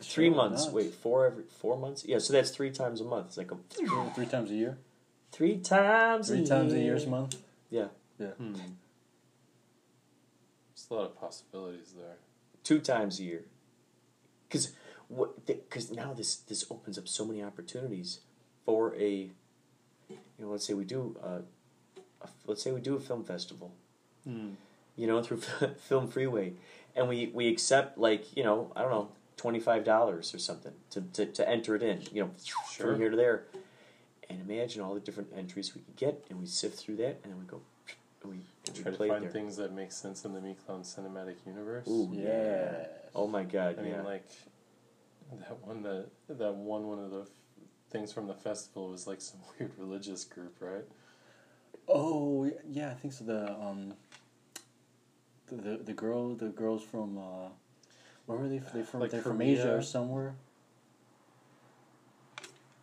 Three 0.00 0.28
Sure, 0.28 0.36
months. 0.36 0.64
not? 0.66 0.74
Wait, 0.74 0.94
four 0.94 1.26
every 1.26 1.44
four 1.44 1.78
months? 1.78 2.04
Yeah, 2.06 2.18
so 2.18 2.32
that's 2.32 2.50
three 2.50 2.70
times 2.70 3.00
a 3.00 3.04
month. 3.04 3.26
It's 3.28 3.36
like 3.36 3.50
a 3.52 3.56
Three, 3.70 3.88
three 4.14 4.26
times 4.26 4.50
a 4.50 4.54
year. 4.54 4.78
Three 5.34 5.58
times. 5.58 6.28
Three 6.28 6.42
a 6.42 6.46
times 6.46 6.72
a 6.72 6.76
year. 6.76 6.84
year's 6.86 7.06
month. 7.06 7.36
Yeah, 7.70 7.88
Yeah. 8.18 8.28
Hmm. 8.38 8.52
There's 8.54 8.66
a 10.90 10.94
lot 10.94 11.04
of 11.06 11.20
possibilities 11.20 11.94
there. 11.96 12.16
two 12.62 12.78
times 12.80 13.20
a 13.20 13.24
year. 13.24 13.44
Because 14.48 14.72
what? 15.08 15.46
Because 15.46 15.90
now 15.90 16.12
this 16.12 16.36
this 16.36 16.64
opens 16.70 16.98
up 16.98 17.08
so 17.08 17.24
many 17.24 17.42
opportunities 17.42 18.20
for 18.64 18.94
a. 18.96 19.30
You 20.08 20.18
know, 20.38 20.50
let's 20.50 20.66
say 20.66 20.74
we 20.74 20.84
do. 20.84 21.16
Uh, 21.22 21.40
a, 22.22 22.28
let's 22.46 22.62
say 22.62 22.72
we 22.72 22.80
do 22.80 22.94
a 22.96 23.00
film 23.00 23.24
festival. 23.24 23.72
Hmm. 24.24 24.50
you 24.96 25.06
know, 25.06 25.22
through 25.22 25.38
Film 25.88 26.08
Freeway, 26.08 26.54
and 26.96 27.08
we 27.08 27.30
we 27.34 27.48
accept 27.48 27.98
like 27.98 28.36
you 28.36 28.44
know 28.44 28.70
I 28.76 28.82
don't 28.82 28.90
know 28.90 29.08
twenty 29.36 29.60
five 29.60 29.84
dollars 29.84 30.34
or 30.34 30.38
something 30.38 30.72
to, 30.90 31.00
to 31.14 31.26
to 31.26 31.48
enter 31.48 31.74
it 31.76 31.82
in, 31.82 32.02
you 32.12 32.22
know, 32.22 32.30
Sure. 32.42 32.92
from 32.92 33.00
here 33.00 33.10
to 33.10 33.16
there, 33.16 33.44
and 34.30 34.40
imagine 34.48 34.82
all 34.82 34.94
the 34.94 35.00
different 35.00 35.30
entries 35.36 35.74
we 35.74 35.80
could 35.82 35.96
get, 35.96 36.24
and 36.30 36.40
we 36.40 36.46
sift 36.46 36.78
through 36.78 36.96
that, 36.96 37.20
and 37.22 37.32
then 37.32 37.38
we 37.38 37.44
go, 37.46 37.60
and 38.22 38.32
we, 38.32 38.38
and 38.66 38.76
we 38.76 38.82
Try 38.82 38.92
to 38.92 38.98
find 38.98 39.24
there. 39.24 39.30
things 39.30 39.56
that 39.56 39.72
make 39.72 39.92
sense 39.92 40.24
in 40.24 40.32
the 40.32 40.40
me 40.40 40.56
clown 40.66 40.82
cinematic 40.82 41.36
universe. 41.46 41.86
Ooh, 41.88 42.10
Yeah. 42.12 42.86
Oh 43.14 43.26
my 43.26 43.44
God! 43.44 43.76
I 43.78 43.82
yeah. 43.82 43.96
mean, 43.96 44.04
like 44.04 44.24
that 45.32 45.58
one 45.66 45.82
that 45.82 46.06
that 46.28 46.54
one 46.54 46.86
one 46.88 46.98
of 46.98 47.10
the 47.10 47.20
f- 47.22 47.28
things 47.90 48.12
from 48.12 48.26
the 48.26 48.34
festival 48.34 48.88
was 48.90 49.06
like 49.06 49.20
some 49.20 49.40
weird 49.58 49.72
religious 49.78 50.24
group, 50.24 50.56
right? 50.60 50.84
Oh 51.88 52.50
yeah, 52.70 52.90
I 52.90 52.94
think 52.94 53.12
so. 53.14 53.24
The 53.24 53.52
um. 53.52 53.94
The 55.48 55.56
the, 55.56 55.76
the 55.76 55.92
girl 55.92 56.34
the 56.34 56.46
girls 56.48 56.82
from 56.82 57.18
uh, 57.18 57.48
where 58.26 58.38
were 58.38 58.48
they? 58.48 58.62
They 58.72 58.82
from 58.82 59.00
Like 59.00 59.10
they're 59.10 59.20
from 59.20 59.42
Asia 59.42 59.74
or 59.76 59.82
somewhere. 59.82 60.34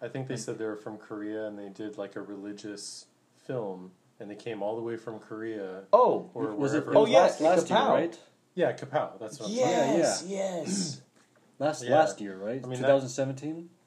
I 0.02 0.08
think 0.08 0.28
they 0.28 0.38
said 0.38 0.58
they 0.58 0.66
were 0.66 0.76
from 0.76 0.98
Korea 0.98 1.46
and 1.46 1.58
they 1.58 1.70
did 1.70 1.98
like 1.98 2.16
a 2.16 2.22
religious 2.22 3.06
film, 3.46 3.92
and 4.20 4.30
they 4.30 4.36
came 4.36 4.64
all 4.64 4.76
the 4.76 4.82
way 4.82 4.98
from 4.98 5.20
Korea 5.20 5.84
oh, 5.94 6.30
or 6.34 6.54
was 6.56 6.74
it? 6.74 6.86
wherever. 6.88 6.92
it 6.94 6.98
Oh, 6.98 7.02
was 7.02 7.12
yeah, 7.12 7.20
last, 7.20 7.42
last 7.42 7.70
year, 7.70 7.80
right? 7.80 8.20
yeah, 8.56 8.72
Kapow. 8.74 9.20
That's 9.20 9.40
what 9.40 9.50
I'm 9.50 9.56
talking 9.56 9.70
yes, 10.00 10.24
yes, 10.28 11.02
Last 11.60 11.84
Yeah. 11.84 11.92
last 11.96 12.20
year, 12.20 12.36
right? 12.38 12.62
I 12.64 12.68
mean, 12.68 12.78
Two 12.80 12.84
that- 12.84 12.90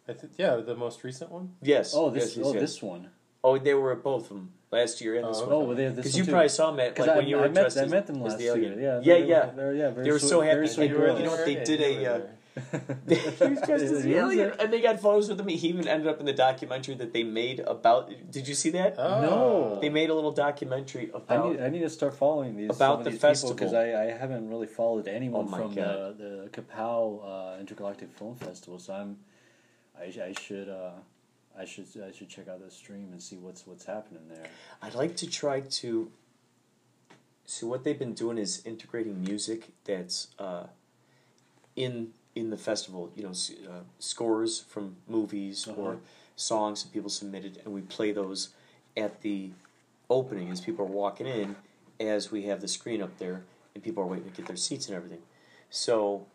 I 0.07 0.13
th- 0.13 0.33
yeah, 0.37 0.57
the 0.57 0.77
most 0.77 1.03
recent 1.03 1.31
one. 1.33 1.55
yes. 1.63 1.93
Oh, 1.97 2.11
this 2.11 2.29
yes, 2.29 2.37
yes, 2.37 2.47
oh 2.47 2.53
yes. 2.53 2.61
this 2.61 2.83
one. 2.83 3.09
Oh, 3.43 3.59
they 3.59 3.75
were 3.75 3.93
at 3.93 4.03
both 4.03 4.25
of 4.25 4.29
them 4.37 4.53
last 4.71 5.01
year 5.01 5.17
and 5.17 5.27
this 5.29 5.39
Oh, 5.39 5.47
one. 5.47 5.53
Oh, 5.53 5.59
well, 5.61 5.77
they 5.77 5.89
Because 5.89 6.13
one 6.13 6.19
you 6.19 6.25
too. 6.25 6.31
probably 6.31 6.49
saw 6.51 6.71
them 6.71 6.81
at, 6.81 6.95
'Cause 6.95 7.07
like 7.07 7.15
I, 7.17 7.19
when 7.19 7.27
you 7.27 7.37
were 7.37 7.45
I 7.45 7.49
met 7.49 7.55
dressed 7.63 7.79
I 7.79 7.83
as, 7.83 7.91
met 7.91 8.07
them 8.07 8.23
last 8.23 8.39
the 8.39 8.45
year. 8.45 8.57
Yeah, 8.57 9.01
yeah, 9.01 9.01
they 9.01 9.23
were- 9.23 9.27
yeah. 9.29 9.47
They 9.47 9.65
were, 9.65 9.75
yeah, 9.75 9.91
They 9.91 10.11
were 10.13 10.19
sweet, 10.19 10.29
so 10.29 10.41
happy. 10.43 10.55
Very 10.55 10.69
sweet 10.69 10.91
you 10.91 10.99
know 10.99 11.15
what 11.31 11.45
they 11.45 11.55
did 11.65 11.81
a, 11.81 11.95
were 12.03 12.11
uh, 12.11 12.19
there. 12.19 12.37
he 13.09 13.15
was 13.49 13.61
dressed 13.63 13.85
as 13.85 14.05
the 14.05 14.15
alien, 14.15 14.53
and 14.61 14.73
they 14.73 14.81
got 14.81 15.01
photos 15.01 15.29
with 15.29 15.41
him. 15.41 15.49
He 15.49 15.69
even 15.69 15.89
ended 15.89 16.07
up 16.07 16.21
in 16.21 16.27
the 16.27 16.33
documentary 16.33 16.95
that 16.95 17.13
they 17.13 17.25
made 17.25 17.59
about. 17.61 18.13
Did 18.31 18.47
you 18.47 18.55
see 18.55 18.71
that? 18.71 18.95
Oh. 18.97 19.21
No. 19.23 19.79
They 19.81 19.89
made 19.89 20.09
a 20.09 20.15
little 20.15 20.31
documentary 20.31 21.11
I 21.13 21.17
about. 21.17 21.51
need, 21.53 21.61
I 21.61 21.69
need 21.69 21.81
to 21.81 21.91
start 21.91 22.15
following 22.15 22.57
these 22.57 22.71
About 22.71 23.03
the 23.03 23.11
these 23.11 23.21
festival. 23.21 23.55
because 23.55 23.75
I, 23.75 24.05
I 24.05 24.17
haven't 24.17 24.49
really 24.49 24.69
followed 24.69 25.09
anyone 25.09 25.47
Oh 25.49 25.57
from 25.57 25.75
God. 25.75 26.19
the 26.19 26.49
the 26.53 26.63
Kapow 26.63 27.57
uh, 27.57 27.59
Intergalactic 27.61 28.11
Film 28.17 28.37
Festival. 28.37 28.79
So 28.79 28.95
I'm 28.95 29.17
I, 29.99 30.05
I 30.05 30.33
should 30.41 30.69
uh, 30.69 30.91
I 31.59 31.65
should 31.65 31.87
I 32.07 32.13
should 32.13 32.29
check 32.29 32.47
out 32.49 32.61
the 32.65 32.71
stream 32.71 33.09
and 33.11 33.21
see 33.21 33.37
what's 33.37 33.67
what's 33.67 33.85
happening 33.85 34.29
there. 34.29 34.47
I'd 34.81 34.95
like 34.95 35.17
to 35.17 35.27
try 35.29 35.61
to. 35.61 36.11
So 37.47 37.67
what 37.67 37.83
they've 37.85 37.99
been 37.99 38.15
doing 38.15 38.39
is 38.39 38.63
integrating 38.65 39.21
music 39.23 39.71
that's 39.85 40.29
uh, 40.39 40.67
in 41.77 42.13
in 42.35 42.51
the 42.51 42.57
festival. 42.57 43.11
You 43.17 43.25
know, 43.25 43.31
uh, 43.31 43.81
scores 43.99 44.61
from 44.61 44.97
movies 45.09 45.67
Uh-huh. 45.69 45.81
or 45.81 46.01
songs 46.37 46.83
that 46.83 46.93
people 46.93 47.11
submitted, 47.11 47.61
and 47.65 47.73
we 47.75 47.81
play 47.83 48.13
those 48.13 48.49
at 48.97 49.21
the 49.23 49.51
opening 50.11 50.51
as 50.51 50.61
people 50.61 50.85
are 50.85 50.89
walking 50.89 51.27
in, 51.27 51.57
as 52.01 52.31
we 52.31 52.43
have 52.45 52.61
the 52.61 52.69
screen 52.69 53.01
up 53.03 53.19
there, 53.19 53.45
and 53.75 53.83
people 53.83 54.03
are 54.03 54.07
waiting 54.07 54.31
to 54.31 54.37
get 54.37 54.47
their 54.47 54.57
seats 54.57 54.87
and 54.89 54.97
everything. 54.97 55.23
So 55.71 56.27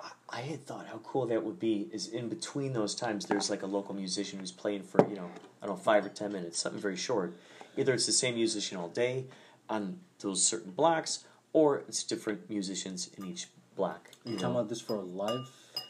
I- 0.00 0.12
I 0.28 0.40
had 0.42 0.64
thought 0.64 0.86
how 0.86 0.98
cool 0.98 1.26
that 1.26 1.44
would 1.44 1.58
be 1.58 1.88
is 1.92 2.06
in 2.06 2.28
between 2.28 2.72
those 2.72 2.94
times 2.94 3.26
there's 3.26 3.50
like 3.50 3.62
a 3.62 3.66
local 3.66 3.94
musician 3.94 4.38
who's 4.38 4.52
playing 4.52 4.84
for, 4.84 5.04
you 5.08 5.16
know, 5.16 5.28
I 5.60 5.66
don't 5.66 5.76
know, 5.76 5.82
five 5.82 6.06
or 6.06 6.08
ten 6.08 6.32
minutes, 6.32 6.58
something 6.60 6.80
very 6.80 6.96
short. 6.96 7.34
Either 7.76 7.94
it's 7.94 8.06
the 8.06 8.12
same 8.12 8.34
musician 8.36 8.78
all 8.78 8.88
day 8.88 9.26
on 9.68 9.98
those 10.20 10.40
certain 10.42 10.70
blocks, 10.70 11.24
or 11.52 11.78
it's 11.88 12.04
different 12.04 12.48
musicians 12.48 13.08
in 13.16 13.24
each 13.26 13.48
block. 13.78 14.10
You 14.24 14.32
You 14.32 14.38
talking 14.38 14.56
about 14.56 14.68
this 14.68 14.80
for 14.80 14.96
a 14.96 15.00
live? 15.22 15.46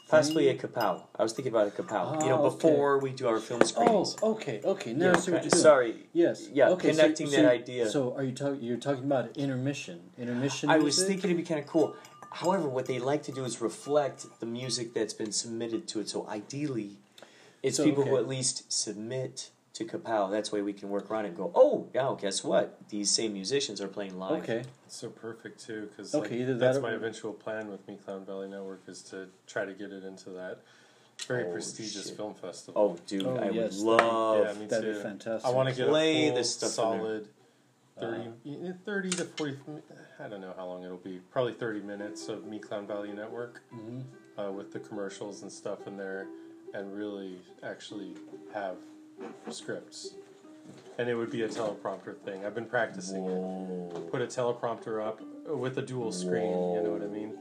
Possibly 0.07 0.47
a 0.49 0.55
kapow. 0.55 1.03
I 1.19 1.23
was 1.23 1.33
thinking 1.33 1.53
about 1.53 1.67
a 1.67 1.71
kapow. 1.71 2.03
you 2.13 2.27
Ah, 2.27 2.29
know, 2.29 2.43
okay. 2.45 2.55
before 2.55 2.99
we 3.05 3.11
do 3.11 3.27
our 3.27 3.39
film 3.39 3.61
Oh, 3.77 4.05
okay, 4.33 4.57
okay. 4.73 4.91
Now 4.93 5.11
I 5.13 5.19
see 5.19 5.31
what 5.31 5.43
you're 5.43 5.49
doing. 5.51 5.61
Sorry. 5.71 5.95
Yes. 6.13 6.47
Yeah, 6.51 6.69
Okay, 6.75 6.91
so- 6.93 7.01
connecting 7.01 7.27
so, 7.27 7.35
that 7.35 7.45
idea. 7.59 7.89
So 7.95 7.99
are 8.15 8.23
you 8.23 8.31
talking? 8.41 8.61
You're 8.67 8.77
talking 8.89 9.03
about 9.11 9.25
intermission? 9.37 9.97
Intermission. 10.17 10.69
I 10.69 10.77
was 10.77 10.97
music? 10.97 11.07
thinking 11.07 11.27
it'd 11.31 11.43
be 11.43 11.47
kind 11.53 11.59
of 11.63 11.67
cool. 11.67 11.87
However, 12.41 12.67
what 12.77 12.85
they 12.91 12.99
like 13.11 13.21
to 13.29 13.31
do 13.39 13.43
is 13.49 13.53
reflect 13.69 14.19
the 14.39 14.45
music 14.61 14.93
that's 14.97 15.15
been 15.21 15.31
submitted 15.43 15.81
to 15.91 15.95
it. 16.01 16.07
So 16.13 16.27
ideally, 16.39 16.91
it's 17.63 17.77
So, 17.77 17.83
people 17.83 18.03
who 18.07 18.13
okay. 18.15 18.23
at 18.23 18.27
least 18.35 18.71
submit 18.71 19.49
to 19.73 19.85
Kapow. 19.85 20.29
That's 20.31 20.51
why 20.51 20.61
we 20.61 20.73
can 20.73 20.89
work 20.89 21.09
around 21.09 21.25
it 21.25 21.29
and 21.29 21.37
go, 21.37 21.51
oh, 21.55 21.87
yeah, 21.93 22.13
guess 22.19 22.43
what? 22.43 22.77
These 22.89 23.09
same 23.11 23.33
musicians 23.33 23.81
are 23.81 23.87
playing 23.87 24.17
live. 24.17 24.43
Okay. 24.43 24.63
It's 24.85 24.95
so 24.97 25.09
perfect 25.09 25.65
too, 25.65 25.89
because 25.89 26.13
Okay, 26.15 26.41
either 26.41 26.53
that 26.53 26.59
that's 26.59 26.77
or- 26.77 26.81
my 26.81 26.91
eventual 26.93 27.33
plan 27.33 27.69
with 27.69 27.87
Me 27.87 27.97
Clown 28.03 28.25
Valley 28.25 28.47
Network 28.47 28.81
is 28.87 29.01
to 29.03 29.27
try 29.47 29.65
to 29.65 29.73
get 29.73 29.91
it 29.91 30.03
into 30.03 30.31
that 30.31 30.59
very 31.27 31.45
Oh, 31.47 31.51
prestigious 31.51 32.07
shit. 32.07 32.15
film 32.17 32.33
festival. 32.33 32.81
Oh, 32.81 32.97
dude, 33.05 33.25
Oh, 33.25 33.35
I 33.35 33.49
yes, 33.49 33.79
would 33.81 33.99
that'd 33.99 34.09
be- 34.09 34.13
love. 34.13 34.45
yeah, 34.45 34.53
me 34.61 34.65
That'd 34.67 34.95
be 34.95 35.01
fantastic. 35.01 35.49
I 35.49 35.53
want 35.53 35.69
to 35.69 35.75
get 35.75 35.87
Play 35.89 36.23
a 36.25 36.27
full, 36.29 36.37
this 36.37 36.55
stuff 36.55 36.69
solid 36.71 37.27
30, 37.99 38.31
yeah, 38.45 38.71
30 38.85 39.09
to 39.11 39.25
40, 39.25 39.57
I 40.19 40.27
don't 40.29 40.39
know 40.41 40.53
how 40.55 40.65
long 40.65 40.83
it'll 40.83 40.95
be, 40.97 41.19
probably 41.31 41.53
30 41.53 41.81
minutes 41.81 42.29
of 42.29 42.45
Me 42.45 42.57
Clown 42.57 42.87
Valley 42.87 43.11
Network 43.11 43.61
Mhm. 43.73 44.03
uh, 44.37 44.51
with 44.51 44.71
the 44.71 44.79
commercials 44.79 45.41
and 45.41 45.51
stuff 45.51 45.85
in 45.87 45.97
there 45.97 46.25
and 46.73 46.95
really 46.95 47.41
actually 47.63 48.15
have 48.53 48.77
scripts. 49.49 50.15
And 50.97 51.07
it 51.07 51.15
would 51.15 51.31
be 51.31 51.43
a 51.43 51.47
teleprompter 51.47 52.17
thing. 52.17 52.45
I've 52.45 52.55
been 52.55 52.65
practicing 52.65 53.25
it. 53.25 54.11
Put 54.11 54.21
a 54.21 54.25
teleprompter 54.25 55.05
up 55.05 55.21
with 55.47 55.77
a 55.77 55.81
dual 55.81 56.11
screen, 56.11 56.73
you 56.73 56.83
know 56.83 56.91
what 56.91 57.01
I 57.01 57.07
mean? 57.07 57.37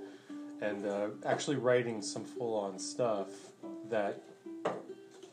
And 0.61 0.87
uh, 0.87 1.09
actually 1.27 1.57
writing 1.57 2.01
some 2.01 2.25
full 2.25 2.55
on 2.55 2.79
stuff 2.79 3.29
that 3.91 4.23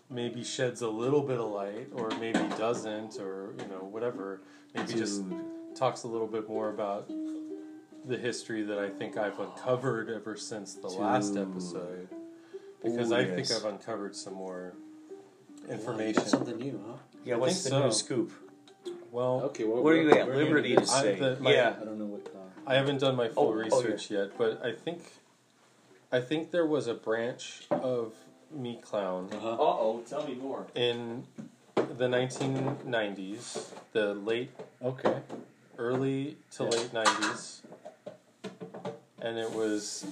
maybe 0.10 0.44
sheds 0.44 0.82
a 0.82 0.90
little 0.90 1.22
bit 1.22 1.40
of 1.40 1.48
light 1.52 1.88
or 1.94 2.10
maybe 2.20 2.40
doesn't 2.58 3.20
or 3.20 3.54
you 3.60 3.68
know 3.68 3.84
whatever 3.90 4.42
maybe 4.76 4.94
just 4.94 5.24
talks 5.76 6.04
a 6.04 6.08
little 6.08 6.28
bit 6.28 6.48
more 6.48 6.70
about 6.70 7.10
the 8.08 8.18
history 8.18 8.62
that 8.62 8.78
I 8.78 8.90
think 8.90 9.18
I've 9.18 9.40
uncovered 9.40 10.10
ever 10.10 10.36
since 10.36 10.76
the 10.76 10.88
last 10.88 11.36
episode 11.36 12.08
because 12.84 13.12
Ooh, 13.12 13.16
I 13.16 13.22
yes. 13.22 13.50
think 13.50 13.52
I've 13.52 13.72
uncovered 13.72 14.16
some 14.16 14.36
more 14.36 14.74
information. 15.70 16.14
got 16.22 16.28
something 16.28 16.58
new, 16.58 16.82
huh? 16.88 16.98
Yeah, 17.24 17.36
what's 17.36 17.64
the 17.64 17.70
think 17.72 17.86
new 17.86 17.92
scoop? 17.92 18.32
Well, 19.12 19.42
Okay. 19.46 19.64
Well, 19.64 19.82
What 19.84 19.94
are 19.94 20.02
you 20.02 20.12
at 20.12 20.28
liberty 20.30 20.76
to 20.76 20.82
I- 20.82 20.86
say? 20.86 21.20
the- 21.20 21.38
my- 21.40 21.54
yeah. 21.54 21.76
I 21.82 21.86
don't 21.86 21.98
know 21.98 22.06
what. 22.06 22.28
Uh, 22.28 22.40
I 22.68 22.76
haven't 22.76 23.00
done 23.00 23.16
my 23.16 23.30
full 23.30 23.48
Oh, 23.48 23.50
oh, 23.50 23.54
research 23.54 24.10
yet, 24.12 24.38
but 24.38 24.64
I 24.64 24.72
think 24.74 25.00
I 26.12 26.22
think 26.22 26.52
there 26.52 26.66
was 26.66 26.88
a 26.88 26.94
branch 26.94 27.64
of 27.72 28.14
Me 28.52 28.80
Clown 28.82 29.30
uh-huh. 29.34 29.50
Uh 29.54 29.58
oh, 29.60 30.04
tell 30.08 30.26
me 30.28 30.36
more. 30.36 30.66
in 30.76 31.26
the 31.76 32.08
1990s, 32.08 33.72
the 33.92 34.14
late 34.14 34.52
Okay. 34.84 35.20
early 35.78 36.38
to 36.52 36.64
Yeah. 36.64 36.70
late 36.70 36.94
90s 36.94 37.62
and 39.20 39.38
it 39.38 39.52
was 39.52 40.06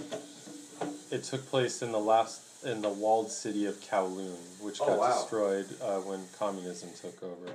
it 1.11 1.23
took 1.23 1.45
place 1.47 1.81
in 1.81 1.91
the 1.91 1.99
last 1.99 2.41
in 2.65 2.81
the 2.81 2.89
walled 2.89 3.31
city 3.31 3.65
of 3.65 3.75
Kowloon 3.81 4.37
which 4.61 4.79
Oh, 4.81 4.87
got 4.87 4.99
wow. 4.99 5.13
destroyed 5.19 5.65
uh, 5.81 5.97
when 5.99 6.21
communism 6.37 6.89
took 6.99 7.21
over 7.23 7.51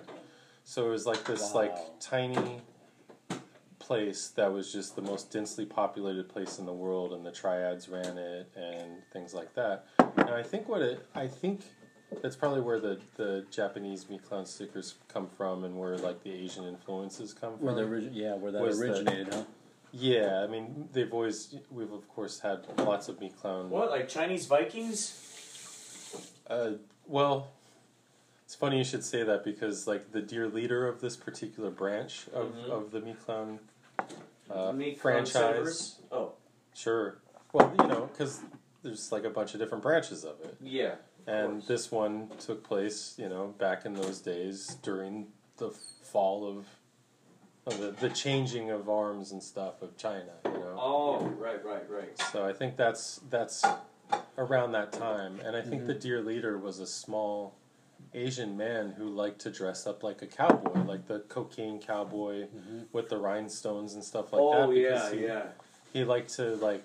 so 0.65 0.87
it 0.87 0.91
was 0.91 1.07
like 1.07 1.25
this 1.25 1.41
Wow. 1.55 1.63
like 1.63 1.77
tiny 2.01 2.61
place 3.79 4.29
that 4.37 4.53
was 4.53 4.73
just 4.73 4.97
the 4.97 5.03
most 5.03 5.31
densely 5.31 5.65
populated 5.65 6.29
place 6.29 6.59
in 6.59 6.67
the 6.67 6.73
world 6.73 7.13
and 7.13 7.25
the 7.25 7.31
triads 7.31 7.89
ran 7.89 8.19
it 8.19 8.51
and 8.57 8.91
things 9.13 9.33
like 9.33 9.55
that 9.55 9.87
and 10.17 10.31
I 10.31 10.43
think 10.43 10.69
what 10.69 10.83
it 10.83 11.07
I 11.15 11.27
think 11.27 11.61
that's 12.23 12.37
probably 12.37 12.61
where 12.63 12.81
the, 12.81 12.99
the 13.17 13.45
Japanese 13.51 14.09
Me 14.09 14.19
Clown 14.19 14.47
stickers 14.47 14.95
come 15.09 15.27
from 15.29 15.65
and 15.65 15.79
where 15.79 15.97
like 15.99 16.23
the 16.23 16.33
Asian 16.33 16.65
influences 16.65 17.35
come 17.35 17.57
from. 17.59 17.67
Where 17.67 17.75
the 17.75 17.83
origi- 17.83 18.11
yeah, 18.15 18.35
where 18.35 18.51
that 18.51 18.63
Was 18.63 18.79
the- 18.81 18.87
originated, 18.87 19.35
huh? 19.35 19.43
Yeah, 19.93 20.43
I 20.43 20.47
mean 20.47 20.89
they've 20.93 21.13
always 21.13 21.55
we've 21.71 21.93
of 21.93 22.09
course 22.09 22.41
had 22.41 22.65
lots 22.79 23.09
of 23.09 23.21
Me 23.21 23.31
Clown. 23.41 23.71
What, 23.71 23.91
like 23.91 24.09
Chinese 24.09 24.47
Vikings? 24.47 25.25
Uh, 26.49 26.73
well, 27.07 27.49
it's 28.45 28.55
funny 28.55 28.79
you 28.79 28.85
should 28.85 29.05
say 29.05 29.23
that 29.25 29.45
because 29.45 29.87
like 29.87 30.13
the 30.13 30.21
dear 30.23 30.49
leader 30.49 30.87
of 30.89 31.01
this 31.01 31.17
particular 31.17 31.71
branch 31.71 32.27
of, 32.33 32.53
Mhm. 32.55 32.71
of 32.71 32.91
the 32.91 33.01
Me 33.01 33.15
Clown 33.15 33.59
uh, 34.51 34.73
franchise. 34.99 35.97
Oh, 36.11 36.33
Sure. 36.75 37.19
Well, 37.53 37.75
you 37.79 37.87
know, 37.87 38.07
because 38.13 38.41
there's 38.83 39.11
like 39.11 39.25
a 39.25 39.31
bunch 39.31 39.53
of 39.55 39.61
different 39.61 39.83
branches 39.83 40.25
of 40.25 40.41
it. 40.43 40.57
yeah. 40.61 40.97
And 41.27 41.55
course. 41.61 41.67
this 41.67 41.91
one 41.93 42.31
took 42.39 42.65
place, 42.65 43.15
you 43.19 43.29
know, 43.29 43.49
back 43.59 43.85
in 43.85 43.93
those 43.93 44.21
days 44.21 44.77
during 44.83 45.27
the 45.59 45.71
fall 45.71 46.47
of 46.49 46.65
Oh, 47.71 47.77
the, 47.77 47.91
the 47.91 48.09
changing 48.11 48.71
of 48.71 48.89
arms 48.89 49.33
and 49.33 49.43
stuff 49.43 49.83
of 49.83 49.97
China, 49.97 50.33
you 50.47 50.53
know. 50.53 50.77
Oh, 50.79 51.21
right, 51.39 51.63
right, 51.65 51.89
right. 51.91 52.19
So 52.33 52.47
I 52.47 52.53
think 52.53 52.77
that's 52.77 53.21
that's 53.29 53.65
around 54.39 54.73
that 54.73 54.93
time, 54.93 55.39
and 55.45 55.55
I 55.55 55.61
think 55.61 55.87
the 55.87 55.93
mm-hmm. 55.93 56.01
dear 56.01 56.23
leader 56.23 56.59
was 56.59 56.79
a 56.79 56.87
small 56.87 57.55
Asian 58.15 58.57
man 58.57 58.95
who 58.97 59.09
liked 59.09 59.41
to 59.41 59.51
dress 59.51 59.87
up 59.87 60.03
like 60.03 60.23
a 60.23 60.27
cowboy, 60.27 60.83
like 60.85 61.07
the 61.09 61.21
cocaine 61.29 61.79
cowboy 61.79 62.45
mm-hmm. 62.45 62.81
with 62.93 63.09
the 63.09 63.19
rhinestones 63.19 63.95
and 63.95 64.03
stuff 64.03 64.33
like 64.33 64.41
oh, 64.41 64.53
that. 64.53 64.69
oh, 64.69 64.71
yeah, 64.71 64.89
because 64.91 65.13
he, 65.13 65.23
yeah. 65.25 65.43
he 65.93 66.05
liked 66.05 66.35
to 66.37 66.57
like 66.57 66.85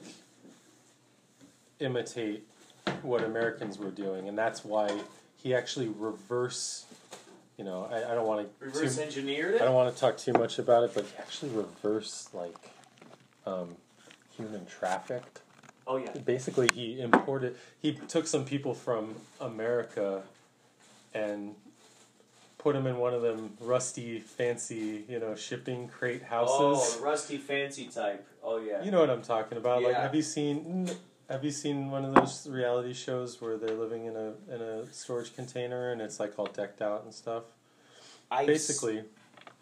imitate 1.80 2.46
what 3.04 3.24
Americans 3.24 3.78
were 3.78 3.92
doing, 3.92 4.28
and 4.28 4.38
that's 4.38 4.66
why 4.66 5.00
he 5.38 5.54
actually 5.54 5.88
reverse. 5.88 6.86
You 7.58 7.64
know, 7.64 7.88
I, 7.92 8.12
I 8.12 8.16
don't 8.16 8.26
want 8.26 8.48
to 8.60 8.66
Reverse 8.66 8.98
engineered 8.98 9.56
it. 9.56 9.62
I 9.62 9.66
don't 9.66 9.76
want 9.76 9.94
to 9.94 10.00
talk 10.00 10.18
too 10.18 10.34
much 10.34 10.58
about 10.58 10.84
it, 10.84 10.92
but 10.96 11.06
he 11.06 11.12
actually 11.20 11.52
reverse 11.52 12.30
like 12.34 12.72
um, 13.46 13.76
human 14.36 14.66
trafficked. 14.66 15.42
Oh, 15.86 15.98
yeah. 15.98 16.12
Basically, 16.26 16.70
he 16.74 17.00
imported. 17.00 17.56
He 17.82 17.94
took 17.94 18.26
some 18.26 18.46
people 18.46 18.74
from 18.74 19.16
America 19.40 20.24
and 21.14 21.56
put 22.58 22.74
them 22.74 22.88
in 22.88 22.98
one 22.98 23.14
of 23.14 23.22
them 23.22 23.52
rusty, 23.60 24.20
fancy, 24.20 25.04
you 25.10 25.20
know, 25.20 25.36
shipping 25.36 25.90
crate 25.90 26.22
Oh, 26.32 26.76
houses. 26.76 26.98
the 26.98 27.04
rusty 27.04 27.38
fancy 27.38 27.86
type. 27.86 28.26
Oh, 28.42 28.58
yeah. 28.58 28.82
You 28.84 28.92
know 28.92 29.02
what 29.02 29.10
I'm 29.10 29.22
talking 29.22 29.58
about? 29.58 29.84
Like, 29.84 29.96
have 29.96 30.16
you 30.16 30.22
seen? 30.22 30.90
Have 31.30 31.44
you 31.44 31.52
seen 31.52 31.90
one 31.90 32.06
of 32.06 32.14
those 32.14 32.48
reality 32.50 32.94
shows 32.94 33.42
where 33.42 33.58
they're 33.58 33.76
living 33.76 34.06
in 34.06 34.16
a 34.16 34.34
in 34.54 34.62
a 34.62 34.92
storage 34.94 35.36
container 35.36 35.92
and 35.92 36.02
it's 36.02 36.20
like 36.20 36.38
all 36.38 36.48
decked 36.48 36.82
out 36.82 37.04
and 37.04 37.14
stuff? 37.14 37.44
I 38.30 38.46
Basically, 38.46 39.04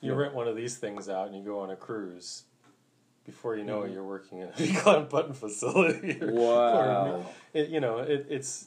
you 0.01 0.11
Yeah. 0.11 0.17
rent 0.17 0.33
one 0.33 0.47
of 0.47 0.55
these 0.55 0.77
things 0.77 1.07
out 1.09 1.27
and 1.27 1.35
you 1.37 1.43
go 1.43 1.59
on 1.59 1.69
a 1.69 1.75
cruise. 1.75 2.43
Before 3.25 3.55
you 3.55 3.63
know 3.63 3.81
Mm-hmm. 3.81 3.91
it, 3.91 3.93
you're 3.93 4.03
working 4.03 4.39
in 4.39 4.49
a 4.57 4.73
clown 4.81 5.07
button 5.07 5.33
facility. 5.33 6.17
or- 6.21 6.31
Wow. 6.31 7.15
or- 7.17 7.25
it, 7.53 7.69
you 7.69 7.79
know, 7.79 7.99
it, 7.99 8.25
it's 8.29 8.65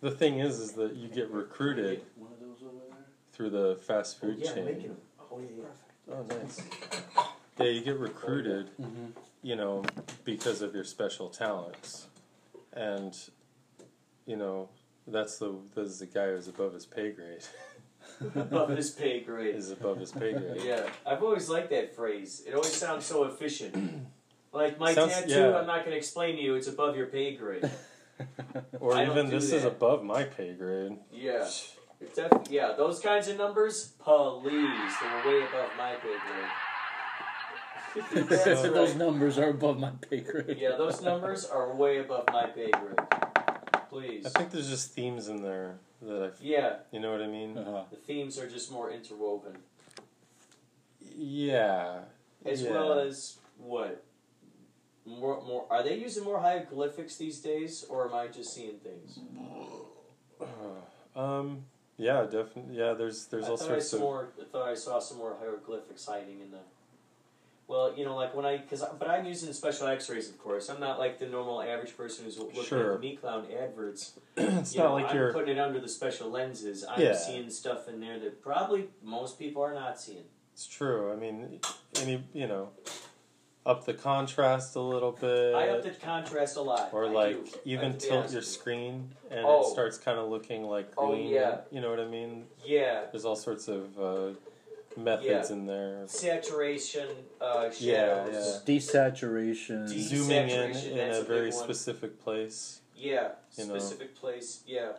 the 0.00 0.10
thing 0.10 0.38
is, 0.38 0.60
is 0.60 0.72
that 0.72 0.94
you 0.94 1.08
get 1.08 1.28
recruited 1.30 2.02
One 2.16 2.30
of 2.32 2.38
those 2.40 2.62
over 2.62 2.76
there. 2.88 2.98
through 3.32 3.50
the 3.50 3.76
fast 3.76 4.18
Oh, 4.22 4.26
food 4.28 4.38
yeah, 4.38 4.52
chain. 4.54 4.64
making 4.66 4.82
them. 4.88 4.96
Oh, 5.30 5.40
yeah, 5.40 5.64
yeah. 6.08 6.14
Oh, 6.14 6.22
nice. 6.40 6.62
Yeah, 7.58 7.66
you 7.66 7.80
get 7.82 7.98
recruited, 7.98 8.70
Mm-hmm. 8.80 9.06
You 9.42 9.56
know, 9.56 9.82
because 10.24 10.62
of 10.62 10.74
your 10.74 10.84
special 10.84 11.28
talents, 11.28 12.06
and 12.72 13.16
you 14.26 14.36
know 14.36 14.68
that's 15.06 15.38
the 15.38 15.54
that's 15.74 15.98
the 15.98 16.06
guy 16.06 16.28
who's 16.28 16.48
above 16.48 16.74
his 16.74 16.86
pay 16.86 17.10
grade. 17.12 17.44
Above 18.34 18.68
his 18.70 18.90
pay 18.90 19.20
grade. 19.20 19.54
is 19.54 19.70
above 19.70 19.98
his 19.98 20.10
pay 20.12 20.32
grade. 20.32 20.60
Yeah, 20.64 20.86
I've 21.06 21.22
always 21.22 21.48
liked 21.48 21.70
that 21.70 21.94
phrase. 21.96 22.42
It 22.46 22.54
always 22.54 22.74
sounds 22.74 23.06
so 23.06 23.24
efficient. 23.24 23.74
Like 24.52 24.80
my 24.80 24.92
Sounds- 24.92 25.12
tattoo, 25.12 25.30
yeah. 25.32 25.56
I'm 25.58 25.66
not 25.66 25.84
going 25.84 25.92
to 25.92 25.96
explain 25.96 26.34
to 26.34 26.42
you. 26.42 26.56
It's 26.56 26.66
above 26.66 26.96
your 26.96 27.06
pay 27.06 27.36
grade. 27.36 27.70
Or 28.80 28.94
I 28.94 29.06
even 29.06 29.30
this 29.30 29.52
is 29.52 29.64
above 29.64 30.02
my 30.04 30.24
pay 30.24 30.52
grade. 30.54 30.98
Yeah, 31.12 31.48
def- 32.14 32.32
yeah. 32.50 32.72
Those 32.76 32.98
kinds 33.00 33.28
of 33.28 33.38
numbers, 33.38 33.92
please, 33.98 34.92
they're 35.00 35.24
way 35.24 35.46
above 35.46 35.70
my 35.78 35.94
pay 36.02 36.08
grade. 36.26 36.50
That's 37.96 38.44
Those 38.44 38.90
right. 38.90 38.96
numbers 38.96 39.38
are 39.38 39.48
above 39.50 39.78
my 39.78 39.90
pay 40.08 40.20
grade. 40.20 40.58
Yeah, 40.60 40.76
those 40.76 41.02
numbers 41.02 41.44
are 41.44 41.74
way 41.74 41.98
above 41.98 42.24
my 42.32 42.46
pay 42.46 42.70
grade. 42.70 42.98
Please. 43.88 44.26
I 44.26 44.28
think 44.30 44.50
there's 44.50 44.68
just 44.68 44.92
themes 44.92 45.28
in 45.28 45.42
there 45.42 45.78
that 46.02 46.22
I, 46.22 46.30
Yeah, 46.40 46.76
you 46.92 47.00
know 47.00 47.10
what 47.10 47.20
I 47.20 47.26
mean? 47.26 47.58
Uh-huh. 47.58 47.82
the 47.90 47.96
themes 47.96 48.38
are 48.38 48.48
just 48.48 48.70
more 48.70 48.90
interwoven, 48.90 49.58
Yeah. 51.16 52.00
as 52.44 52.62
yeah. 52.62 52.70
well 52.70 52.98
as 53.00 53.38
what. 53.58 54.04
More, 55.06 55.42
more. 55.42 55.66
Are 55.70 55.82
they 55.82 55.96
using 55.96 56.22
more 56.24 56.38
hieroglyphics 56.40 57.16
these 57.16 57.40
days, 57.40 57.84
or 57.88 58.06
am 58.06 58.14
I 58.14 58.28
just 58.28 58.54
seeing 58.54 58.78
things? 58.78 59.18
Um. 61.16 61.64
Yeah, 61.98 62.22
definitely. 62.22 62.76
Yeah, 62.78 62.94
there's 62.94 63.26
there's 63.26 63.44
I 63.46 63.48
all 63.50 63.56
thought 63.56 63.64
I 63.66 63.72
sorts 63.72 63.88
saw 63.90 63.96
of. 63.96 64.02
more. 64.02 64.28
I 64.40 64.44
thought 64.44 64.68
I 64.68 64.74
saw 64.74 64.98
some 65.00 65.18
more 65.18 65.36
hieroglyphics 65.40 66.06
hiding 66.06 66.40
in 66.40 66.50
the. 66.52 66.58
Well, 67.70 67.94
you 67.96 68.04
know, 68.04 68.16
like 68.16 68.34
when 68.34 68.44
I, 68.44 68.58
cause, 68.58 68.82
I- 68.82 68.90
but 68.98 69.08
I'm 69.08 69.24
using 69.24 69.52
special 69.52 69.86
X-rays, 69.86 70.28
of 70.28 70.36
course. 70.38 70.68
I'm 70.68 70.80
not 70.80 70.98
like 70.98 71.20
the 71.20 71.26
normal 71.26 71.62
average 71.62 71.96
person 71.96 72.24
who's 72.24 72.36
looking 72.36 72.64
Sure. 72.64 72.94
at 72.94 73.00
the 73.00 73.06
Meat 73.06 73.20
Clown 73.20 73.46
adverts. 73.56 74.14
it's 74.36 74.74
you 74.74 74.80
not 74.80 74.88
know, 74.88 74.94
like 74.94 75.10
I'm 75.10 75.16
you're. 75.16 75.32
putting 75.32 75.56
it 75.56 75.60
under 75.60 75.78
the 75.78 75.88
special 75.88 76.28
lenses. 76.30 76.84
I'm 76.84 77.00
Yeah. 77.00 77.14
seeing 77.14 77.48
stuff 77.48 77.86
in 77.86 78.00
there 78.00 78.18
that 78.18 78.42
probably 78.42 78.88
most 79.04 79.38
people 79.38 79.62
are 79.62 79.72
not 79.72 80.00
seeing. 80.00 80.24
It's 80.52 80.66
true. 80.66 81.12
I 81.12 81.14
mean, 81.16 81.60
any 82.02 82.24
you 82.34 82.48
know, 82.48 82.70
up 83.64 83.84
the 83.84 83.94
contrast 83.94 84.74
a 84.74 84.80
little 84.80 85.12
bit. 85.12 85.54
I 85.54 85.68
up 85.68 85.84
the 85.84 85.90
contrast 85.90 86.56
a 86.56 86.62
lot. 86.62 86.90
or 86.92 87.06
I 87.06 87.10
like 87.10 87.44
do, 87.52 87.58
even 87.66 87.98
tilt 87.98 88.32
your 88.32 88.40
you. 88.40 88.46
screen 88.46 89.14
and 89.30 89.46
Oh. 89.46 89.60
it 89.60 89.70
starts 89.70 89.96
kind 89.96 90.18
of 90.18 90.28
looking 90.28 90.64
like 90.64 90.92
green. 90.96 91.08
Oh, 91.08 91.12
green. 91.14 91.28
yeah. 91.28 91.60
You 91.70 91.80
know 91.80 91.90
what 91.90 92.00
I 92.00 92.06
mean? 92.06 92.48
Yeah, 92.64 93.04
There's 93.12 93.24
all 93.24 93.36
sorts 93.36 93.68
of 93.68 93.96
uh, 93.96 94.30
methods 94.96 95.50
Yeah. 95.50 95.56
in 95.56 95.66
there. 95.66 96.02
saturation, 96.06 97.08
uh, 97.40 97.70
shadows. 97.70 97.80
Yeah, 97.80 98.74
Desaturation. 98.74 99.88
De- 99.88 100.00
Zooming 100.00 100.48
in 100.50 100.70
Desaturation, 100.72 100.90
in 100.90 100.96
that's 100.96 101.18
a 101.18 101.20
a 101.20 101.24
very 101.24 101.50
one. 101.50 101.52
specific 101.64 102.20
place. 102.20 102.80
Yeah, 102.96 103.32
You 103.56 103.66
know. 103.66 103.78
specific 103.78 104.14
place. 104.14 104.62
Yeah, 104.66 104.92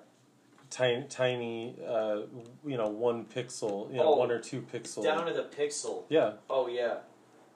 Tiny, 0.69 1.05
tiny, 1.09 1.75
uh, 1.85 2.21
you 2.65 2.77
know, 2.77 2.87
one 2.87 3.25
pixel, 3.25 3.91
you 3.91 3.97
know, 3.97 4.13
Oh, 4.13 4.15
one 4.15 4.31
or 4.31 4.39
two 4.39 4.61
pixel. 4.61 5.03
down 5.03 5.25
to 5.27 5.33
the 5.33 5.43
pixel. 5.43 6.05
yeah, 6.07 6.33
Oh 6.49 6.67
yeah. 6.67 6.99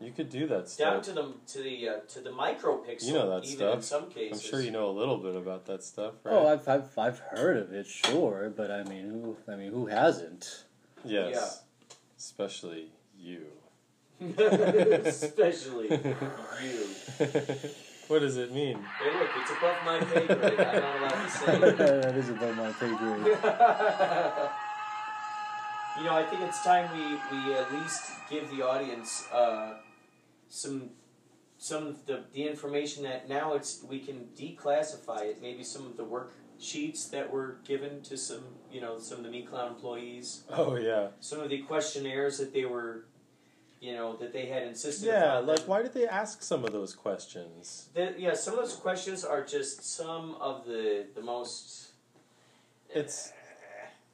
you 0.02 0.12
could 0.12 0.30
do 0.30 0.46
that 0.48 0.66
down 0.78 1.02
stuff. 1.02 1.04
to 1.04 1.12
the 1.14 1.34
to 1.48 1.60
the 1.64 1.88
uh, 1.90 2.00
to 2.10 2.20
the 2.20 2.30
micropixel. 2.32 3.04
You 3.08 3.14
know 3.14 3.30
that 3.30 3.46
even 3.48 3.68
in 3.70 3.82
stuff. 3.82 3.84
some 3.86 4.04
I'm 4.04 4.12
cases. 4.12 4.42
sure 4.42 4.60
you 4.60 4.72
know 4.72 4.90
a 4.90 4.92
little 4.92 5.18
bit 5.18 5.34
about 5.36 5.66
that 5.68 5.82
stuff, 5.84 6.16
right? 6.26 6.34
Oh, 6.36 6.46
I've, 6.46 6.68
I've 6.68 6.98
I've 7.00 7.20
heard 7.20 7.56
of 7.56 7.72
it, 7.72 7.88
sure, 7.88 8.52
but 8.54 8.70
I 8.70 8.84
mean, 8.84 9.10
who 9.10 9.38
I 9.50 9.56
mean, 9.56 9.72
who 9.72 9.86
hasn't? 9.86 10.66
yes, 11.06 11.64
especially 12.26 12.88
you. 13.20 13.46
Especially 14.20 15.90
you. 16.64 16.88
what 18.08 18.20
does 18.20 18.38
it 18.38 18.52
mean? 18.52 18.80
Hey, 19.00 19.14
look, 19.20 19.30
it's 19.42 19.52
above 19.52 19.78
my 19.86 20.00
pay 20.00 20.26
grade. 20.26 20.60
I'm 20.60 20.82
not 20.82 21.00
allowed 21.00 21.24
to 21.24 21.30
say. 21.30 21.54
it. 21.62 21.78
that 21.78 22.16
is 22.16 22.30
above 22.30 22.58
my 22.58 22.72
pay 22.72 22.88
grade. 22.88 23.26
you 25.98 26.04
know, 26.04 26.16
I 26.16 26.26
think 26.28 26.42
it's 26.42 26.64
time 26.64 26.90
we, 26.98 27.04
we 27.32 27.54
at 27.54 27.72
least 27.72 28.14
give 28.30 28.50
the 28.50 28.66
audience 28.66 29.28
uh, 29.32 29.76
some 30.50 30.90
some 31.58 31.88
of 31.88 32.06
the, 32.06 32.24
the 32.34 32.48
information 32.48 33.04
that 33.04 33.30
now 33.30 33.54
it's 33.54 33.84
we 33.88 34.00
can 34.00 34.30
declassify 34.36 35.22
it. 35.22 35.42
Maybe 35.44 35.64
some 35.64 35.86
of 35.86 35.96
the 35.96 36.04
worksheets 36.60 37.10
that 37.12 37.32
were 37.32 37.58
given 37.66 38.02
to 38.04 38.18
some 38.18 38.44
you 38.72 38.82
know 38.82 39.00
some 39.00 39.20
of 39.20 39.24
the 39.24 39.32
Meat 39.32 39.50
Clown 39.50 39.70
employees, 39.70 40.44
Oh 40.50 40.76
yeah, 40.76 41.08
some 41.20 41.40
of 41.40 41.50
the 41.50 41.60
questionnaires 41.60 42.38
that 42.38 42.54
they 42.54 42.66
were 42.66 43.06
you 43.82 43.94
know 43.94 44.16
that 44.18 44.34
they 44.34 44.48
had 44.48 44.64
insisted. 44.64 45.08
yeah. 45.08 45.38
Like, 45.38 45.60
them. 45.60 45.68
why 45.68 45.82
did 45.82 45.94
they 45.94 46.08
ask 46.08 46.42
some 46.42 46.66
of 46.66 46.72
those 46.72 46.94
questions? 46.94 47.90
The, 47.94 48.16
yeah, 48.18 48.34
some 48.34 48.54
of 48.56 48.62
those 48.62 48.76
questions 48.76 49.24
are 49.24 49.44
just 49.44 49.84
some 49.84 50.36
of 50.40 50.66
the 50.66 51.06
the 51.14 51.22
most. 51.22 51.90
It's 52.90 53.34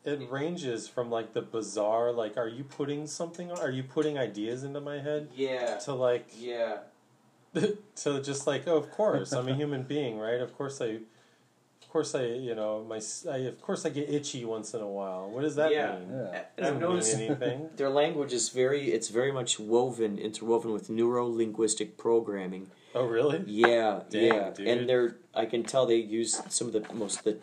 it 0.03 0.19
ranges 0.31 0.87
from 0.87 1.11
like 1.11 1.33
the 1.33 1.41
bizarre, 1.41 2.11
like, 2.11 2.37
are 2.37 2.47
you 2.47 2.63
putting 2.63 3.05
something? 3.05 3.51
on 3.51 3.59
Are 3.59 3.69
you 3.69 3.83
putting 3.83 4.17
ideas 4.17 4.63
into 4.63 4.81
my 4.81 4.99
head? 4.99 5.29
Yeah, 5.35 5.77
To 5.85 5.93
like, 5.93 6.27
yeah. 6.39 6.79
to 7.53 8.21
just 8.21 8.47
like, 8.47 8.67
oh, 8.67 8.77
of 8.77 8.89
course, 8.91 9.31
I'm 9.31 9.47
a 9.47 9.53
human 9.53 9.83
being, 9.83 10.17
right? 10.17 10.39
Of 10.41 10.57
course, 10.57 10.81
I, 10.81 10.99
course, 11.91 12.15
I, 12.15 12.23
you 12.47 12.55
know, 12.55 12.85
my, 12.87 12.97
s- 12.97 13.25
I, 13.29 13.37
of 13.51 13.59
course, 13.61 13.85
I 13.85 13.89
get 13.89 14.09
itchy 14.09 14.45
once 14.45 14.73
in 14.73 14.81
a 14.81 14.87
while. 14.99 15.29
What 15.29 15.41
does 15.41 15.55
that 15.55 15.71
Yeah. 15.71 15.95
mean? 15.99 16.07
Yeah. 16.11 16.41
And 16.57 16.65
I've 16.67 16.79
Doesn't 16.79 16.79
mean 16.79 16.89
noticed 16.89 17.15
anything. 17.17 17.69
their 17.75 17.89
language 17.89 18.33
is 18.39 18.49
very 18.49 18.83
it's 18.95 19.09
very 19.09 19.31
much 19.39 19.59
woven 19.59 20.17
interwoven 20.17 20.71
with 20.71 20.89
neuro 20.89 21.23
linguistic 21.27 21.97
programming 21.97 22.63
Oh, 22.95 23.05
really? 23.05 23.43
yeah 23.45 24.01
Dang, 24.09 24.25
yeah 24.25 24.49
dude. 24.55 24.67
and 24.67 24.79
they're 24.89 25.15
i 25.33 25.45
can 25.45 25.63
tell 25.63 25.85
they 25.85 25.95
use 26.19 26.31
some 26.49 26.67
of 26.69 26.73
the 26.73 26.83
most 26.93 27.23
the 27.23 27.37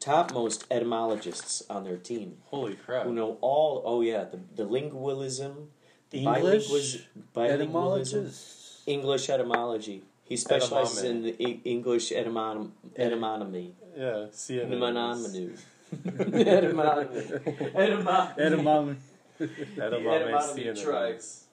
topmost 0.00 0.66
etymologists 0.70 1.62
on 1.70 1.84
their 1.84 1.96
team 1.96 2.36
Holy 2.46 2.74
crap! 2.74 3.04
who 3.06 3.12
know 3.14 3.38
all 3.40 3.82
oh 3.84 4.00
yeah 4.02 4.24
the, 4.24 4.38
the 4.54 4.64
lingualism 4.68 5.68
the 6.10 6.18
English 6.24 6.68
bilingualism, 6.68 7.02
bilingualism 7.34 7.50
etymologists. 7.54 8.82
english 8.86 9.30
etymology 9.30 10.02
he 10.24 10.36
specializes 10.36 11.02
in 11.04 11.22
the 11.22 11.34
e- 11.42 11.60
english 11.64 12.12
etymon- 12.12 12.72
etymonymy 12.98 13.72
Yeah, 13.96 14.26
see 14.30 14.58
it. 14.58 14.70
etymonymy 14.70 15.56
etymonymy 15.92 17.72
etymonymy 17.74 18.36
Edamame. 18.36 18.96
Edamame 19.38 19.52
Edamame 19.76 20.82
tribe. 20.82 21.20
synonyms. 21.20 21.44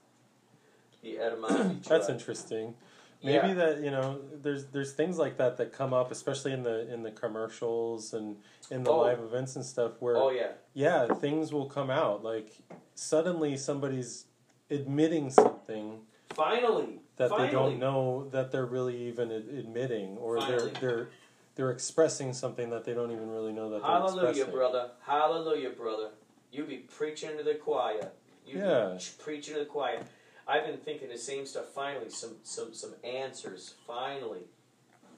the 1.02 1.16
etymonymy 1.16 1.84
That's 1.84 2.10
interesting. 2.10 2.76
Maybe 3.22 3.50
Yeah. 3.50 3.54
that 3.56 3.80
you 3.82 3.92
know, 3.92 4.20
there's 4.42 4.66
there's 4.68 4.94
things 4.94 5.18
like 5.18 5.38
that 5.38 5.58
that 5.58 5.74
come 5.74 5.94
up, 5.94 6.10
especially 6.12 6.54
in 6.54 6.64
the 6.64 6.92
in 6.94 7.04
the 7.04 7.12
commercials 7.12 8.14
and 8.14 8.38
in 8.72 8.84
the 8.84 8.92
Oh. 8.92 9.00
live 9.02 9.20
events 9.20 9.56
and 9.58 9.66
stuff, 9.66 9.94
where 10.00 10.16
oh 10.16 10.30
yeah 10.30 10.52
yeah, 10.74 11.08
things 11.16 11.52
will 11.52 11.66
come 11.66 11.90
out. 11.90 12.24
Like 12.24 12.50
suddenly 12.96 13.58
somebody's 13.58 14.26
admitting 14.70 15.30
something 15.32 16.00
Finally, 16.34 17.02
that 17.18 17.30
finally. 17.30 17.48
they 17.48 17.54
don't 17.54 17.80
know 17.80 18.30
that 18.32 18.52
they're 18.52 18.66
really 18.66 18.96
even 19.08 19.32
admitting, 19.32 20.18
or 20.18 20.38
Finally. 20.40 20.72
they're 20.72 20.80
they're 20.80 21.10
they're 21.56 21.72
expressing 21.72 22.34
something 22.34 22.70
that 22.70 22.86
they 22.86 22.94
don't 22.94 23.12
even 23.12 23.30
really 23.30 23.52
know 23.52 23.70
that 23.70 23.82
they're 23.82 23.92
Hallelujah, 23.92 24.30
expressing. 24.30 24.54
brother. 24.54 24.90
Hallelujah, 25.06 25.70
brother. 25.72 26.10
You 26.52 26.64
be 26.64 26.78
preaching 26.78 27.38
to 27.38 27.44
the 27.44 27.56
choir. 27.56 28.12
You 28.46 28.60
Yeah. 28.60 28.98
be 28.98 29.04
preaching 29.24 29.54
to 29.56 29.60
the 29.60 29.66
choir. 29.66 30.02
I've 30.48 30.66
been 30.66 30.78
thinking 30.78 31.10
the 31.10 31.18
same 31.18 31.46
stuff. 31.46 31.66
Finally, 31.76 32.10
some 32.10 32.38
some 32.44 32.74
some 32.74 32.96
answers. 33.04 33.76
Finally, 33.86 34.46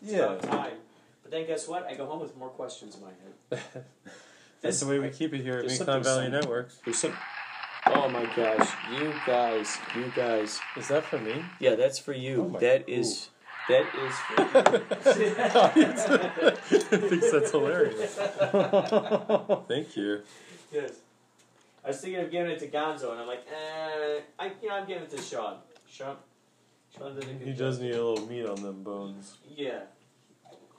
it's 0.01 0.11
Yeah, 0.11 0.33
about 0.33 0.41
time. 0.43 0.77
But 1.21 1.31
then 1.31 1.45
guess 1.47 1.67
what? 1.67 1.85
I 1.85 1.93
go 1.95 2.05
home 2.05 2.19
with 2.19 2.35
more 2.35 2.49
questions 2.49 2.95
in 2.95 3.01
my 3.01 3.11
head. 3.61 3.85
that's 4.61 4.79
the 4.81 4.87
way 4.87 4.99
we 4.99 5.09
keep 5.09 5.33
it 5.33 5.41
here 5.41 5.59
at 5.59 5.65
Me 5.67 5.77
Clown 5.77 6.03
Valley 6.03 6.23
some- 6.25 6.31
Network. 6.33 6.71
There's 6.83 6.97
some. 6.97 7.15
Oh 7.87 8.09
my 8.09 8.25
gosh, 8.35 8.69
you 8.91 9.13
guys, 9.25 9.77
you 9.95 10.11
guys. 10.15 10.59
Is 10.75 10.87
that 10.89 11.03
for 11.05 11.17
me? 11.17 11.43
Yeah, 11.59 11.75
that's 11.75 11.97
for 11.97 12.13
you. 12.13 12.41
Oh 12.43 12.49
my- 12.49 12.59
that 12.59 12.89
is. 12.89 13.29
That 13.69 13.85
is 13.95 14.15
for 14.25 14.41
you. 15.79 16.99
thinks 17.09 17.31
that's 17.31 17.51
hilarious. 17.51 18.15
Thank 19.67 19.95
you. 19.97 20.21
Yes. 20.71 20.91
I 21.83 21.87
was 21.89 21.99
thinking 22.01 22.21
of 22.21 22.31
giving 22.31 22.51
it 22.51 22.59
to 22.59 22.67
Gonzo, 22.67 23.11
and 23.11 23.21
I'm 23.21 23.27
like, 23.27 23.45
eh, 23.49 24.19
I, 24.39 24.51
you 24.61 24.69
know, 24.69 24.75
I'm 24.75 24.87
giving 24.87 25.03
it 25.03 25.09
to 25.11 25.21
Sean. 25.21 25.57
Sean, 25.89 26.15
Sean 26.95 27.15
did 27.15 27.23
a 27.23 27.27
good 27.27 27.41
He 27.47 27.51
job. 27.51 27.57
does 27.59 27.79
need 27.79 27.95
a 27.95 28.03
little 28.03 28.27
meat 28.27 28.45
on 28.45 28.61
them 28.61 28.83
bones. 28.83 29.37
Yeah. 29.55 29.81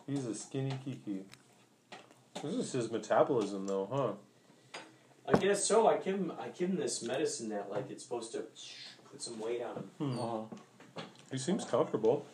He's 0.07 0.24
a 0.26 0.35
skinny 0.35 0.72
kiki. 0.85 1.24
This 2.43 2.55
is 2.55 2.72
his 2.72 2.91
metabolism, 2.91 3.66
though, 3.66 3.89
huh? 3.93 4.12
I 5.28 5.39
guess 5.39 5.64
so. 5.64 5.87
I 5.87 5.97
give 5.99 6.16
him, 6.16 6.33
I 6.41 6.49
give 6.49 6.70
him 6.70 6.76
this 6.76 7.03
medicine 7.03 7.49
that 7.51 7.70
like 7.70 7.91
it's 7.91 8.03
supposed 8.03 8.33
to 8.33 8.45
put 9.11 9.22
some 9.22 9.39
weight 9.41 9.62
on 9.62 9.76
him. 9.76 9.91
Hmm. 9.99 10.18
Uh-huh. 10.18 11.03
He 11.30 11.39
seems 11.39 11.64
comfortable. 11.64 12.26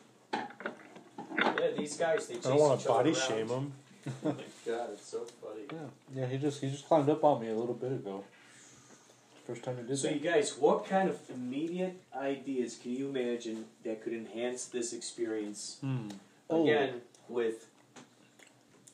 Yeah, 1.61 1.71
these 1.77 1.97
guys 1.97 2.27
they 2.27 2.35
chase 2.35 2.47
I 2.47 2.51
don't 2.51 2.61
want 2.61 2.81
each 2.81 2.87
to 2.87 2.93
other 2.93 2.99
body 3.05 3.11
around. 3.19 3.29
shame 3.29 3.49
him. 3.49 3.73
Oh 4.07 4.13
my 4.25 4.33
god, 4.67 4.89
it's 4.93 5.07
so 5.07 5.27
funny. 5.43 5.63
Yeah, 5.73 5.79
yeah. 6.23 6.27
He 6.27 6.39
just 6.39 6.61
he 6.61 6.71
just 6.71 6.87
climbed 6.87 7.09
up 7.11 7.23
on 7.25 7.41
me 7.41 7.49
a 7.49 7.55
little 7.55 7.75
bit 7.75 7.93
ago. 7.93 8.25
First 9.47 9.63
time 9.63 9.77
he 9.79 9.83
did 9.85 9.99
So 9.99 10.09
that. 10.09 10.15
you 10.15 10.21
guys, 10.21 10.57
what 10.59 10.85
kind 10.87 11.09
of 11.09 11.19
immediate 11.31 12.01
ideas 12.15 12.77
can 12.81 12.93
you 12.95 13.09
imagine 13.09 13.65
that 13.85 14.03
could 14.03 14.13
enhance 14.13 14.67
this 14.67 14.93
experience? 14.93 15.79
Hmm. 15.81 16.09
Oh. 16.51 16.63
Again, 16.65 17.01
with 17.29 17.67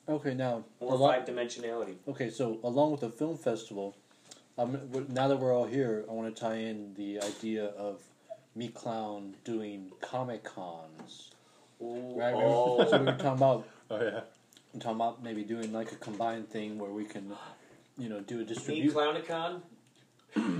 Okay, 0.08 0.34
now 0.34 0.64
more 0.80 0.92
along, 0.92 1.12
five 1.12 1.24
dimensionality. 1.26 1.94
okay, 2.06 2.28
so 2.30 2.58
along 2.62 2.92
with 2.92 3.00
the 3.00 3.08
film 3.10 3.36
festival, 3.38 3.96
um, 4.58 4.72
w- 4.92 5.06
now 5.10 5.28
that 5.28 5.38
we're 5.38 5.54
all 5.56 5.64
here, 5.64 6.04
I 6.08 6.12
want 6.12 6.34
to 6.34 6.40
tie 6.40 6.56
in 6.56 6.94
the 6.94 7.20
idea 7.20 7.64
of 7.66 8.02
me 8.54 8.68
clown 8.68 9.34
doing 9.44 9.90
comic 10.02 10.44
cons. 10.44 11.30
Right? 11.80 12.34
Oh. 12.34 12.86
so 12.88 12.98
we 12.98 13.04
were 13.06 13.12
talking 13.12 13.26
about 13.28 13.66
Oh, 13.90 14.02
yeah. 14.02 14.20
I'm 14.72 14.80
talking 14.80 14.96
about 14.96 15.22
maybe 15.22 15.42
doing 15.44 15.72
like 15.72 15.92
a 15.92 15.96
combined 15.96 16.48
thing 16.48 16.78
where 16.78 16.90
we 16.90 17.04
can, 17.04 17.32
you 17.98 18.08
know, 18.08 18.20
do 18.20 18.40
a 18.40 18.44
distribution. 18.44 18.86
distribute. 18.86 19.26
Clownicon. 19.26 19.60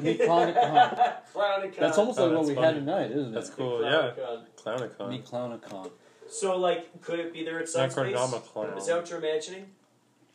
Me 0.02 0.18
Clownicon. 0.18 1.16
Clownicon. 1.34 1.78
That's 1.78 1.98
almost 1.98 2.18
Oh, 2.18 2.26
like 2.26 2.36
what 2.36 2.46
we 2.46 2.54
funny. 2.54 2.66
had 2.66 2.74
tonight, 2.76 3.10
isn't 3.10 3.28
it? 3.28 3.32
That's 3.32 3.50
cool, 3.50 3.82
yeah. 3.82 4.12
Clownicon. 4.56 5.08
Me 5.08 5.20
Clownicon. 5.26 5.60
Clownicon. 5.62 5.90
So, 6.28 6.56
like, 6.56 7.00
could 7.02 7.18
it 7.18 7.32
be 7.32 7.44
there 7.44 7.58
at 7.58 7.68
some 7.68 7.90
space? 7.90 8.14
Necronoma 8.14 8.42
clown. 8.44 8.78
Is 8.78 8.86
that 8.86 8.96
what 8.96 9.10
you're 9.10 9.18
imagining? 9.18 9.66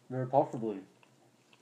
Very 0.09 0.27
possibly. 0.27 0.79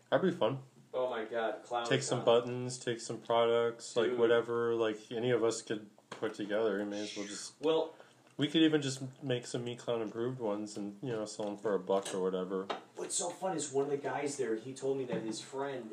That'd 0.10 0.32
be 0.32 0.36
fun. 0.38 0.58
Oh 0.94 1.10
my 1.10 1.26
god, 1.26 1.56
clown. 1.64 1.86
Take 1.86 2.02
some 2.02 2.24
buttons, 2.24 2.78
take 2.78 3.00
some 3.00 3.18
products, 3.18 3.96
like 3.96 4.18
whatever, 4.18 4.74
like 4.74 4.98
any 5.16 5.30
of 5.32 5.44
us 5.44 5.62
could 5.62 5.86
put 6.10 6.34
together. 6.34 6.80
You 6.80 6.86
may 6.86 7.02
as 7.04 7.16
well 7.16 7.26
just. 7.28 7.54
Well, 7.62 7.94
We 8.38 8.48
could 8.48 8.62
even 8.62 8.82
just 8.82 9.02
make 9.24 9.48
some 9.48 9.64
Me 9.64 9.76
Clown 9.76 10.02
improved 10.02 10.40
ones 10.40 10.78
and 10.78 10.96
you 11.02 11.12
know 11.12 11.26
sell 11.26 11.46
them 11.46 11.58
for 11.58 11.74
a 11.74 11.80
buck 11.80 12.14
or 12.14 12.22
whatever. 12.22 12.68
what's 12.96 13.16
so 13.16 13.30
fun 13.30 13.56
is 13.58 13.72
one 13.72 13.86
of 13.86 13.92
the 13.92 13.98
guys 13.98 14.38
there. 14.38 14.56
He 14.56 14.74
told 14.74 14.98
me 14.98 15.06
that 15.06 15.24
his 15.24 15.42
friend 15.42 15.90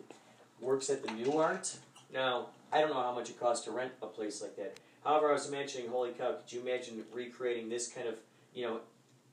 works 0.61 0.91
at 0.91 1.03
the 1.03 1.09
Nuart. 1.09 1.77
Now 2.13 2.49
I 2.73 2.81
don't 2.81 2.91
know 2.91 3.01
how 3.03 3.15
much 3.15 3.31
it 3.31 3.41
costs 3.41 3.65
to 3.65 3.71
rent 3.71 3.93
a 4.03 4.07
place 4.07 4.43
like 4.43 4.57
that. 4.57 4.79
However, 5.05 5.31
I 5.31 5.33
was 5.33 5.49
imagining, 5.49 5.89
holy 5.91 6.11
cow, 6.13 6.33
could 6.33 6.53
you 6.53 6.61
imagine 6.61 7.03
recreating 7.13 7.69
this 7.69 7.89
kind 7.89 8.09
of, 8.09 8.17
you 8.55 8.65
know, 8.67 8.81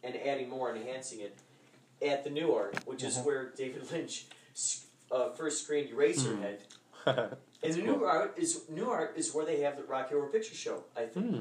and 0.04 0.16
adding 0.18 0.50
more, 0.50 0.76
enhancing 0.76 1.22
it 1.22 1.38
at 2.06 2.24
the 2.26 2.30
Nuart, 2.30 2.86
which 2.86 3.04
is 3.04 3.18
where 3.20 3.52
David 3.56 3.90
Lynch 3.92 4.26
uh, 5.12 5.30
first 5.32 5.64
screened 5.64 5.90
Eraserhead. 5.90 6.60
And 7.64 7.74
the 7.76 7.82
Nuart 7.84 8.38
is 8.40 8.62
Nuart 8.72 9.16
is 9.18 9.34
where 9.36 9.46
they 9.46 9.62
have 9.62 9.78
the 9.78 9.84
Rocky 9.84 10.16
Horror 10.16 10.28
Picture 10.30 10.56
Show. 10.56 10.84
I 10.98 11.02
think 11.06 11.26
Hmm. 11.28 11.40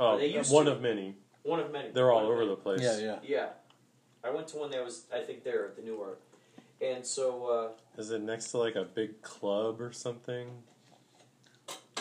Oh, 0.00 0.18
They 0.18 0.28
used 0.28 0.52
one 0.52 0.66
to. 0.66 0.72
of 0.72 0.80
many. 0.80 1.16
one 1.42 1.60
of 1.60 1.70
many. 1.72 1.90
They're 1.90 2.10
all 2.10 2.26
over 2.26 2.36
many. 2.38 2.48
the 2.48 2.56
place. 2.56 2.80
Yeah, 2.82 2.98
yeah. 2.98 3.18
Yeah, 3.22 3.48
I 4.24 4.30
went 4.30 4.48
to 4.48 4.56
one 4.58 4.70
that 4.70 4.84
was 4.84 5.04
I 5.14 5.20
think 5.20 5.44
there 5.44 5.66
at 5.66 5.76
the 5.76 5.82
Nuart, 5.82 6.16
and 6.80 7.04
so 7.04 7.46
uh, 7.46 8.00
Is 8.00 8.10
it 8.10 8.22
next 8.22 8.50
to 8.52 8.58
like 8.58 8.74
a 8.76 8.84
big 8.84 9.22
club 9.22 9.80
or 9.80 9.92
something? 9.92 10.48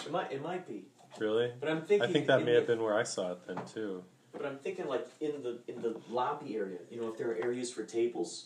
it 0.05 0.11
might 0.11 0.31
it 0.31 0.41
might 0.41 0.67
be, 0.67 0.85
Really? 1.19 1.51
but 1.59 1.69
I'm 1.69 1.81
thinking. 1.81 2.07
I 2.09 2.11
think 2.11 2.27
that 2.27 2.39
may 2.43 2.51
the- 2.53 2.57
have 2.59 2.67
been 2.67 2.81
where 2.81 2.97
I 2.97 3.03
saw 3.03 3.33
it 3.33 3.39
then 3.47 3.59
too. 3.71 4.03
But 4.33 4.45
I'm 4.45 4.57
thinking 4.59 4.87
like 4.87 5.07
in 5.19 5.43
the 5.43 5.59
in 5.67 5.81
the 5.81 5.97
lobby 6.09 6.55
area. 6.55 6.79
You 6.89 7.01
know, 7.01 7.09
if 7.09 7.17
there 7.17 7.29
are 7.31 7.35
areas 7.35 7.71
for 7.71 7.83
tables, 7.83 8.45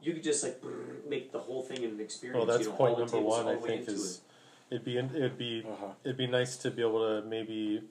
you 0.00 0.12
could 0.14 0.22
just 0.22 0.42
like 0.44 0.60
brrr, 0.62 1.04
make 1.08 1.32
the 1.32 1.40
whole 1.40 1.62
thing 1.62 1.84
an 1.84 1.98
experience. 2.00 2.36
Well, 2.36 2.46
that's 2.46 2.64
you 2.64 2.70
know, 2.70 2.76
point 2.76 2.98
number 2.98 3.18
one. 3.20 3.48
I 3.48 3.56
think 3.56 3.88
is 3.88 4.20
it'd 4.70 4.84
be 4.84 4.96
it'd 4.96 5.36
be 5.36 5.64
Uh-huh. 5.68 5.86
it'd 6.04 6.16
be 6.16 6.28
nice 6.28 6.56
to 6.58 6.70
be 6.70 6.82
able 6.82 7.00
to 7.20 7.26
maybe 7.26 7.82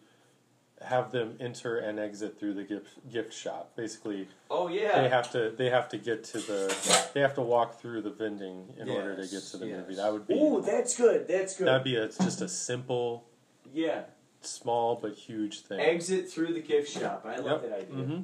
have 0.86 1.11
them 1.11 1.38
enter 1.39 1.77
and 1.77 1.99
exit 1.99 2.39
through 2.39 2.53
the 2.53 2.63
gift 2.63 2.88
gift 3.11 3.34
shop. 3.34 3.71
Basically. 3.75 4.27
Oh 4.49 4.67
yeah. 4.67 5.01
they 5.01 5.09
have 5.09 5.31
to 5.31 5.53
they 5.57 5.69
have 5.69 5.89
to 5.89 5.97
get 5.97 6.23
to 6.25 6.39
the 6.39 7.09
they 7.13 7.21
have 7.21 7.36
to 7.36 7.41
walk 7.41 7.79
through 7.79 8.01
the 8.01 8.09
vending 8.11 8.73
in 8.77 8.89
order 8.89 9.15
to 9.15 9.27
get 9.27 9.43
to 9.51 9.57
the 9.57 9.67
yes. 9.67 9.77
movie. 9.79 9.95
That 9.95 10.11
would 10.13 10.27
be 10.27 10.36
oh, 10.38 10.61
that's 10.61 10.95
good. 10.95 11.27
That's 11.27 11.55
good. 11.57 11.67
that'd 11.67 11.84
be 11.84 11.95
a, 11.95 12.07
just 12.07 12.41
a 12.41 12.49
simple, 12.49 13.25
yeah. 13.73 14.03
small 14.41 14.95
but 15.01 15.13
huge 15.13 15.61
thing. 15.61 15.79
Exit 15.79 16.29
through 16.29 16.53
the 16.53 16.61
gift 16.61 16.91
shop. 16.91 17.25
I 17.25 17.38
love 17.38 17.63
Yep. 17.63 17.69
that 17.69 17.79
idea. 17.79 17.95
Mm-hmm. 17.95 18.21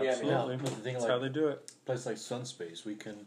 Yeah, 0.00 0.14
I 0.14 0.22
mean, 0.22 0.32
Absolutely. 0.32 0.56
The 0.56 0.70
thing 0.70 0.92
That's 0.94 1.04
like 1.04 1.12
how 1.12 1.18
they 1.18 1.28
do 1.28 1.48
it. 1.48 1.72
place 1.84 2.06
like 2.06 2.16
Sunspace, 2.16 2.84
we 2.84 2.94
can 2.94 3.26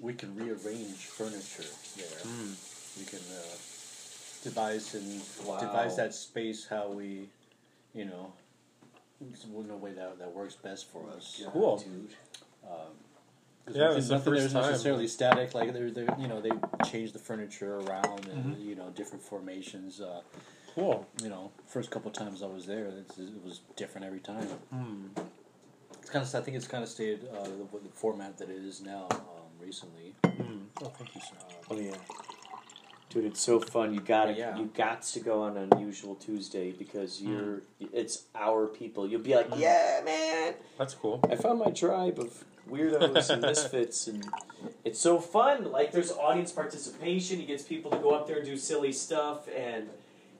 we 0.00 0.12
can 0.12 0.34
rearrange 0.34 1.06
furniture 1.06 1.70
there. 1.96 2.18
Mm. 2.24 2.98
We 2.98 3.04
can 3.06 3.20
uh, 3.20 3.56
devise 4.42 4.94
and 4.94 5.22
Wow. 5.46 5.58
devise 5.60 5.96
that 5.96 6.14
space 6.14 6.66
how 6.66 6.88
we, 6.88 7.28
you 7.94 8.04
know, 8.04 8.32
in 9.20 9.70
a 9.70 9.76
way 9.76 9.92
that 9.92 10.18
that 10.18 10.32
works 10.34 10.56
best 10.56 10.88
for 10.90 11.08
us. 11.10 11.40
Cool. 11.52 11.78
Dude. 11.78 12.10
'Cause 13.64 13.76
Yeah, 13.76 13.82
nothing, 13.84 13.98
it's 13.98 14.08
the 14.08 14.14
nothing 14.14 14.32
first 14.32 14.40
there's 14.40 14.52
time. 14.52 14.70
necessarily 14.72 15.06
static. 15.06 15.54
Like 15.54 15.72
they're, 15.72 15.90
they're 15.92 16.16
you 16.18 16.26
know 16.26 16.40
they 16.40 16.50
change 16.90 17.12
the 17.12 17.20
furniture 17.20 17.76
around 17.76 18.26
and 18.26 18.56
Mm-hmm. 18.56 18.68
you 18.68 18.74
know 18.74 18.90
different 18.90 19.22
formations. 19.22 20.00
Uh, 20.00 20.22
Cool. 20.74 21.06
you 21.22 21.28
know, 21.28 21.52
first 21.66 21.90
couple 21.90 22.10
times 22.10 22.42
I 22.42 22.46
was 22.46 22.64
there, 22.64 22.86
it's, 22.86 23.18
it 23.18 23.28
was 23.44 23.60
different 23.76 24.06
every 24.06 24.20
time. 24.20 24.46
Hmm. 24.70 25.08
It's 26.00 26.08
kind 26.08 26.24
of 26.24 26.34
I 26.34 26.40
think 26.40 26.56
it's 26.56 26.66
kind 26.66 26.82
of 26.82 26.88
stayed 26.88 27.20
uh, 27.28 27.44
the, 27.44 27.78
the 27.78 27.90
format 27.92 28.38
that 28.38 28.48
it 28.48 28.56
is 28.56 28.80
now 28.80 29.06
um, 29.10 29.50
recently. 29.60 30.14
Mm. 30.24 30.62
Oh, 30.82 30.86
thank 30.86 31.14
you, 31.14 31.20
sir. 31.20 31.36
Oh 31.70 31.78
yeah. 31.78 31.92
Dude, 33.12 33.26
it's 33.26 33.40
so 33.42 33.60
fun. 33.60 33.92
You 33.92 34.00
gotta, 34.00 34.32
oh, 34.32 34.36
Yeah. 34.36 34.56
you 34.56 34.70
got 34.74 35.02
to 35.02 35.20
go 35.20 35.42
on 35.42 35.58
an 35.58 35.68
Unusual 35.72 36.14
Tuesday 36.14 36.72
because 36.72 37.18
hmm. 37.18 37.28
you're, 37.30 37.62
it's 37.92 38.24
our 38.34 38.66
people. 38.66 39.06
You'll 39.06 39.20
be 39.20 39.34
like, 39.34 39.48
hmm. 39.48 39.60
yeah, 39.60 40.00
man, 40.02 40.54
That's 40.78 40.94
cool. 40.94 41.20
I 41.30 41.36
found 41.36 41.58
my 41.58 41.70
tribe 41.70 42.18
of 42.18 42.44
weirdos 42.70 43.28
and 43.28 43.42
misfits, 43.42 44.06
and 44.06 44.24
it's 44.82 44.98
so 44.98 45.18
fun. 45.18 45.70
Like, 45.70 45.92
there's 45.92 46.10
audience 46.12 46.52
participation. 46.52 47.38
He 47.38 47.44
gets 47.44 47.64
people 47.64 47.90
to 47.90 47.98
go 47.98 48.12
up 48.12 48.26
there 48.26 48.38
and 48.38 48.46
do 48.46 48.56
silly 48.56 48.92
stuff, 48.92 49.46
and 49.54 49.90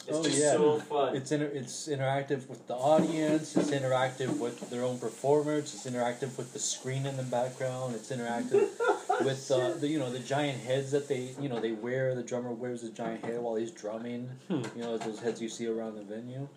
it's 0.09 0.17
Oh, 0.17 0.23
just 0.23 0.39
yeah. 0.39 0.53
so 0.53 0.79
fun. 0.81 1.15
It's 1.15 1.31
inter- 1.31 1.51
it's 1.53 1.89
interactive 1.89 2.49
with 2.49 2.67
the 2.67 2.75
audience. 2.75 3.57
It's 3.57 3.71
interactive 3.71 4.39
with 4.39 4.71
their 4.71 4.83
own 4.83 4.99
performers. 4.99 5.75
It's 5.75 5.87
interactive 5.87 6.37
with 6.37 6.53
the 6.53 6.59
screen 6.59 7.07
in 7.07 7.17
the 7.17 7.23
background. 7.23 7.95
It's 7.95 8.11
interactive 8.11 8.69
with 9.25 9.51
uh, 9.51 9.73
the 9.75 9.89
you 9.89 9.99
know 9.99 10.11
the 10.11 10.19
giant 10.19 10.59
heads 10.61 10.91
that 10.93 11.09
they 11.09 11.31
you 11.41 11.49
know 11.49 11.61
they 11.61 11.73
wear. 11.73 12.15
The 12.15 12.23
drummer 12.23 12.53
wears 12.53 12.83
a 12.83 12.91
giant 12.91 13.25
head 13.25 13.41
while 13.41 13.57
he's 13.57 13.71
drumming. 13.71 14.31
Hmm. 14.49 14.63
You 14.77 14.83
know 14.83 14.99
those 14.99 15.21
heads 15.21 15.41
you 15.43 15.49
see 15.49 15.67
around 15.67 15.97
the 15.97 16.03
venue. 16.03 16.49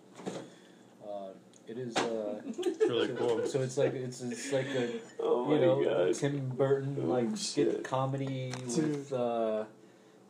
Uh, 1.06 1.28
it 1.68 1.78
is. 1.78 1.96
Uh, 1.96 2.40
It's 2.58 2.80
really 2.90 3.08
cool. 3.08 3.46
so 3.46 3.60
it's 3.62 3.76
like 3.76 3.94
it's 3.94 4.20
it's 4.22 4.52
like 4.52 4.66
a 4.68 4.90
oh 5.20 5.52
you 5.54 5.60
know 5.60 5.84
god. 5.84 6.14
Tim 6.14 6.48
Burton 6.50 6.96
Oh, 7.00 7.06
like 7.06 7.36
skit 7.36 7.82
comedy 7.84 8.52
with 8.66 9.12
uh, 9.12 9.64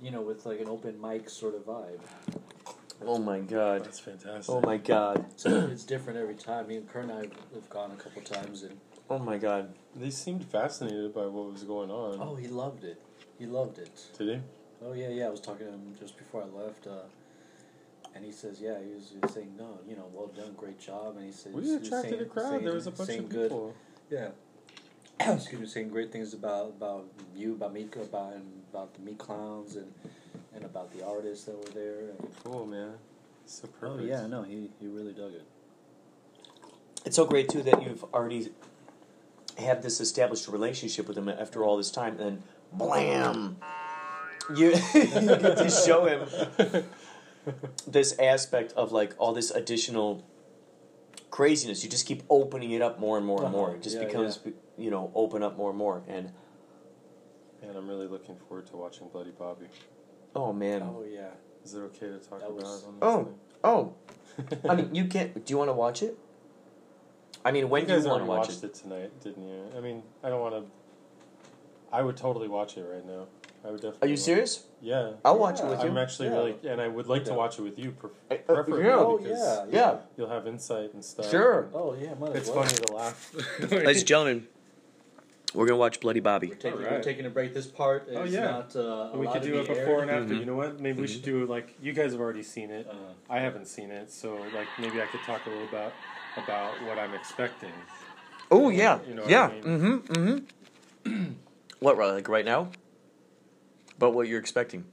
you 0.03 0.11
know 0.11 0.23
with 0.23 0.47
like 0.47 0.61
an 0.61 0.69
open 0.69 1.01
mic 1.01 1.29
sort 1.31 1.55
of 1.55 1.67
vibe. 1.67 2.01
Oh 3.05 3.19
my 3.19 3.41
god. 3.41 3.85
That's 3.85 4.01
fantastic. 4.01 4.55
Oh 4.55 4.61
my 4.63 4.79
god. 4.79 5.27
So 5.37 5.69
it's 5.71 5.85
different 5.85 6.19
every 6.19 6.35
time. 6.35 6.69
Me 6.69 6.77
and 6.77 6.89
Kurt 6.89 7.05
and 7.05 7.13
I 7.13 7.17
have 7.55 7.69
gone 7.69 7.91
a 7.93 7.97
couple 8.03 8.23
times, 8.23 8.63
and 8.63 8.79
Oh 9.09 9.19
my 9.19 9.39
god. 9.39 9.73
They 9.95 10.11
seemed 10.11 10.45
fascinated 10.45 11.15
by 11.15 11.27
what 11.27 11.53
was 11.53 11.63
going 11.63 11.91
on. 11.91 12.19
oh, 12.21 12.35
he 12.35 12.49
loved 12.49 12.85
it. 12.85 13.01
He 13.39 13.47
loved 13.47 13.79
it. 13.79 13.91
Did 14.19 14.29
he? 14.37 14.41
Oh 14.85 14.93
yeah, 14.93 15.09
yeah. 15.09 15.27
I 15.27 15.31
was 15.31 15.41
talking 15.41 15.67
to 15.67 15.73
him 15.73 15.95
just 15.99 16.17
before 16.19 16.43
I 16.43 16.47
left, 16.65 16.87
uh, 16.87 17.05
and 18.15 18.25
he 18.25 18.33
says, 18.33 18.61
yeah, 18.61 18.77
he 18.87 18.95
was, 18.95 19.11
he 19.11 19.19
was 19.19 19.33
saying, 19.33 19.53
no, 19.59 19.79
you 19.89 19.95
know, 19.97 20.07
well 20.13 20.29
done, 20.29 20.53
great 20.57 20.79
job, 20.81 21.17
and 21.17 21.27
he 21.27 21.33
said, 21.33 21.55
We 21.55 21.75
attracted 21.75 22.11
saying- 22.11 22.23
a 22.23 22.25
crowd. 22.27 22.51
saying- 22.51 22.65
There 22.65 22.75
was 22.75 22.87
a 22.87 22.91
bunch 22.91 23.09
saying 23.09 23.21
of 23.25 23.29
good, 23.31 23.51
people. 23.51 23.75
yeah. 24.11 24.29
Excuse 25.21 25.61
me, 25.61 25.67
saying 25.67 25.89
great 25.89 26.13
things 26.13 26.35
about 26.35 26.67
about 26.69 27.05
you, 27.35 27.53
about 27.55 27.73
me, 27.73 27.89
about 27.95 28.35
and 28.35 28.45
about 28.71 28.93
the 28.95 29.01
meat 29.01 29.19
clowns, 29.19 29.77
and 29.77 29.91
and 30.55 30.65
about 30.65 30.93
the 30.93 31.07
artists 31.07 31.45
that 31.47 31.57
were 31.57 31.71
there. 31.73 32.01
And, 32.11 32.29
Cool, 32.45 32.67
man. 32.67 32.93
So 33.47 33.69
oh 33.83 33.99
yeah, 33.99 34.27
no, 34.27 34.43
he 34.43 34.69
he 34.81 34.87
really 34.89 35.13
dug 35.13 35.33
it. 35.33 35.45
It's 37.07 37.17
so 37.17 37.25
great 37.25 37.49
too 37.49 37.63
that 37.63 37.83
you've 37.83 38.05
already 38.13 38.51
have 39.59 39.83
this 39.83 40.01
established 40.01 40.49
relationship 40.49 41.09
with 41.09 41.17
him 41.17 41.29
after 41.29 41.65
all 41.65 41.77
this 41.77 41.91
time, 41.91 42.19
and 42.21 42.43
blam, 42.73 43.57
you, 44.55 44.69
you 44.95 45.03
get 45.05 45.57
to 45.59 45.71
show 45.71 46.05
him 46.07 46.85
this 47.87 48.19
aspect 48.19 48.73
of 48.73 48.93
like 48.93 49.15
all 49.19 49.33
this 49.33 49.51
additional 49.51 50.25
craziness. 51.31 51.83
You 51.85 51.91
just 51.91 52.07
keep 52.07 52.23
opening 52.31 52.73
it 52.73 52.83
up 52.83 52.99
more 52.99 53.17
and 53.17 53.27
more 53.27 53.43
and 53.43 53.53
more. 53.53 53.69
Uh-huh. 53.69 53.77
It 53.77 53.83
just 53.83 53.97
Yeah, 53.99 54.05
becomes 54.07 54.41
you 54.77 54.91
know 54.91 55.11
open 55.15 55.43
up 55.43 55.57
more 55.57 55.71
and 55.71 55.79
more. 55.79 56.03
And 56.09 56.33
And 57.63 57.77
I'm 57.77 57.89
really 57.89 58.07
looking 58.07 58.37
forward 58.49 58.67
to 58.69 58.77
watching 58.77 59.09
Bloody 59.09 59.31
Bobby. 59.31 59.67
oh 60.35 60.53
man, 60.53 60.83
Oh 60.83 61.05
yeah. 61.09 61.29
Is 61.65 61.75
it 61.75 61.81
okay 61.81 62.07
to 62.09 62.19
talk 62.19 62.41
That 62.41 62.47
about 62.51 62.55
was- 62.63 62.83
it 62.83 62.87
on 62.87 62.95
this 62.95 63.03
Oh. 63.03 63.25
thing? 63.25 63.35
oh, 63.65 63.95
I 64.71 64.75
mean 64.77 64.95
you 64.95 65.07
can't. 65.07 65.35
Do 65.45 65.51
you 65.53 65.59
want 65.59 65.69
to 65.69 65.75
watch 65.75 66.03
it? 66.03 66.19
I 67.47 67.53
mean, 67.53 67.69
when 67.69 67.83
you 67.83 67.89
do 67.89 68.01
you 68.03 68.09
want 68.09 68.23
to 68.23 68.27
watch 68.27 68.49
watched 68.49 68.65
it? 68.65 68.67
it? 68.67 68.75
tonight, 68.75 69.11
didn't 69.23 69.49
you? 69.49 69.63
I 69.77 69.81
mean, 69.81 70.03
I 70.25 70.29
don't 70.31 70.41
want 70.41 70.55
to. 70.57 70.63
I 71.93 72.03
would 72.03 72.17
totally 72.17 72.49
watch 72.49 72.77
it 72.77 72.83
right 72.83 73.07
now. 73.07 73.27
I 73.65 73.71
would 73.71 73.81
definitely. 73.81 74.07
Are 74.07 74.11
you 74.11 74.15
watch- 74.15 74.21
serious? 74.21 74.65
Yeah. 74.81 75.13
I'll 75.25 75.39
watch 75.39 75.61
it 75.61 75.67
with 75.67 75.81
you. 75.83 75.89
I'm 75.89 75.97
actually 75.99 76.29
Yeah. 76.29 76.35
really, 76.37 76.55
and 76.69 76.81
I 76.81 76.89
would 76.89 77.07
like 77.07 77.25
to 77.27 77.31
Yeah. 77.31 77.37
watch 77.37 77.59
it 77.59 77.63
with 77.63 77.79
you, 77.79 77.93
pref- 77.93 78.13
Uh, 78.31 78.35
uh, 78.35 78.37
preferably 78.55 78.85
yeah. 78.85 78.97
Oh 78.97 79.19
because 79.19 79.41
yeah. 79.41 79.65
yeah, 79.71 79.99
you'll 80.17 80.29
have 80.29 80.47
insight 80.47 80.93
and 80.95 81.05
stuff. 81.05 81.31
sure. 81.31 81.69
Oh 81.73 81.95
yeah. 81.95 82.15
Might 82.15 82.31
as 82.31 82.37
It's 82.37 82.51
well. 82.51 82.65
funny 82.65 82.75
to 82.85 82.93
laugh. 82.93 83.35
Ladies 83.71 83.99
and 83.99 84.07
gentlemen, 84.07 84.49
we're 85.55 85.67
gonna 85.67 85.79
watch 85.79 86.01
Bloody 86.01 86.21
Bobby. 86.21 86.49
We're 86.49 86.55
taking, 86.57 86.73
Alright. 86.79 86.91
we're 86.93 87.03
taking 87.03 87.27
a 87.27 87.31
break. 87.31 87.55
This 87.55 87.67
part 87.67 88.09
is 88.09 88.17
Oh, 88.17 88.25
yeah. 88.25 88.41
not. 88.51 88.77
Uh, 88.77 89.11
we 89.15 89.27
could 89.29 89.43
do 89.43 89.61
it 89.61 89.67
before 89.69 90.01
aired. 90.01 90.09
and 90.09 90.11
after. 90.11 90.35
Mhm. 90.35 90.41
You 90.41 90.45
know 90.47 90.57
what? 90.57 90.81
Maybe 90.81 91.01
we 91.01 91.07
should 91.09 91.23
do 91.23 91.47
like 91.47 91.75
you 91.81 91.93
guys 91.93 92.11
have 92.13 92.21
already 92.21 92.43
seen 92.43 92.71
it. 92.71 92.87
Uh, 92.89 92.95
I 93.31 93.39
haven't 93.39 93.67
seen 93.67 93.91
it, 93.91 94.11
so 94.11 94.35
like 94.55 94.69
maybe 94.81 95.01
I 95.01 95.07
could 95.07 95.21
talk 95.23 95.47
a 95.47 95.51
little 95.51 95.65
about 95.69 95.93
about 96.37 96.83
what 96.85 96.99
I'm 96.99 97.15
expecting. 97.15 97.73
Oh 98.51 98.69
yeah, 98.71 98.99
You 99.09 99.15
know 99.15 99.25
yeah. 99.27 99.47
I 99.47 99.53
mean? 99.53 99.63
Mm-hmm. 99.63 100.13
Mm-hmm. 101.09 101.33
what 101.81 101.99
like 101.99 102.29
right 102.29 102.45
now? 102.45 102.69
But 103.99 104.11
what 104.13 104.29
you're 104.29 104.41
expecting? 104.41 104.85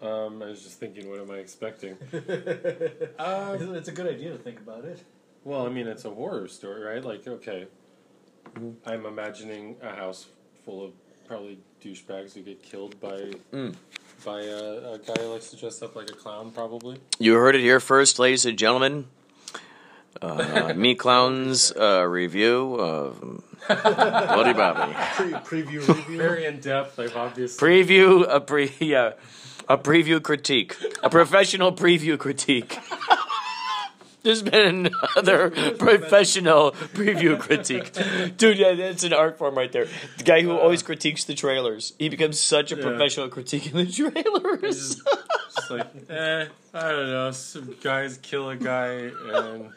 Um, 0.00 0.42
I 0.42 0.46
was 0.46 0.62
just 0.62 0.78
thinking, 0.78 1.08
what 1.10 1.20
am 1.20 1.30
I 1.30 1.36
expecting? 1.38 1.96
It's- 2.12 3.60
it's 3.78 3.88
a 3.88 3.92
good 3.92 4.06
idea 4.06 4.30
to 4.30 4.38
think 4.38 4.58
about 4.60 4.84
it. 4.84 5.02
Well, 5.44 5.66
I 5.66 5.70
mean, 5.70 5.86
it's 5.88 6.04
a 6.04 6.10
horror 6.10 6.46
story, 6.48 6.82
right? 6.82 7.04
Like, 7.04 7.26
okay, 7.26 7.66
Mm-hmm. 8.54 8.88
I'm 8.88 9.04
imagining 9.04 9.76
a 9.82 9.94
house 9.94 10.26
full 10.64 10.82
of 10.84 10.92
probably 11.26 11.58
douchebags 11.84 12.32
who 12.34 12.40
get 12.42 12.62
killed 12.62 12.98
by 13.00 13.32
Mm. 13.52 13.74
by 14.24 14.40
a, 14.42 14.92
a 14.94 14.98
guy 14.98 15.20
who 15.22 15.32
likes 15.32 15.50
to 15.50 15.56
dress 15.56 15.82
up 15.82 15.94
like 15.94 16.08
a 16.10 16.14
clown, 16.14 16.50
probably. 16.50 16.98
You 17.18 17.34
heard 17.34 17.54
it 17.56 17.60
here 17.60 17.78
first, 17.78 18.18
ladies 18.18 18.46
and 18.46 18.56
gentlemen. 18.58 19.06
Uh, 20.20 20.72
Me 20.74 20.94
Clowns 20.94 21.72
uh, 21.72 22.04
review 22.06 22.74
of 22.74 23.20
Bloody 23.68 24.52
Bobby. 24.52 24.92
Pre- 25.14 25.32
preview 25.62 25.86
review. 25.86 26.16
Very 26.18 26.44
in 26.44 26.60
depth. 26.60 26.98
I've 26.98 27.16
obviously. 27.16 27.68
Preview 27.68 28.26
a 28.28 28.40
pre 28.40 28.72
yeah, 28.80 29.12
a 29.68 29.78
preview 29.78 30.20
critique, 30.22 30.76
a 31.02 31.10
professional 31.10 31.72
preview 31.72 32.18
critique. 32.18 32.78
There's 34.28 34.42
been 34.42 34.90
another 35.16 35.48
professional 35.78 36.72
preview 36.72 37.38
critique, 37.40 37.92
dude. 38.36 38.58
Yeah, 38.58 38.74
that's 38.74 39.02
an 39.02 39.14
art 39.14 39.38
form 39.38 39.54
right 39.54 39.72
there. 39.72 39.86
The 40.18 40.24
guy 40.24 40.42
who 40.42 40.52
always 40.52 40.82
critiques 40.82 41.24
the 41.24 41.34
trailers, 41.34 41.94
he 41.98 42.10
becomes 42.10 42.38
such 42.38 42.70
a 42.70 42.76
Yeah. 42.76 42.82
professional 42.82 43.30
critiquing 43.30 43.72
the 43.72 43.86
trailers. 43.90 45.00
It's 45.56 45.70
like, 45.70 45.86
eh, 46.10 46.44
I 46.74 46.88
don't 46.90 47.08
know. 47.08 47.30
Some 47.30 47.74
guys 47.82 48.18
kill 48.20 48.50
a 48.50 48.56
guy, 48.56 49.10
and 49.32 49.70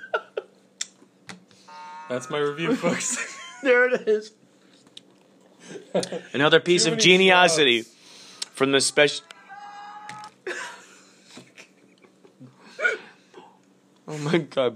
that's 2.10 2.30
my 2.30 2.40
review, 2.40 2.76
folks. 2.84 3.18
there 3.64 3.86
it 3.88 4.06
is. 4.06 4.34
Another 6.34 6.60
piece 6.60 6.86
of 6.88 6.98
geniosity 6.98 7.86
from 8.54 8.74
the 8.74 8.82
special. 8.82 9.24
Oh 14.12 14.18
my 14.18 14.40
god! 14.40 14.76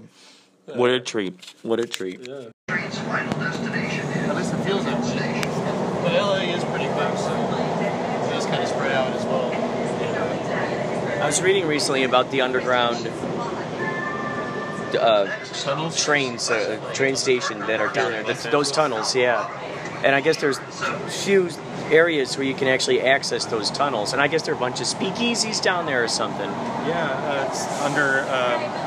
What 0.74 0.90
a 0.90 1.00
treat! 1.00 1.54
What 1.62 1.78
a 1.78 1.86
treat! 1.86 2.20
yeah. 2.26 2.48
At 2.68 4.36
least 4.36 4.54
it 4.54 4.64
feels 4.64 4.84
that 4.84 5.00
way. 5.02 5.42
But 6.02 6.12
LA 6.12 6.54
is 6.54 6.64
pretty 6.64 6.86
big, 6.86 7.18
so 7.18 7.32
it 8.30 8.36
is 8.36 8.46
kind 8.46 8.62
of 8.62 8.68
spread 8.68 8.92
out 8.92 9.14
as 9.14 9.24
well. 9.26 9.52
I 11.22 11.26
was 11.26 11.42
reading 11.42 11.66
recently 11.66 12.04
about 12.04 12.30
the 12.30 12.40
underground 12.40 13.06
uh, 14.96 15.26
Tunnels? 15.52 16.02
trains, 16.02 16.50
uh, 16.50 16.80
train 16.94 17.16
station 17.16 17.60
that 17.60 17.80
are 17.80 17.92
down 17.92 18.12
there. 18.12 18.22
That's, 18.22 18.44
those 18.44 18.70
tunnels, 18.70 19.14
yeah. 19.14 19.48
And 20.04 20.14
I 20.14 20.20
guess 20.20 20.38
there's 20.38 20.58
few 21.24 21.50
areas 21.90 22.36
where 22.36 22.46
you 22.46 22.54
can 22.54 22.68
actually 22.68 23.00
access 23.00 23.44
those 23.46 23.70
tunnels. 23.70 24.12
And 24.12 24.22
I 24.22 24.28
guess 24.28 24.42
there 24.42 24.54
are 24.54 24.56
a 24.56 24.60
bunch 24.60 24.80
of 24.80 24.86
speakeasies 24.86 25.62
down 25.62 25.86
there 25.86 26.02
or 26.04 26.08
something. 26.08 26.48
Yeah, 26.86 27.10
uh, 27.10 27.48
it's 27.48 27.66
under 27.82 28.20
um, 28.20 28.85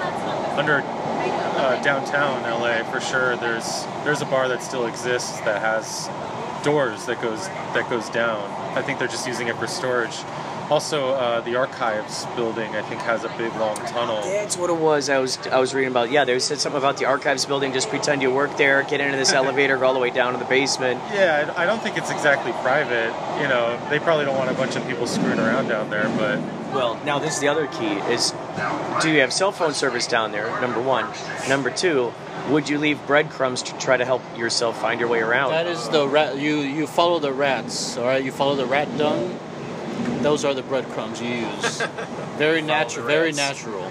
under 0.59 0.81
uh, 0.83 1.81
downtown 1.81 2.43
LA 2.43 2.83
for 2.91 2.99
sure. 2.99 3.37
There's 3.37 3.85
there's 4.03 4.21
a 4.21 4.25
bar 4.25 4.47
that 4.49 4.61
still 4.61 4.85
exists 4.85 5.39
that 5.41 5.61
has 5.61 6.09
doors 6.63 7.05
that 7.05 7.21
goes 7.21 7.47
that 7.47 7.89
goes 7.89 8.09
down. 8.09 8.43
I 8.77 8.81
think 8.81 8.99
they're 8.99 9.07
just 9.07 9.25
using 9.25 9.47
it 9.47 9.55
for 9.55 9.67
storage. 9.67 10.17
Also, 10.69 11.09
uh, 11.13 11.41
the 11.41 11.55
archives 11.55 12.27
building 12.35 12.75
I 12.75 12.83
think 12.83 13.01
has 13.01 13.23
a 13.23 13.29
big 13.29 13.51
long 13.55 13.75
tunnel. 13.87 14.21
That's 14.21 14.55
what 14.55 14.69
it 14.69 14.75
was. 14.77 15.09
I 15.09 15.17
was 15.17 15.39
I 15.47 15.59
was 15.59 15.73
reading 15.73 15.89
about. 15.89 16.11
Yeah, 16.11 16.25
they 16.25 16.37
said 16.37 16.59
something 16.59 16.77
about 16.77 16.97
the 16.97 17.05
archives 17.05 17.45
building. 17.45 17.73
Just 17.73 17.89
pretend 17.89 18.21
you 18.21 18.29
work 18.31 18.55
there, 18.57 18.83
get 18.83 18.99
into 19.01 19.17
this 19.17 19.31
elevator, 19.41 19.77
go 19.77 19.87
all 19.87 19.93
the 19.93 19.99
way 19.99 20.11
down 20.11 20.33
to 20.33 20.39
the 20.39 20.45
basement. 20.45 21.01
Yeah, 21.11 21.51
I 21.57 21.63
I 21.63 21.65
don't 21.65 21.81
think 21.81 21.97
it's 21.97 22.11
exactly 22.11 22.51
private. 22.61 23.13
You 23.41 23.47
know, 23.47 23.79
they 23.89 23.97
probably 23.97 24.25
don't 24.25 24.37
want 24.37 24.51
a 24.51 24.53
bunch 24.53 24.75
of 24.75 24.85
people 24.85 25.07
screwing 25.07 25.39
around 25.39 25.69
down 25.69 25.89
there, 25.89 26.07
but 26.17 26.37
Well, 26.75 27.01
now 27.03 27.17
this 27.17 27.33
is 27.35 27.39
the 27.39 27.47
other 27.47 27.65
key: 27.67 27.93
is 28.13 28.31
do 29.01 29.11
you 29.11 29.21
have 29.21 29.31
cell 29.31 29.51
phone 29.51 29.73
service 29.73 30.07
down 30.07 30.31
there? 30.31 30.47
Number 30.61 30.81
one. 30.81 31.05
Number 31.47 31.69
two, 31.69 32.13
would 32.49 32.69
you 32.69 32.77
leave 32.77 33.05
breadcrumbs 33.07 33.63
to 33.63 33.77
try 33.77 33.97
to 33.97 34.05
help 34.05 34.21
yourself 34.37 34.79
find 34.81 34.99
your 34.99 35.09
way 35.09 35.19
around? 35.19 35.51
That 35.51 35.67
is 35.67 35.87
the 35.89 36.07
rat. 36.07 36.37
You 36.37 36.57
you 36.57 36.87
follow 36.87 37.19
the 37.19 37.33
rats. 37.33 37.97
All 37.97 38.05
right, 38.05 38.23
you 38.23 38.31
follow 38.31 38.55
the 38.55 38.65
rat 38.65 38.97
dung. 38.97 39.39
Those 40.21 40.43
are 40.43 40.53
the 40.53 40.63
breadcrumbs 40.63 41.21
you 41.21 41.29
use. 41.29 41.81
Very 42.37 42.61
natural. 42.61 43.07
Very 43.07 43.31
natural. 43.31 43.89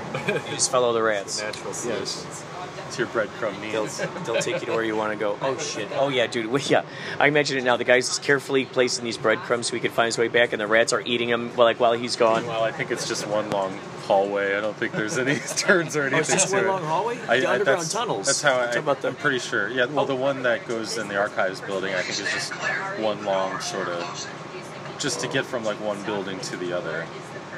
Just 0.51 0.71
follow 0.71 0.93
the 0.93 1.03
rats. 1.03 1.41
natural 1.41 1.73
Yes. 1.87 2.45
To 2.93 2.99
your 2.99 3.07
breadcrumb 3.09 3.59
They'll, 3.73 3.87
they'll 4.25 4.43
take 4.43 4.61
you 4.61 4.67
to 4.67 4.73
where 4.73 4.85
you 4.85 4.97
want 4.97 5.13
to 5.13 5.19
go. 5.19 5.39
Oh 5.41 5.57
shit! 5.59 5.89
Oh 5.93 6.09
yeah, 6.09 6.27
dude. 6.27 6.47
Well, 6.47 6.63
yeah, 6.67 6.85
I 7.19 7.29
imagine 7.29 7.59
it 7.59 7.65
now. 7.65 7.77
The 7.77 7.85
guy's 7.85 8.19
carefully 8.19 8.65
placing 8.65 9.05
these 9.05 9.17
breadcrumbs 9.17 9.69
so 9.69 9.75
he 9.75 9.81
can 9.81 9.91
find 9.91 10.07
his 10.07 10.19
way 10.19 10.29
back, 10.29 10.53
and 10.53 10.61
the 10.61 10.67
rats 10.67 10.93
are 10.93 11.03
eating 11.03 11.29
them. 11.31 11.55
Well, 11.57 11.67
like 11.67 11.81
while 11.81 11.93
he's 11.93 12.17
gone. 12.17 12.47
Well, 12.47 12.63
I 12.63 12.73
think 12.73 12.91
it's 12.91 13.09
just 13.09 13.27
one 13.27 13.51
long 13.51 13.79
hallway. 14.09 14.57
I 14.57 14.61
don't 14.61 14.77
think 14.77 14.93
there's 14.93 15.19
any 15.19 15.37
turns 15.57 15.95
or 15.97 16.03
anything. 16.03 16.19
Oh, 16.19 16.21
it's 16.21 16.33
just 16.33 16.49
to 16.49 16.57
one 16.57 16.65
it. 16.65 16.69
long 16.69 16.83
hallway. 16.83 17.17
The 17.17 17.47
I- 17.47 17.53
underground 17.53 17.83
that's, 17.83 17.93
tunnels. 17.93 18.27
That's 18.27 18.43
how 18.43 18.57
I, 18.57 18.71
about 18.73 19.03
the... 19.03 19.09
I'm 19.09 19.17
pretty 19.17 19.39
sure. 19.39 19.69
Yeah, 19.69 19.85
well, 19.85 20.07
the 20.07 20.15
oh. 20.15 20.17
one 20.17 20.43
that 20.43 20.67
goes 20.67 20.99
in 20.99 21.09
the 21.09 21.17
archives 21.17 21.61
building, 21.61 21.95
I 21.95 22.03
think, 22.03 22.19
is 22.19 22.33
just 22.33 22.53
one 23.01 23.25
long 23.25 23.61
sort 23.61 23.89
of, 23.89 24.99
just 24.99 25.21
to 25.21 25.29
get 25.29 25.45
from 25.45 25.65
like 25.65 25.81
one 25.81 26.03
building 26.05 26.41
to 26.41 26.57
the 26.57 26.73
other. 26.73 27.07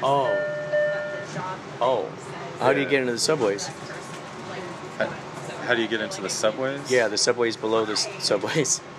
Oh. 0.03 0.29
Oh. 1.81 2.09
How 2.59 2.73
do 2.73 2.81
you 2.81 2.89
get 2.89 3.01
into 3.01 3.13
the 3.13 3.19
subways? 3.19 3.71
How, 5.01 5.07
how 5.67 5.75
do 5.75 5.83
you 5.83 5.89
get 5.89 6.01
into 6.01 6.21
the 6.21 6.29
subways? 6.29 6.91
Yeah, 6.91 7.09
the 7.09 7.19
subways 7.19 7.57
below 7.57 7.85
the 7.85 7.97
subways. 7.97 8.81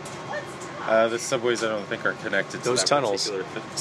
Uh, 0.81 1.07
the 1.07 1.19
subways, 1.19 1.63
I 1.63 1.69
don't 1.69 1.85
think, 1.85 2.03
are 2.07 2.13
connected 2.13 2.57
to 2.57 2.63
Those 2.65 2.79
that 2.81 2.87
tunnels. 2.87 3.31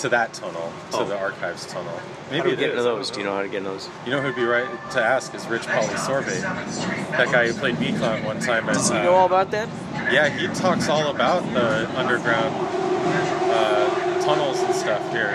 to 0.02 0.08
that 0.10 0.34
tunnel, 0.34 0.70
to 0.90 0.98
Oh. 0.98 1.04
the 1.06 1.18
archives 1.18 1.64
tunnel. 1.64 1.96
How 1.96 2.30
Maybe 2.30 2.42
do 2.42 2.48
we 2.50 2.56
get 2.56 2.70
into 2.70 2.82
those? 2.82 3.10
Do 3.10 3.20
you 3.20 3.24
know 3.26 3.34
how 3.34 3.40
to 3.40 3.48
get 3.48 3.56
in 3.58 3.64
those? 3.64 3.88
You 4.04 4.10
know 4.12 4.20
who'd 4.20 4.36
be 4.36 4.44
right 4.44 4.68
to 4.92 5.02
ask 5.02 5.34
is 5.34 5.46
Rich 5.46 5.66
Polly 5.66 5.96
Sorbet, 5.96 6.40
that 6.42 7.32
guy 7.32 7.48
who 7.50 7.54
played 7.54 7.78
Clown 7.96 8.22
one 8.24 8.38
time. 8.38 8.68
At, 8.68 8.74
Does 8.74 8.90
he 8.90 8.96
uh, 8.98 9.02
know 9.02 9.14
all 9.14 9.24
about 9.26 9.50
that? 9.52 9.66
Yeah, 10.12 10.28
he 10.28 10.46
talks 10.48 10.90
all 10.90 11.10
about 11.10 11.42
the 11.54 11.88
underground 11.98 12.54
uh, 13.50 14.22
tunnels 14.22 14.60
and 14.60 14.74
stuff 14.74 15.00
here. 15.10 15.30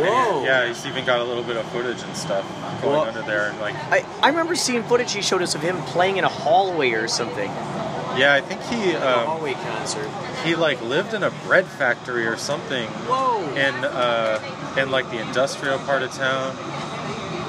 Whoa. 0.00 0.44
Yeah, 0.44 0.66
he's 0.68 0.84
even 0.86 1.04
got 1.04 1.20
a 1.20 1.24
little 1.24 1.42
bit 1.42 1.56
of 1.56 1.64
footage 1.72 2.02
and 2.02 2.16
stuff 2.16 2.44
going 2.82 2.94
Well- 2.94 3.04
under 3.04 3.22
there, 3.22 3.48
and 3.50 3.60
like, 3.60 3.74
I, 3.90 4.04
I 4.22 4.28
remember 4.28 4.54
seeing 4.56 4.82
footage 4.84 5.12
he 5.12 5.22
showed 5.22 5.42
us 5.42 5.54
of 5.54 5.62
him 5.62 5.76
playing 5.82 6.16
in 6.18 6.24
a 6.24 6.28
hallway 6.28 6.90
or 6.92 7.08
something. 7.08 7.50
yeah, 8.16 8.34
I 8.34 8.40
think 8.40 8.60
he 8.62 8.92
a 8.92 9.18
um, 9.18 9.26
hallway 9.26 9.54
concert. 9.54 10.08
he 10.44 10.54
like 10.54 10.80
lived 10.82 11.14
in 11.14 11.22
a 11.22 11.30
bread 11.46 11.66
factory 11.66 12.26
or 12.26 12.36
something 12.36 12.88
Whoa. 13.08 13.42
in 13.54 13.74
uh, 13.84 14.74
in 14.78 14.90
like 14.90 15.10
the 15.10 15.20
industrial 15.20 15.78
part 15.80 16.02
of 16.02 16.12
town. 16.12 16.56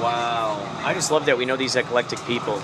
Wow. 0.00 0.64
I 0.84 0.94
just 0.94 1.10
love 1.10 1.26
that 1.26 1.36
we 1.36 1.44
know 1.44 1.56
these 1.56 1.74
eclectic 1.76 2.20
people. 2.24 2.54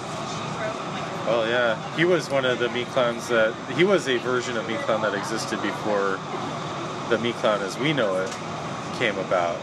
Well, 1.26 1.49
yeah, 1.49 1.97
he 1.97 2.05
was 2.05 2.28
one 2.30 2.45
of 2.45 2.59
the 2.59 2.68
meat 2.68 2.87
clowns 2.89 3.28
that 3.28 3.55
he 3.76 3.82
was 3.82 4.07
a 4.09 4.18
version 4.18 4.57
of 4.59 4.68
meat 4.68 4.78
clown 4.80 5.01
that 5.03 5.14
existed 5.14 5.61
before 5.62 6.18
the 7.09 7.18
meat 7.18 7.35
clown 7.37 7.62
as 7.62 7.78
we 7.78 7.93
know 7.95 8.16
it 8.16 8.30
came 8.99 9.19
about. 9.19 9.59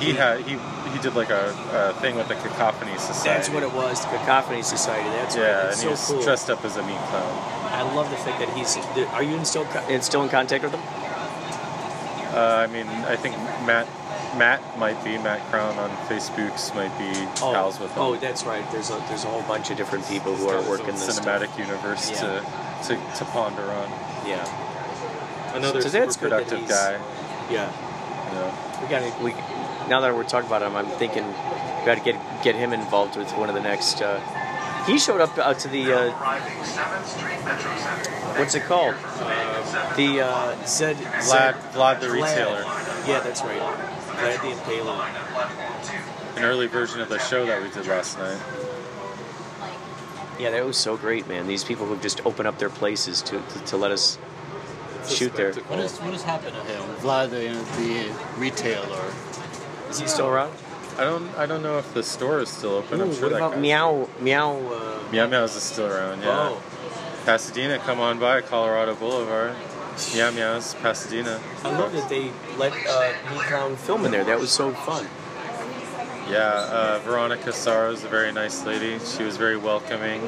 He 0.00 0.12
had 0.12 0.40
he 0.40 0.58
he 0.92 0.98
did 1.00 1.14
like 1.14 1.30
a, 1.30 1.54
a 1.72 2.00
thing 2.00 2.16
with 2.16 2.28
the 2.28 2.34
Cacophony 2.34 2.96
Society. 2.98 3.28
That's 3.28 3.48
what 3.48 3.62
it 3.62 3.72
was, 3.72 4.00
the 4.02 4.08
Cacophony 4.18 4.62
Society. 4.62 5.08
That's 5.10 5.36
yeah, 5.36 5.42
right. 5.42 5.60
and 5.60 5.68
It's 5.70 5.80
he 5.82 5.84
so 5.86 5.90
was 5.90 6.06
cool. 6.08 6.22
dressed 6.22 6.50
up 6.50 6.64
as 6.64 6.76
a 6.76 6.82
meat 6.82 6.98
clown. 7.10 7.32
I 7.72 7.82
love 7.94 8.10
the 8.10 8.16
fact 8.16 8.38
that 8.40 8.48
he's. 8.56 8.76
Are 9.14 9.22
you 9.22 9.36
in 9.36 9.44
still 9.44 9.66
in 9.88 10.02
still 10.02 10.22
in 10.22 10.28
contact 10.28 10.64
with 10.64 10.72
him? 10.74 10.80
Uh, 12.34 12.56
I 12.58 12.66
mean, 12.66 12.86
I 12.88 13.14
think 13.16 13.36
Matt 13.66 13.86
Matt 14.36 14.60
might 14.78 15.02
be 15.04 15.16
Matt 15.18 15.40
Crown 15.50 15.78
on 15.78 15.90
Facebook's 16.08 16.74
might 16.74 16.96
be 16.98 17.12
pals 17.38 17.78
with 17.78 17.92
him. 17.92 18.02
oh, 18.02 18.16
that's 18.16 18.44
right. 18.44 18.68
There's 18.72 18.90
a 18.90 18.96
there's 19.08 19.22
a 19.24 19.28
whole 19.28 19.42
bunch 19.42 19.70
of 19.70 19.76
different 19.76 20.06
people 20.08 20.34
who 20.34 20.48
are 20.48 20.60
working 20.68 20.86
own 20.90 20.94
this 20.96 21.20
cinematic 21.20 21.46
stuff. 21.54 21.58
universe 21.60 22.10
Yeah. 22.10 22.40
to, 22.82 22.94
to 22.96 23.14
to 23.18 23.24
ponder 23.26 23.62
on. 23.62 23.88
Yeah, 24.26 24.42
Another 25.54 25.80
So 25.82 25.88
super 25.88 26.04
that's 26.04 26.16
good 26.16 26.32
that 26.32 26.48
productive 26.48 26.68
guy. 26.68 26.98
yeah. 27.50 27.70
We 28.82 28.88
got 28.88 29.22
we. 29.22 29.32
Now 29.88 30.00
that 30.00 30.14
we're 30.14 30.24
talking 30.24 30.48
about 30.48 30.62
him, 30.62 30.76
I'm 30.76 30.86
thinking 30.98 31.26
we 31.26 31.86
got 31.86 31.98
to 31.98 32.04
get 32.04 32.16
get 32.42 32.54
him 32.54 32.72
involved 32.72 33.16
with 33.16 33.30
one 33.32 33.48
of 33.48 33.54
the 33.54 33.60
next. 33.60 34.02
Uh, 34.02 34.20
he 34.86 34.98
showed 34.98 35.20
up 35.20 35.36
out 35.38 35.58
to 35.60 35.68
the. 35.68 35.92
Uh, 35.92 36.10
what's 38.38 38.54
it 38.54 38.64
called? 38.64 38.94
the 39.96 40.20
uh, 40.24 40.66
Zed. 40.66 40.96
Vlad, 40.96 41.54
Vlad 41.72 42.00
the 42.00 42.10
retailer. 42.10 42.62
Yeah, 43.06 43.20
that's 43.20 43.42
right. 43.42 43.60
Vlad 43.60 44.40
the 44.42 44.48
Impaler. 44.54 46.36
An 46.36 46.44
early 46.44 46.66
version 46.66 47.00
of 47.00 47.08
the 47.08 47.18
show 47.18 47.46
that 47.46 47.62
we 47.62 47.70
did 47.70 47.86
last 47.86 48.18
night. 48.18 48.40
Yeah, 50.38 50.50
that 50.50 50.64
was 50.64 50.76
so 50.76 50.96
great, 50.96 51.28
man. 51.28 51.46
These 51.46 51.62
people 51.62 51.86
who 51.86 51.96
just 51.98 52.24
open 52.26 52.44
up 52.44 52.58
their 52.58 52.70
places 52.70 53.22
to 53.22 53.40
to, 53.40 53.58
to 53.66 53.76
let 53.76 53.92
us 53.92 54.18
shoot 55.08 55.34
there. 55.34 55.52
What 55.52 55.78
is 55.78 55.98
what 55.98 56.12
has 56.12 56.22
happened 56.22 56.54
to 56.54 56.62
him? 56.62 56.82
Vlad, 56.96 57.30
the, 57.30 57.52
the 57.80 58.40
retailer. 58.40 59.12
Is 59.90 60.00
he 60.00 60.06
still 60.06 60.28
around? 60.28 60.52
I 60.96 61.04
don't 61.04 61.28
I 61.36 61.46
don't 61.46 61.62
know 61.62 61.78
if 61.78 61.92
the 61.94 62.02
store 62.02 62.40
is 62.40 62.48
still 62.48 62.76
open. 62.76 63.00
I'm 63.00 63.12
sure 63.12 63.22
what 63.22 63.30
that 63.30 63.36
about 63.36 63.58
Meow 63.58 64.08
Meow? 64.20 64.56
Uh, 64.56 65.12
Meow 65.12 65.26
Meows 65.26 65.56
is 65.56 65.62
still 65.62 65.86
around, 65.86 66.22
yeah. 66.22 66.28
Oh. 66.30 66.62
Pasadena, 67.24 67.78
come 67.78 68.00
on 68.00 68.18
by 68.18 68.40
Colorado 68.42 68.94
Boulevard. 68.94 69.54
Meow 70.14 70.30
Meows, 70.30 70.74
Pasadena. 70.74 71.40
I 71.64 71.78
love 71.78 71.92
that 71.92 72.08
they 72.08 72.30
let 72.58 72.72
uh, 72.72 73.12
Me 73.30 73.38
Clown 73.40 73.76
film 73.76 74.04
in 74.04 74.10
there. 74.10 74.24
That 74.24 74.38
was 74.38 74.50
so 74.50 74.72
fun. 74.72 75.06
Yeah, 76.28 76.40
uh, 76.40 77.00
Veronica 77.04 77.52
Sarro 77.52 77.92
is 77.92 78.02
a 78.02 78.08
very 78.08 78.32
nice 78.32 78.64
lady. 78.64 78.98
She 79.04 79.22
was 79.22 79.36
very 79.36 79.56
welcoming. 79.56 80.20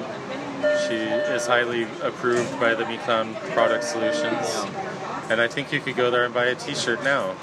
She 0.89 0.95
is 0.95 1.47
highly 1.47 1.85
approved 2.03 2.59
by 2.61 2.75
the 2.75 2.87
Me 2.87 2.99
Product 2.99 3.85
Solutions. 3.85 4.65
And 5.31 5.41
I 5.41 5.49
think 5.49 5.73
you 5.73 5.81
could 5.81 5.97
go 5.97 6.11
there 6.11 6.25
and 6.25 6.33
buy 6.33 6.47
a 6.47 6.55
T-shirt 6.55 7.03
now. 7.03 7.35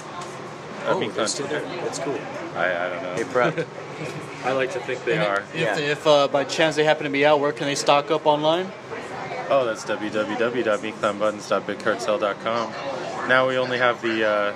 Oh, 0.86 0.98
Me 0.98 1.08
they're 1.08 1.26
still 1.26 1.46
there. 1.46 1.60
That's 1.82 1.98
cool. 1.98 2.18
I, 2.54 2.86
I 2.86 2.90
don't 2.90 3.02
know. 3.02 3.16
They 3.16 3.24
prepped. 3.24 3.66
I 4.44 4.52
like 4.52 4.72
to 4.72 4.80
think 4.80 5.02
they 5.04 5.14
And 5.16 5.22
are. 5.22 5.42
If, 5.54 5.78
if 5.78 6.06
uh, 6.06 6.28
by 6.28 6.44
chance 6.44 6.76
they 6.76 6.84
happen 6.84 7.04
to 7.04 7.10
be 7.10 7.24
out, 7.24 7.40
where 7.40 7.52
can 7.52 7.66
they 7.66 7.74
stock 7.74 8.10
up 8.10 8.26
online? 8.26 8.70
Oh, 9.50 9.64
that's 9.64 9.84
www.meatclownbuttons.bigcartel.com. 9.84 12.72
Now 13.28 13.48
we 13.48 13.56
only 13.56 13.78
have 13.78 14.02
the 14.02 14.28
uh, 14.28 14.52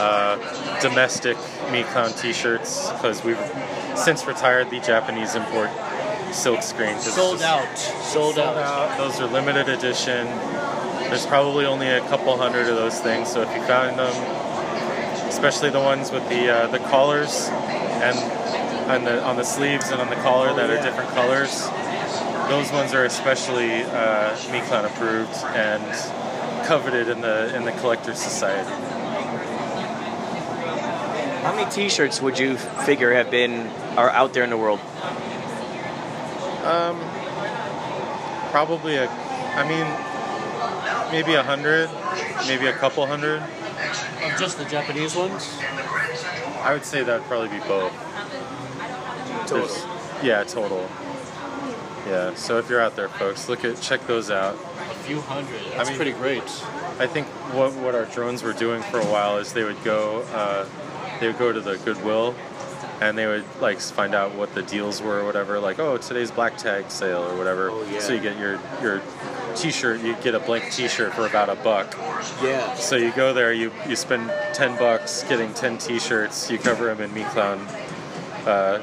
uh, 0.00 0.80
domestic 0.80 1.36
Meat 1.70 1.86
T-shirts 2.16 2.90
because 2.92 3.22
we've 3.24 3.38
since 3.94 4.26
retired 4.26 4.70
the 4.70 4.80
Japanese 4.80 5.34
import 5.34 5.68
silk 6.36 6.62
screen. 6.62 6.94
'cause 6.94 7.06
it's 7.08 7.16
Sold 7.16 7.42
out. 7.42 7.78
Sold 7.78 8.38
out. 8.38 8.98
Those 8.98 9.20
are 9.20 9.26
limited 9.26 9.68
edition. 9.68 10.26
There's 11.08 11.26
probably 11.26 11.66
only 11.66 11.88
a 11.88 12.00
couple 12.08 12.36
hundred 12.36 12.68
of 12.68 12.76
those 12.76 12.98
things. 13.00 13.28
So 13.32 13.40
if 13.42 13.54
you 13.54 13.62
found 13.62 13.98
them, 13.98 14.14
especially 15.28 15.70
the 15.70 15.80
ones 15.80 16.10
with 16.10 16.28
the 16.28 16.50
uh, 16.50 16.66
the 16.68 16.78
collars 16.78 17.48
and 18.02 18.16
on 18.90 19.04
the 19.04 19.22
on 19.24 19.36
the 19.36 19.44
sleeves 19.44 19.90
and 19.90 20.00
on 20.00 20.08
the 20.10 20.16
collar 20.16 20.54
that 20.54 20.68
are 20.70 20.82
different 20.82 21.10
colors, 21.10 21.68
those 22.48 22.70
ones 22.72 22.92
are 22.94 23.04
especially 23.04 23.82
uh, 23.84 24.36
Meat 24.52 24.64
Clown 24.64 24.84
approved 24.84 25.34
and 25.54 25.84
coveted 26.66 27.08
in 27.08 27.20
the 27.20 27.54
in 27.56 27.64
the 27.64 27.72
collector's 27.72 28.18
society. 28.18 28.68
How 31.42 31.54
many 31.54 31.70
T-shirts 31.70 32.20
would 32.20 32.38
you 32.38 32.56
figure 32.56 33.12
have 33.14 33.30
been 33.30 33.70
are 33.96 34.10
out 34.10 34.32
there 34.34 34.42
in 34.42 34.50
the 34.50 34.56
world? 34.56 34.80
Um, 36.66 36.98
probably 38.50 38.96
a, 38.96 39.08
I 39.08 39.62
mean, 39.68 39.86
maybe 41.12 41.34
a 41.34 41.42
hundred, 41.42 41.88
maybe 42.46 42.66
a 42.66 42.72
couple 42.72 43.06
hundred. 43.06 43.40
Of 43.42 44.38
just 44.38 44.58
the 44.58 44.64
Japanese 44.64 45.14
ones? 45.14 45.56
I 46.62 46.72
would 46.72 46.84
say 46.84 47.02
that'd 47.04 47.24
probably 47.26 47.48
be 47.48 47.58
both. 47.66 47.92
Total. 49.46 49.66
There's- 49.66 49.86
yeah, 50.22 50.42
total. 50.44 50.88
Yeah. 52.08 52.34
So 52.34 52.58
if 52.58 52.68
you're 52.70 52.80
out 52.80 52.96
there, 52.96 53.08
folks, 53.08 53.48
look 53.48 53.64
at 53.64 53.80
check 53.80 54.06
those 54.06 54.30
out. 54.30 54.54
A 54.54 54.94
few 55.04 55.20
hundred. 55.20 55.60
That's 55.72 55.90
pretty 55.94 56.12
great. 56.12 56.42
I 56.98 57.06
think 57.06 57.26
what 57.54 57.74
what 57.74 57.94
our 57.94 58.06
drones 58.06 58.42
were 58.42 58.54
doing 58.54 58.82
for 58.82 58.98
a 58.98 59.04
while 59.04 59.36
is 59.38 59.52
they 59.52 59.64
would 59.64 59.82
go 59.84 60.22
uh, 60.32 60.66
they 61.20 61.26
would 61.26 61.38
go 61.38 61.52
to 61.52 61.60
the 61.60 61.76
Goodwill 61.78 62.34
and 63.00 63.16
they 63.16 63.26
would 63.26 63.44
like 63.60 63.80
find 63.80 64.14
out 64.14 64.34
what 64.34 64.54
the 64.54 64.62
deals 64.62 65.02
were 65.02 65.20
or 65.20 65.24
whatever. 65.24 65.58
Like, 65.60 65.78
oh, 65.78 65.98
today's 65.98 66.30
black 66.30 66.56
tag 66.56 66.90
sale 66.90 67.22
or 67.22 67.36
whatever. 67.36 67.70
Oh, 67.70 67.82
yeah. 67.90 67.98
So 67.98 68.12
you 68.12 68.20
get 68.20 68.38
your 68.38 68.58
your 68.82 69.02
T-shirt. 69.54 70.00
You 70.00 70.14
get 70.16 70.34
a 70.34 70.40
blank 70.40 70.72
T-shirt 70.72 71.14
for 71.14 71.26
about 71.26 71.48
a 71.48 71.54
buck. 71.56 71.94
Yeah. 72.42 72.74
So 72.74 72.96
you 72.96 73.12
go 73.12 73.32
there, 73.32 73.52
you 73.52 73.72
you 73.88 73.96
spend 73.96 74.30
ten 74.52 74.78
bucks 74.78 75.24
getting 75.24 75.52
ten 75.54 75.78
T-shirts. 75.78 76.50
You 76.50 76.58
cover 76.58 76.86
them 76.86 77.00
in 77.00 77.12
Meat 77.14 77.26
Clown 77.28 77.60
uh, 78.46 78.82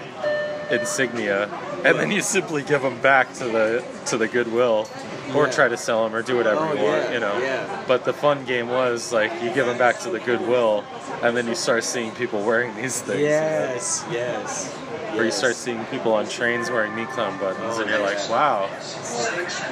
insignia, 0.70 1.48
and 1.86 2.00
then 2.00 2.12
you 2.12 2.22
simply 2.22 2.64
give 2.64 2.82
them 2.82 3.00
back 3.02 3.34
to 3.36 3.46
the 3.46 3.84
to 4.08 4.18
the 4.18 4.28
Goodwill, 4.28 4.88
or 5.36 5.46
Yeah. 5.46 5.52
try 5.52 5.68
to 5.68 5.78
sell 5.78 6.04
them, 6.04 6.16
or 6.16 6.22
do 6.22 6.38
whatever 6.38 6.60
Oh, 6.62 6.74
you 6.74 6.84
want. 6.84 7.04
yeah, 7.04 7.12
You 7.12 7.20
know. 7.20 7.38
yeah. 7.40 7.84
But 7.88 8.06
the 8.06 8.14
fun 8.14 8.46
game 8.46 8.70
was 8.70 9.12
like 9.14 9.32
you 9.42 9.52
give 9.52 9.66
them 9.66 9.78
back 9.78 10.00
to 10.02 10.10
the 10.10 10.20
Goodwill, 10.20 10.84
and 11.22 11.36
then 11.36 11.48
you 11.48 11.56
start 11.56 11.84
seeing 11.84 12.12
people 12.12 12.42
wearing 12.44 12.76
these 12.76 13.02
things. 13.02 13.20
you 13.20 13.26
know? 13.26 13.32
Yes, 13.32 14.06
yes. 14.12 14.76
Or 15.18 15.24
you 15.24 15.32
start 15.32 15.56
seeing 15.56 15.84
people 15.86 16.14
on 16.14 16.28
trains 16.28 16.72
wearing 16.72 16.94
Clown 17.08 17.38
buttons, 17.40 17.78
Oh, 17.78 17.82
and 17.82 17.90
you're 17.90 18.00
like, 18.00 18.18
wow, 18.30 18.68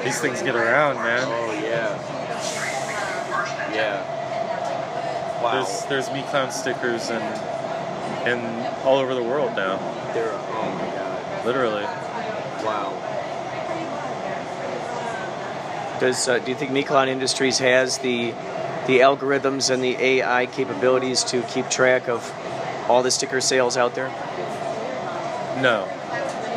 these 0.04 0.20
things 0.20 0.42
get 0.44 0.56
around, 0.56 0.96
man. 0.98 1.24
Oh 1.28 1.52
yeah. 1.54 1.98
Yeah. 3.74 5.42
Wow. 5.44 5.52
There's 5.64 5.86
there's 5.86 6.12
Meat 6.14 6.26
Clown 6.28 6.52
stickers 6.52 7.10
and 7.10 7.24
and 8.28 8.68
all 8.86 8.98
over 9.00 9.16
the 9.16 9.24
world 9.24 9.56
now. 9.56 9.78
They're 10.14 10.32
oh 10.32 10.72
my 10.78 10.96
god. 10.96 11.46
Literally. 11.46 11.86
Wow. 12.64 12.98
Does 16.00 16.28
uh, 16.28 16.40
do 16.40 16.50
you 16.50 16.58
think 16.58 16.72
Me 16.72 16.84
Clown 16.84 17.10
Industries 17.10 17.60
has 17.60 18.00
the 18.00 18.32
the 18.88 19.00
algorithms 19.00 19.70
and 19.70 19.84
the 19.84 19.96
AI 19.96 20.48
capabilities 20.48 21.24
to 21.26 21.44
keep 21.44 21.70
track 21.70 22.10
of 22.10 22.34
all 22.90 23.04
the 23.04 23.12
sticker 23.12 23.40
sales 23.40 23.78
out 23.78 23.94
there? 23.94 24.08
No, 25.62 25.86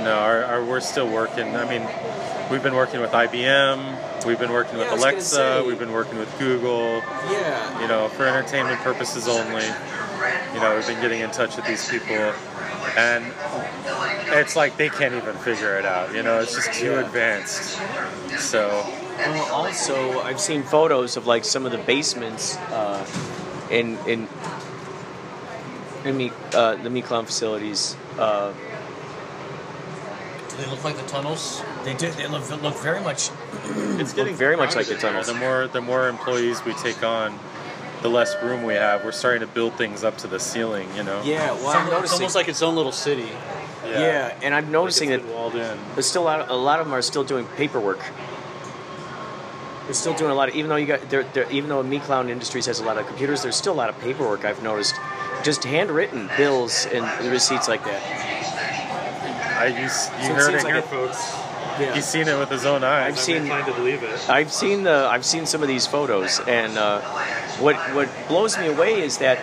no. 0.03 0.15
Our, 0.15 0.45
our, 0.45 0.65
we're 0.65 0.81
still 0.81 1.09
working. 1.09 1.55
I 1.55 1.69
mean, 1.69 1.87
we've 2.51 2.63
been 2.63 2.75
working 2.75 3.01
with 3.03 3.11
IBM. 3.11 4.25
We've 4.25 4.39
been 4.39 4.53
working 4.53 4.79
Yeah, 4.79 4.91
with 4.93 5.01
Alexa. 5.01 5.35
say. 5.37 5.67
We've 5.67 5.79
been 5.79 5.93
working 5.93 6.17
with 6.19 6.35
Google. 6.39 7.03
Yeah. 7.31 7.83
You 7.83 7.89
know, 7.89 8.09
for 8.09 8.25
entertainment 8.25 8.81
purposes 8.81 9.29
only. 9.29 9.65
You 10.55 10.61
know, 10.61 10.75
we've 10.77 10.87
been 10.87 11.03
getting 11.03 11.21
in 11.21 11.31
touch 11.33 11.57
with 11.57 11.67
these 11.67 11.87
people, 11.91 12.15
and 12.97 13.25
it's 14.39 14.57
like 14.57 14.77
they 14.77 14.89
can't 14.89 15.15
even 15.15 15.37
figure 15.37 15.77
it 15.79 15.85
out. 15.85 16.15
You 16.15 16.23
know, 16.23 16.41
it's 16.41 16.55
just 16.55 16.73
too 16.73 16.93
Yeah. 16.93 17.01
advanced. 17.07 17.79
So 18.39 18.85
Well, 19.19 19.53
also 19.53 20.21
I've 20.21 20.41
seen 20.41 20.63
photos 20.63 21.17
of 21.17 21.27
like 21.27 21.45
some 21.45 21.65
of 21.67 21.73
the 21.73 21.79
basements 21.79 22.57
uh, 22.73 23.05
in 23.71 23.99
in 24.07 24.29
in 26.05 26.17
me, 26.17 26.33
uh, 26.53 26.77
the 26.77 26.91
Me 26.91 27.01
Clown 27.01 27.25
facilities. 27.25 27.97
Uh, 28.19 28.53
Do 30.51 30.57
they 30.63 30.71
look 30.71 30.85
like 30.85 30.97
the 30.97 31.03
tunnels? 31.09 31.63
they 31.85 31.95
did. 31.95 32.13
They 32.15 32.27
look, 32.29 32.49
look 32.63 32.77
very 32.77 33.01
much. 33.01 33.31
it's 33.99 34.13
getting 34.13 34.35
very 34.37 34.57
much 34.57 34.77
like 34.77 34.87
the 34.87 34.97
tunnels. 34.97 35.27
The 35.27 35.35
more 35.35 35.67
the 35.67 35.81
more 35.81 36.09
employees 36.09 36.65
we 36.65 36.75
take 36.75 37.03
on, 37.03 37.39
the 38.05 38.11
less 38.11 38.37
room 38.43 38.65
we 38.65 38.75
have. 38.75 39.03
We're 39.03 39.13
starting 39.13 39.41
to 39.41 39.47
build 39.47 39.73
things 39.79 40.05
up 40.05 40.19
to 40.19 40.27
the 40.29 40.39
ceiling. 40.39 40.87
You 40.95 41.03
know. 41.05 41.23
Yeah, 41.25 41.53
well, 41.53 41.55
It's, 41.71 41.75
I'm 41.75 41.87
almost, 41.87 42.05
it's 42.05 42.13
almost 42.13 42.35
like 42.35 42.49
its 42.49 42.61
own 42.63 42.77
little 42.77 42.93
city. 42.93 43.27
yeah. 43.87 44.39
and 44.43 44.55
I'm 44.55 44.71
noticing 44.71 45.09
Like 45.11 45.21
that 45.23 45.27
it's 45.27 45.35
walled 45.35 45.55
in. 45.57 45.79
there's 45.95 46.07
still 46.07 46.23
a 46.23 46.25
lot, 46.25 46.41
of, 46.43 46.51
a 46.51 46.55
lot 46.55 46.81
of 46.81 46.87
them 46.87 46.93
are 46.95 47.01
still 47.01 47.25
doing 47.25 47.47
paperwork. 47.57 48.01
They're 49.87 49.95
still 49.95 50.13
doing 50.15 50.31
a 50.31 50.35
lot 50.35 50.51
of, 50.51 50.55
even 50.55 50.69
though 50.69 50.77
you 50.77 50.87
got, 50.87 51.09
they're, 51.09 51.25
they're, 51.25 51.51
even 51.51 51.69
though 51.71 51.83
Me 51.83 51.99
Clown 51.99 52.29
Industries 52.29 52.67
has 52.67 52.79
a 52.81 52.85
lot 52.85 52.99
of 52.99 53.07
computers, 53.07 53.43
there's 53.43 53.57
still 53.57 53.73
a 53.73 53.81
lot 53.83 53.89
of 53.89 53.99
paperwork 54.01 54.45
I've 54.45 54.63
noticed, 54.63 54.95
just 55.43 55.65
handwritten 55.65 56.29
bills 56.37 56.85
and, 56.87 57.05
and 57.07 57.31
receipts 57.33 57.69
like 57.69 57.85
that. 57.85 58.03
I 59.61 59.67
you, 59.69 59.83
you 59.85 59.89
So 59.89 60.13
it 60.13 60.21
heard 60.21 60.41
seems 60.43 60.49
it 60.49 60.53
like 60.65 60.67
here, 60.67 60.77
it- 60.77 60.85
folks. 60.85 61.35
Yeah. 61.81 61.93
He's 61.93 62.05
seen 62.07 62.29
it 62.29 62.39
with 62.39 62.51
his 62.51 62.67
own 62.67 62.85
eyes. 62.85 63.03
I've 63.09 63.13
I'm 63.15 63.17
seen- 63.19 63.37
inclined 63.39 63.67
to 63.67 63.73
believe 63.73 64.03
it. 64.05 64.31
I've 64.31 64.53
seen 64.53 64.85
the 64.85 65.09
I've 65.11 65.25
seen 65.25 65.45
some 65.45 65.61
of 65.61 65.67
these 65.67 65.89
photos, 65.89 66.39
and 66.47 66.79
uh, 66.79 67.01
what 67.61 67.77
what 67.95 68.09
blows 68.29 68.59
me 68.59 68.67
away 68.67 69.01
is 69.01 69.19
that 69.19 69.39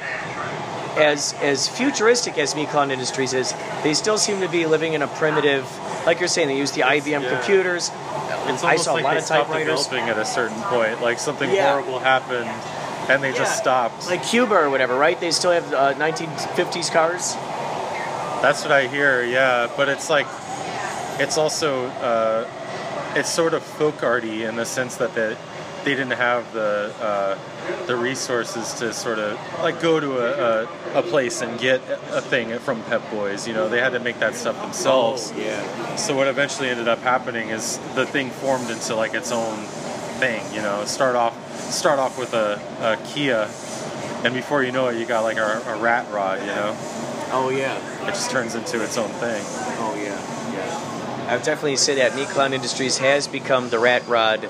as 0.97 1.33
as 1.41 1.67
futuristic 1.69 2.37
as 2.37 2.55
Me 2.55 2.65
Clown 2.65 2.91
Industries 2.91 3.33
is, 3.33 3.53
they 3.83 3.93
still 3.93 4.17
seem 4.17 4.41
to 4.41 4.49
be 4.49 4.65
living 4.65 4.93
in 4.93 5.01
a 5.01 5.07
primitive, 5.07 5.65
like 6.05 6.19
you're 6.19 6.27
saying, 6.27 6.47
they 6.49 6.57
use 6.57 6.71
the 6.71 6.81
IBM 6.83 7.23
Yeah. 7.23 7.29
computers. 7.29 7.91
It's 8.47 8.63
I 8.63 8.71
almost 8.71 8.83
saw 8.85 8.93
like 8.93 9.03
a 9.03 9.05
lot 9.05 9.11
they 9.13 9.17
of 9.19 9.23
stopped 9.23 9.47
typewriters. 9.51 9.85
developing 9.87 10.09
at 10.09 10.17
a 10.17 10.25
certain 10.25 10.61
point. 10.63 11.01
Like 11.01 11.19
something 11.19 11.49
Yeah. 11.49 11.69
horrible 11.71 11.99
happened, 11.99 12.49
and 13.07 13.23
they 13.23 13.31
just 13.31 13.55
Yeah. 13.55 13.61
stopped. 13.61 14.07
Like 14.09 14.23
Cuba 14.23 14.55
or 14.55 14.69
whatever, 14.69 14.95
right? 14.95 15.17
They 15.19 15.31
still 15.31 15.51
have 15.51 15.73
uh, 15.73 15.93
1950s 15.93 16.89
cars. 16.91 17.35
That's 18.41 18.63
what 18.63 18.71
I 18.71 18.87
hear. 18.87 19.23
Yeah, 19.23 19.67
but 19.77 19.87
it's 19.87 20.09
like, 20.09 20.25
it's 21.19 21.37
also, 21.37 21.85
uh, 22.01 22.45
it's 23.15 23.29
sort 23.29 23.53
of 23.53 23.61
folk 23.63 24.03
arty 24.03 24.43
in 24.43 24.55
the 24.55 24.65
sense 24.65 24.95
that 24.95 25.13
they, 25.13 25.37
they 25.83 25.95
didn't 25.95 26.11
have 26.17 26.53
the 26.53 26.93
uh, 27.01 27.85
the 27.87 27.95
resources 27.95 28.73
to 28.75 28.93
sort 28.93 29.19
of 29.19 29.37
like 29.59 29.81
go 29.81 29.99
to 29.99 30.17
a, 30.17 30.63
a, 30.95 30.99
a 30.99 31.01
place 31.03 31.41
and 31.41 31.59
get 31.59 31.81
a 32.11 32.21
thing 32.21 32.57
from 32.59 32.83
Pep 32.83 33.01
Boys. 33.11 33.47
You 33.47 33.53
know, 33.53 33.69
they 33.69 33.79
had 33.79 33.93
to 33.93 33.99
make 33.99 34.19
that 34.19 34.35
stuff 34.35 34.61
themselves. 34.61 35.31
Oh, 35.35 35.39
yeah. 35.39 35.95
So 35.95 36.15
what 36.15 36.27
eventually 36.27 36.69
ended 36.69 36.87
up 36.87 36.99
happening 36.99 37.49
is 37.49 37.77
the 37.95 38.05
thing 38.05 38.29
formed 38.29 38.69
into 38.69 38.95
like 38.95 39.13
its 39.13 39.31
own 39.31 39.57
thing. 40.19 40.43
You 40.53 40.61
know, 40.61 40.85
start 40.85 41.15
off 41.15 41.35
start 41.71 41.99
off 41.99 42.17
with 42.17 42.33
a, 42.33 42.59
a 42.81 42.97
Kia, 43.13 43.49
and 44.23 44.33
before 44.33 44.63
you 44.63 44.71
know 44.71 44.87
it, 44.89 44.97
you 44.99 45.05
got 45.05 45.23
like 45.23 45.37
a, 45.37 45.63
a 45.67 45.79
rat 45.81 46.11
rod. 46.11 46.39
You 46.41 46.47
know, 46.47 46.75
Oh 47.33 47.49
yeah. 47.49 47.77
it 48.03 48.07
just 48.07 48.29
turns 48.29 48.55
into 48.55 48.83
its 48.83 48.97
own 48.97 49.09
thing. 49.11 49.41
Oh 49.79 49.95
yeah. 49.97 50.00
Yeah. 51.31 51.35
I 51.35 51.37
would 51.37 51.45
definitely 51.45 51.77
say 51.77 51.95
that 51.95 52.13
Me 52.15 52.25
Clown 52.25 52.53
Industries 52.53 52.97
has 52.97 53.27
become 53.27 53.69
the 53.69 53.79
rat 53.79 54.05
rod 54.07 54.43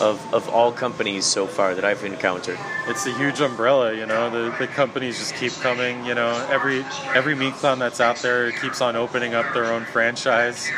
of, 0.00 0.34
of 0.34 0.48
all 0.48 0.72
companies 0.72 1.26
so 1.26 1.46
far 1.46 1.74
that 1.74 1.84
I've 1.84 2.02
encountered. 2.02 2.58
It's 2.88 3.06
a 3.06 3.12
huge 3.12 3.40
umbrella. 3.40 3.92
You 3.94 4.06
know, 4.06 4.30
the, 4.30 4.56
the 4.56 4.66
companies 4.66 5.18
just 5.18 5.34
keep 5.36 5.52
coming. 5.52 6.06
You 6.06 6.14
know, 6.14 6.46
every 6.50 6.84
every 7.14 7.34
meat 7.34 7.54
clown 7.54 7.78
that's 7.78 8.00
out 8.00 8.16
there 8.16 8.52
keeps 8.52 8.80
on 8.80 8.96
opening 8.96 9.34
up 9.34 9.52
their 9.52 9.66
own 9.66 9.84
franchise, 9.84 10.70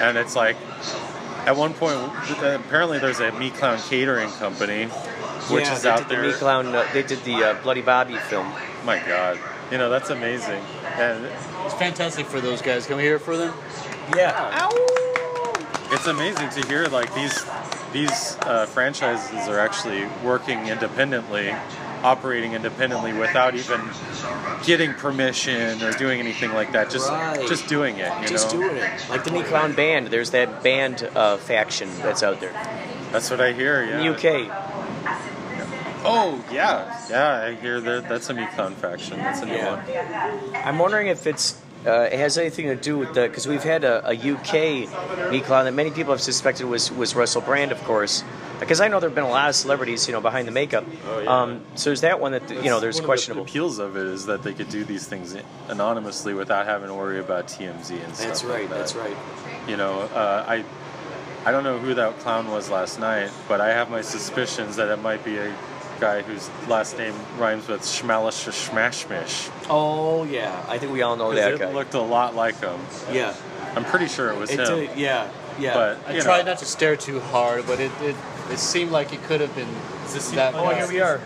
and 0.00 0.16
it's 0.16 0.34
like. 0.34 0.56
At 1.46 1.56
one 1.56 1.74
point, 1.74 1.96
apparently, 2.42 2.98
there's 2.98 3.20
a 3.20 3.30
meat 3.30 3.54
clown 3.54 3.78
catering 3.78 4.30
company, 4.30 4.86
which 5.48 5.66
yeah, 5.66 5.74
is 5.74 5.82
they 5.82 5.90
out 5.90 6.08
there. 6.08 6.22
The 6.22 6.28
Meat 6.28 6.36
Clown, 6.38 6.74
uh, 6.74 6.84
they 6.92 7.04
did 7.04 7.22
the 7.22 7.34
uh, 7.34 7.62
Bloody 7.62 7.82
Bobby 7.82 8.16
film. 8.16 8.52
My 8.84 8.98
God, 8.98 9.38
you 9.70 9.78
know 9.78 9.88
that's 9.88 10.10
amazing. 10.10 10.60
And 10.96 11.24
It's 11.64 11.74
fantastic 11.74 12.26
for 12.26 12.40
those 12.40 12.62
guys. 12.62 12.86
Can 12.88 12.96
we 12.96 13.04
hear 13.04 13.14
it 13.14 13.20
for 13.20 13.36
them? 13.36 13.54
Yeah. 14.14 14.68
it's 15.92 16.06
amazing 16.06 16.50
to 16.50 16.66
hear 16.68 16.86
like 16.88 17.12
these 17.14 17.44
these 17.92 18.36
uh, 18.42 18.66
franchises 18.66 19.48
are 19.48 19.58
actually 19.58 20.06
working 20.24 20.68
independently 20.68 21.54
operating 22.02 22.52
independently 22.52 23.12
without 23.12 23.54
even 23.54 23.80
getting 24.64 24.92
permission 24.94 25.82
or 25.82 25.92
doing 25.92 26.20
anything 26.20 26.52
like 26.52 26.72
that. 26.72 26.90
Just 26.90 27.10
Right. 27.10 27.46
just 27.48 27.68
doing 27.68 27.96
it. 27.98 28.12
You 28.22 28.28
Just 28.28 28.52
know? 28.54 28.60
doing 28.62 28.76
it. 28.76 29.06
Like 29.08 29.24
the 29.24 29.30
Me 29.30 29.42
Clown 29.42 29.72
Band. 29.72 30.08
There's 30.08 30.30
that 30.30 30.62
band 30.62 31.08
uh, 31.14 31.36
faction 31.38 31.88
that's 32.02 32.22
out 32.22 32.38
there. 32.40 32.52
That's 33.12 33.30
what 33.30 33.40
I 33.40 33.52
hear. 33.52 33.82
Yeah. 33.84 34.00
In 34.00 34.12
the 34.12 34.12
UK. 34.12 34.50
Oh 36.08 36.44
yeah, 36.52 37.00
yeah. 37.10 37.46
I 37.46 37.54
hear 37.54 37.80
that. 37.80 38.08
That's 38.08 38.28
a 38.30 38.34
Me 38.34 38.46
Clown 38.54 38.74
faction. 38.74 39.16
That's 39.18 39.40
a 39.40 39.46
new 39.46 39.54
Yeah. 39.54 39.74
one. 40.52 40.56
I'm 40.64 40.78
wondering 40.78 41.08
if 41.08 41.26
it's 41.26 41.60
uh, 41.86 42.08
it 42.12 42.18
has 42.18 42.36
anything 42.36 42.66
to 42.66 42.76
do 42.76 42.98
with 42.98 43.14
the 43.14 43.22
because 43.22 43.46
we've 43.46 43.62
had 43.62 43.84
a, 43.84 44.10
a 44.10 44.14
UK 44.14 45.30
Me 45.30 45.40
Clown 45.40 45.64
that 45.66 45.74
many 45.74 45.90
people 45.90 46.12
have 46.12 46.20
suspected 46.20 46.66
was 46.66 46.90
was 46.90 47.14
Russell 47.14 47.42
Brand, 47.42 47.72
of 47.72 47.82
course. 47.84 48.24
Because 48.58 48.80
I 48.80 48.88
know 48.88 49.00
there 49.00 49.10
have 49.10 49.14
been 49.14 49.24
a 49.24 49.28
lot 49.28 49.50
of 49.50 49.54
celebrities, 49.54 50.06
you 50.06 50.14
know, 50.14 50.22
behind 50.22 50.48
the 50.48 50.52
makeup. 50.52 50.84
Oh, 51.06 51.20
yeah. 51.20 51.42
um, 51.42 51.60
so 51.74 51.90
there's 51.90 52.00
that 52.00 52.20
one 52.20 52.32
that 52.32 52.48
you 52.48 52.70
know 52.70 52.80
there's 52.80 52.96
One 52.96 53.04
of 53.04 53.06
questionable. 53.06 53.44
The 53.44 53.50
appeals 53.50 53.78
of 53.78 53.96
it 53.96 54.06
is 54.06 54.26
that 54.26 54.42
they 54.42 54.54
could 54.54 54.70
do 54.70 54.82
these 54.82 55.06
things 55.06 55.36
anonymously 55.68 56.32
without 56.34 56.66
having 56.66 56.88
to 56.88 56.94
worry 56.94 57.20
about 57.20 57.48
TMZ 57.48 57.90
and 58.02 58.14
stuff. 58.16 58.26
That's 58.26 58.44
like 58.44 58.52
right. 58.52 58.68
that. 58.70 58.78
That's 58.78 58.94
right. 58.94 59.16
You 59.68 59.76
know, 59.76 60.00
uh, 60.00 60.44
I 60.48 60.64
I 61.44 61.52
don't 61.52 61.62
know 61.62 61.78
who 61.78 61.94
that 61.94 62.18
clown 62.18 62.50
was 62.50 62.70
last 62.70 62.98
night, 62.98 63.30
but 63.46 63.60
I 63.60 63.68
have 63.68 63.90
my 63.90 64.00
suspicions 64.00 64.74
that 64.76 64.88
it 64.88 64.96
might 64.96 65.24
be 65.24 65.36
a 65.36 65.54
guy 66.00 66.22
whose 66.22 66.48
last 66.68 66.96
name 66.98 67.14
rhymes 67.38 67.68
with 67.68 67.82
Schmalish 67.82 68.46
Schmashmish. 68.50 69.50
Oh 69.70 70.24
yeah, 70.24 70.64
I 70.68 70.78
think 70.78 70.92
we 70.92 71.02
all 71.02 71.16
know 71.16 71.34
that 71.34 71.54
it 71.54 71.60
guy. 71.60 71.72
looked 71.72 71.94
a 71.94 72.00
lot 72.00 72.34
like 72.34 72.60
him. 72.60 72.78
Yeah. 73.12 73.34
I'm 73.74 73.84
pretty 73.84 74.06
sure 74.08 74.30
it 74.30 74.38
was 74.38 74.50
It 74.50 74.60
him. 74.60 74.66
did- 74.66 74.96
yeah, 74.96 75.28
yeah. 75.58 75.74
But 75.74 75.98
I 76.06 76.14
you 76.14 76.22
tried 76.22 76.44
know, 76.44 76.52
not 76.52 76.58
to 76.58 76.64
stare 76.64 76.96
too 76.96 77.20
hard, 77.20 77.66
but 77.66 77.78
it 77.80 77.92
it, 78.00 78.16
it 78.50 78.58
seemed 78.58 78.90
like 78.90 79.12
it 79.12 79.22
could 79.24 79.40
have 79.40 79.54
been 79.54 79.68
that. 80.34 80.54
Oh, 80.54 80.74
here 80.74 80.88
we 80.88 81.00
are. 81.00 81.20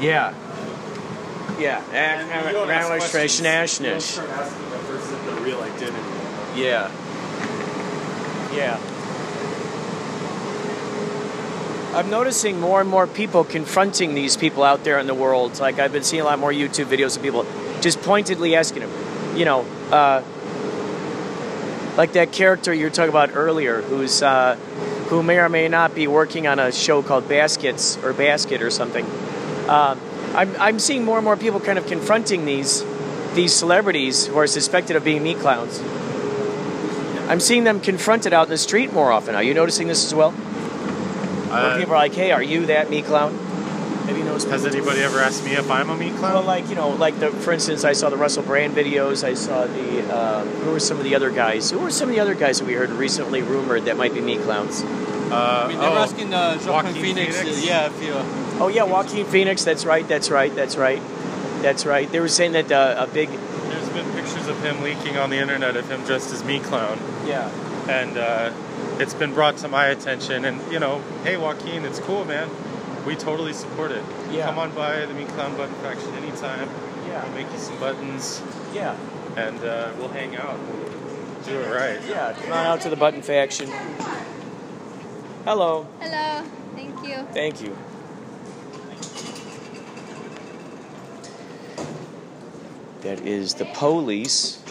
Yeah. 0.00 0.34
Yeah. 1.58 1.80
the 5.26 5.40
real 5.42 5.60
identity. 5.60 5.98
Yeah. 6.56 6.90
Yeah. 8.52 8.78
I'm 11.94 12.08
noticing 12.08 12.58
more 12.58 12.80
and 12.80 12.88
more 12.88 13.06
people 13.06 13.44
confronting 13.44 14.14
these 14.14 14.38
people 14.38 14.62
out 14.62 14.82
there 14.82 14.98
in 14.98 15.06
the 15.06 15.14
world. 15.14 15.60
Like 15.60 15.78
I've 15.78 15.92
been 15.92 16.02
seeing 16.02 16.22
a 16.22 16.24
lot 16.24 16.38
more 16.38 16.50
YouTube 16.50 16.86
videos 16.86 17.18
of 17.18 17.22
people 17.22 17.44
just 17.82 18.00
pointedly 18.00 18.56
asking 18.56 18.80
them, 18.80 19.36
you 19.36 19.44
know, 19.44 19.60
uh, 19.90 20.22
like 21.98 22.14
that 22.14 22.32
character 22.32 22.72
you 22.72 22.84
were 22.84 22.90
talking 22.90 23.10
about 23.10 23.36
earlier, 23.36 23.82
who's 23.82 24.22
uh, 24.22 24.56
who 25.10 25.22
may 25.22 25.38
or 25.38 25.50
may 25.50 25.68
not 25.68 25.94
be 25.94 26.06
working 26.06 26.46
on 26.46 26.58
a 26.58 26.72
show 26.72 27.02
called 27.02 27.28
Baskets 27.28 27.98
or 28.02 28.14
Basket 28.14 28.62
or 28.62 28.70
something. 28.70 29.04
Um, 29.68 30.00
I'm 30.34 30.56
I'm 30.58 30.78
seeing 30.78 31.04
more 31.04 31.18
and 31.18 31.24
more 31.26 31.36
people 31.36 31.60
kind 31.60 31.78
of 31.78 31.86
confronting 31.86 32.46
these 32.46 32.82
these 33.34 33.52
celebrities 33.52 34.26
who 34.26 34.38
are 34.38 34.46
suspected 34.46 34.96
of 34.96 35.04
being 35.04 35.22
meat 35.22 35.40
clowns. 35.40 35.78
I'm 37.28 37.40
seeing 37.40 37.64
them 37.64 37.80
confronted 37.80 38.32
out 38.32 38.44
in 38.44 38.50
the 38.50 38.56
street 38.56 38.94
more 38.94 39.12
often. 39.12 39.34
Are 39.34 39.42
you 39.42 39.52
noticing 39.52 39.88
this 39.88 40.06
as 40.06 40.14
well? 40.14 40.32
Where 41.52 41.70
Uh, 41.72 41.78
people 41.78 41.94
are 41.94 41.98
like, 41.98 42.14
"Hey, 42.14 42.32
are 42.32 42.42
you 42.42 42.66
that 42.66 42.90
meat 42.90 43.04
clown?" 43.04 43.32
Have 44.06 44.18
you 44.18 44.24
noticed? 44.24 44.48
Has 44.48 44.66
anybody 44.66 45.00
ever 45.02 45.20
asked 45.20 45.44
me 45.44 45.52
if 45.52 45.70
I'm 45.70 45.88
a 45.88 45.96
meat 45.96 46.16
clown? 46.16 46.32
Well, 46.34 46.42
like 46.42 46.68
you 46.68 46.74
know, 46.74 46.88
like 46.88 47.20
the 47.20 47.30
for 47.30 47.52
instance, 47.52 47.84
I 47.84 47.92
saw 47.92 48.10
the 48.10 48.16
Russell 48.16 48.42
Brand 48.42 48.74
videos. 48.74 49.22
I 49.22 49.34
saw 49.34 49.66
the 49.66 50.16
um, 50.16 50.48
who 50.48 50.72
were 50.72 50.80
some 50.80 50.98
of 50.98 51.04
the 51.04 51.14
other 51.14 51.30
guys? 51.30 51.70
Who 51.70 51.78
were 51.78 51.90
some 51.90 52.08
of 52.08 52.14
the 52.14 52.20
other 52.20 52.34
guys 52.34 52.58
that 52.58 52.66
we 52.66 52.72
heard 52.74 52.90
recently 52.90 53.42
rumored 53.42 53.84
that 53.84 53.96
might 53.96 54.12
be 54.12 54.20
meat 54.20 54.40
clowns? 54.40 54.82
Uh, 54.82 55.64
I 55.64 55.68
mean, 55.68 55.78
they 55.78 55.86
were 55.86 55.92
oh, 55.92 56.02
asking 56.02 56.34
uh, 56.34 56.54
Joaquin 56.58 56.72
Joaquin 56.72 56.94
Phoenix, 56.94 57.38
Phoenix? 57.38 57.58
uh, 57.58 57.66
yeah, 57.66 57.86
if 57.86 58.02
you. 58.02 58.12
Oh 58.60 58.68
yeah, 58.68 58.82
Joaquin 58.82 59.24
Phoenix. 59.26 59.62
That's 59.64 59.84
right. 59.84 60.06
That's 60.06 60.30
right. 60.30 60.54
That's 60.54 60.76
right. 60.76 61.00
That's 61.62 61.86
right. 61.86 62.10
They 62.10 62.18
were 62.20 62.28
saying 62.28 62.52
that 62.52 62.72
uh, 62.72 62.96
a 62.98 63.06
big 63.06 63.28
There's 63.28 63.88
been 63.90 64.10
pictures 64.12 64.48
of 64.48 64.60
him 64.64 64.82
leaking 64.82 65.16
on 65.16 65.30
the 65.30 65.38
internet 65.38 65.76
of 65.76 65.88
him 65.88 66.02
dressed 66.04 66.32
as 66.32 66.42
meat 66.44 66.64
clown. 66.64 66.98
yeah. 67.26 67.48
And 67.88 68.16
uh, 68.16 68.52
it's 68.98 69.14
been 69.14 69.34
brought 69.34 69.56
to 69.58 69.68
my 69.68 69.86
attention. 69.86 70.44
And 70.44 70.60
you 70.72 70.78
know, 70.78 71.00
hey 71.24 71.36
Joaquin, 71.36 71.84
it's 71.84 71.98
cool, 72.00 72.24
man. 72.24 72.48
We 73.06 73.16
totally 73.16 73.52
support 73.52 73.90
it. 73.90 74.04
Yeah. 74.30 74.46
Come 74.46 74.58
on 74.58 74.72
by 74.74 75.04
the 75.06 75.14
Meat 75.14 75.28
Clown 75.28 75.56
Button 75.56 75.74
Faction 75.76 76.08
anytime. 76.14 76.68
Yeah. 77.08 77.24
We'll 77.24 77.34
make 77.34 77.52
you 77.52 77.58
some 77.58 77.78
buttons, 77.80 78.40
Yeah. 78.72 78.96
and 79.36 79.58
uh, 79.64 79.90
we'll 79.98 80.08
hang 80.08 80.36
out. 80.36 80.58
We'll 80.58 81.42
do 81.44 81.60
it 81.60 81.74
right. 81.74 82.00
Yeah. 82.08 82.32
Come 82.32 82.52
on 82.52 82.66
out 82.66 82.80
to 82.82 82.88
the 82.90 82.96
Button 82.96 83.22
Faction. 83.22 83.68
Hello. 85.44 85.88
Hello, 86.00 86.44
thank 86.76 87.04
you. 87.04 87.26
Thank 87.32 87.60
you. 87.60 87.76
That 93.00 93.20
is 93.26 93.54
the 93.54 93.64
police. 93.74 94.61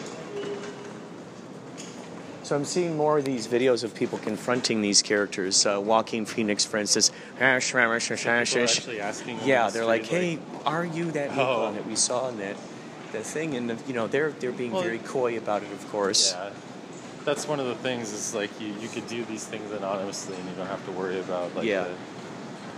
So 2.51 2.57
I'm 2.57 2.65
seeing 2.65 2.97
more 2.97 3.17
of 3.17 3.23
these 3.23 3.47
videos 3.47 3.85
of 3.85 3.95
people 3.95 4.17
confronting 4.17 4.81
these 4.81 5.01
characters. 5.01 5.65
Uh, 5.65 5.79
Joaquin 5.79 6.25
Phoenix, 6.25 6.65
for 6.65 6.75
instance. 6.75 7.09
People 7.35 7.47
are 7.47 7.55
actually 7.55 8.99
asking. 8.99 9.39
Yeah, 9.45 9.69
they're 9.69 9.85
like, 9.85 10.05
"Hey, 10.05 10.37
are 10.65 10.83
you 10.83 11.11
that 11.11 11.29
Oh. 11.37 11.71
That 11.71 11.87
we 11.87 11.95
saw 11.95 12.27
in 12.27 12.39
that 12.39 12.57
that 13.13 13.23
thing?" 13.23 13.55
And 13.55 13.81
you 13.87 13.93
know, 13.93 14.07
they're 14.07 14.31
they're 14.31 14.51
being 14.51 14.73
Well, 14.73 14.81
very 14.83 14.97
coy 14.97 15.37
about 15.37 15.63
it, 15.63 15.71
of 15.71 15.89
course. 15.93 16.33
Yeah. 16.33 16.49
That's 17.23 17.47
one 17.47 17.61
of 17.61 17.67
the 17.67 17.75
things 17.75 18.11
is 18.11 18.35
like 18.35 18.49
you, 18.59 18.73
you 18.81 18.89
could 18.89 19.07
do 19.07 19.23
these 19.23 19.45
things 19.45 19.71
anonymously 19.71 20.35
and 20.35 20.43
you 20.49 20.55
don't 20.57 20.67
have 20.67 20.85
to 20.87 20.91
worry 20.91 21.21
about 21.21 21.55
like 21.55 21.65
Yeah. 21.65 21.85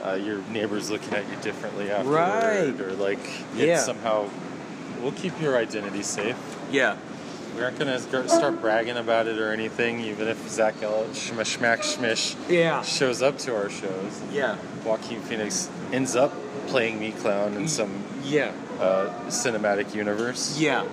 the, 0.03 0.11
uh, 0.11 0.13
your 0.17 0.37
neighbors 0.51 0.91
looking 0.91 1.15
at 1.15 1.27
you 1.31 1.35
differently 1.41 1.89
afterward 1.89 2.77
Right. 2.77 2.79
or 2.79 2.93
like 2.93 3.17
Yeah. 3.55 3.79
somehow 3.79 4.29
we'll 5.01 5.13
keep 5.13 5.41
your 5.41 5.57
identity 5.57 6.03
safe. 6.03 6.35
Yeah. 6.71 6.97
We 7.55 7.61
aren't 7.63 7.77
gonna 7.77 7.99
start 7.99 8.61
bragging 8.61 8.97
about 8.97 9.27
it 9.27 9.37
or 9.39 9.51
anything, 9.51 9.99
even 10.01 10.27
if 10.27 10.49
Zach 10.49 10.75
Ell 10.81 11.05
Schmack 11.13 11.83
Schmish 11.83 12.35
Yeah. 12.49 12.81
shows 12.81 13.21
up 13.21 13.37
to 13.39 13.55
our 13.55 13.69
shows. 13.69 14.21
Yeah. 14.31 14.55
Joaquin 14.83 15.21
Phoenix 15.21 15.69
ends 15.91 16.15
up 16.15 16.33
playing 16.67 16.99
me 16.99 17.11
clown 17.11 17.53
in 17.55 17.67
some 17.67 18.03
Yeah. 18.23 18.51
uh, 18.81 19.09
cinematic 19.27 19.93
universe. 19.93 20.57
Yeah. 20.57 20.83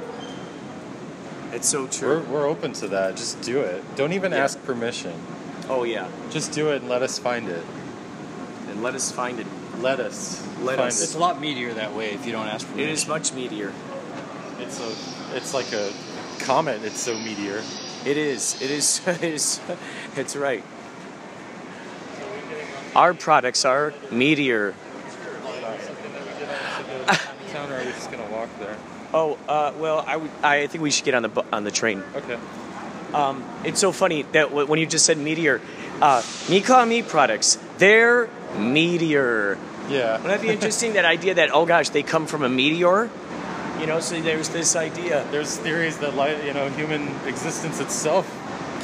It's 1.53 1.69
so 1.69 1.83
We're, 1.85 1.89
true. 1.89 2.21
we're 2.31 2.47
open 2.47 2.73
to 2.75 2.89
that. 2.89 3.17
Just 3.17 3.41
do 3.41 3.61
it. 3.61 3.83
Don't 3.97 4.13
even 4.13 4.33
Yeah. 4.33 4.45
ask 4.45 4.63
permission. 4.65 5.15
Oh 5.69 5.85
yeah. 5.85 6.07
Just 6.31 6.53
do 6.53 6.69
it 6.71 6.83
and 6.83 6.91
let 6.91 7.03
us 7.03 7.19
find 7.19 7.49
it. 7.49 7.65
And 8.71 8.83
let 8.83 8.95
us 8.95 9.11
find 9.11 9.41
it. 9.41 9.47
Let 9.81 9.99
us 9.99 10.43
Let 10.63 10.77
find 10.77 10.89
us. 10.89 11.03
It's 11.03 11.15
a 11.15 11.19
lot 11.19 11.41
meatier 11.41 11.75
that 11.75 11.95
way 11.95 12.11
if 12.11 12.27
you 12.27 12.33
don't 12.33 12.47
ask 12.49 12.67
for 12.67 12.79
It 12.79 12.89
is 12.91 13.09
much 13.09 13.31
meatier. 13.33 13.73
It's 14.61 14.79
a. 14.79 15.37
It's 15.37 15.55
like 15.55 15.73
a 15.73 15.91
comet. 16.45 16.83
It's 16.85 17.01
so 17.01 17.15
meteor. 17.19 17.63
It 18.05 18.17
is. 18.17 18.61
It 18.63 18.71
is. 18.71 19.01
It 19.07 19.23
is. 19.23 19.61
It's 20.17 20.37
right. 20.37 20.65
Our 22.97 23.15
products 23.15 23.65
are 23.65 23.93
meteor. 24.11 24.75
Town, 27.53 27.73
or 27.73 27.77
are 27.77 27.85
we 27.85 27.91
just 27.93 28.11
gonna 28.11 28.31
walk 28.31 28.49
there? 28.61 28.77
Oh, 29.13 29.37
uh, 29.49 29.73
well, 29.79 30.05
I. 30.07 30.21
I 30.43 30.67
think 30.69 30.83
we 30.83 30.91
should 30.91 31.05
get 31.05 31.15
on 31.15 31.23
the 31.23 31.29
bu- 31.29 31.47
on 31.53 31.65
the 31.65 31.71
train. 31.71 32.03
Okay. 32.15 32.39
Um, 33.13 33.43
it's 33.65 33.81
so 33.81 33.91
funny 33.91 34.23
that 34.23 34.51
w- 34.51 34.67
when 34.69 34.79
you 34.79 34.87
just 34.87 35.05
said 35.05 35.19
meteor, 35.19 35.61
uh, 36.01 36.23
Mika 36.49 36.87
meat 36.87 37.09
products, 37.09 37.59
they're 37.79 38.29
meteor. 38.57 39.59
Yeah. 39.89 40.13
Wouldn't 40.13 40.25
that 40.29 40.43
be 40.43 40.49
interesting? 40.51 40.93
that 40.93 41.05
idea 41.05 41.35
that 41.35 41.51
oh 41.53 41.67
gosh, 41.67 41.89
they 41.91 42.03
come 42.05 42.27
from 42.27 42.43
a 42.45 42.49
meteor. 42.49 43.11
You 43.81 43.87
know, 43.87 44.01
so 44.01 44.21
there's 44.21 44.51
this 44.51 44.77
idea. 44.77 45.27
There's 45.31 45.57
theories 45.57 45.99
that 45.99 46.15
life, 46.15 46.45
you 46.45 46.53
know, 46.53 46.69
human 46.71 47.09
existence 47.27 47.81
itself 47.81 48.27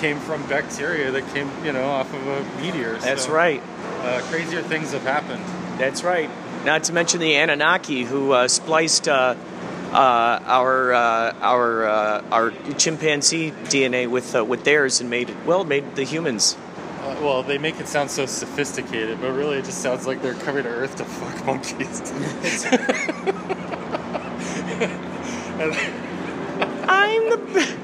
came 0.01 0.19
from 0.21 0.47
bacteria 0.49 1.11
that 1.11 1.27
came, 1.35 1.51
you 1.65 1.73
know, 1.73 1.85
off 1.89 2.13
of 2.13 2.27
a 2.27 2.61
meteor. 2.61 2.95
That's 2.99 3.25
So, 3.27 3.33
right. 3.33 3.63
Uh, 4.01 4.21
crazier 4.25 4.63
things 4.63 4.93
have 4.93 5.03
happened. 5.03 5.43
That's 5.79 6.03
right. 6.03 6.31
Not 6.65 6.85
to 6.85 6.93
mention 6.93 7.21
the 7.21 7.35
Anunnaki 7.37 8.05
who 8.05 8.33
uh, 8.33 8.49
spliced 8.49 9.07
uh, 9.09 9.35
uh, 9.93 9.95
our 9.95 10.93
uh, 10.95 11.35
our 11.41 11.87
uh, 11.87 12.25
our 12.33 12.51
chimpanzee 12.77 13.51
DNA 13.65 14.09
with 14.09 14.35
uh, 14.35 14.45
with 14.45 14.65
theirs 14.65 15.01
and 15.01 15.09
made 15.11 15.35
well 15.47 15.65
made 15.65 15.95
the 15.95 16.05
humans. 16.05 16.57
Uh, 17.03 17.17
well, 17.23 17.43
they 17.43 17.57
make 17.59 17.79
it 17.79 17.87
sound 17.87 18.11
so 18.11 18.27
sophisticated, 18.27 19.21
but 19.21 19.31
really 19.33 19.59
it 19.59 19.65
just 19.65 19.81
sounds 19.81 20.07
like 20.07 20.23
they're 20.23 20.35
coming 20.35 20.65
to 20.65 20.69
Earth 20.69 20.97
to 20.97 21.05
fuck 21.19 21.47
monkeys. 21.47 22.01
I'm 25.59 27.29
the 27.31 27.77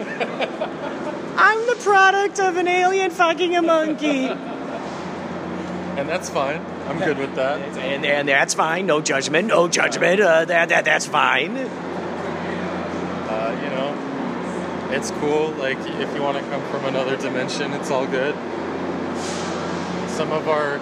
I'm 1.36 1.66
the 1.66 1.77
product 1.81 2.39
of 2.39 2.57
an 2.57 2.69
alien 2.69 3.11
fucking 3.11 3.57
a 3.57 3.62
monkey. 3.62 4.27
and 4.27 6.09
that's 6.09 6.28
fine. 6.28 6.65
I'm 6.86 6.99
good 6.99 7.16
with 7.16 7.35
that. 7.36 7.61
And, 7.78 8.05
and 8.05 8.28
that's 8.28 8.55
fine. 8.55 8.86
No 8.86 9.01
judgment. 9.01 9.49
No 9.49 9.69
judgment. 9.69 10.20
Uh, 10.20 10.44
that, 10.44 10.69
that 10.69 10.85
that's 10.85 11.07
fine. 11.07 11.57
Uh, 11.57 13.59
you 13.62 13.70
know, 13.70 14.94
it's 14.94 15.11
cool. 15.12 15.49
Like, 15.53 15.78
if 15.78 16.15
you 16.15 16.23
want 16.23 16.36
to 16.36 16.44
come 16.51 16.62
from 16.70 16.85
another 16.85 17.16
dimension, 17.16 17.73
it's 17.73 17.90
all 17.90 18.07
good. 18.07 18.35
Some 20.11 20.31
of 20.32 20.49
our 20.49 20.78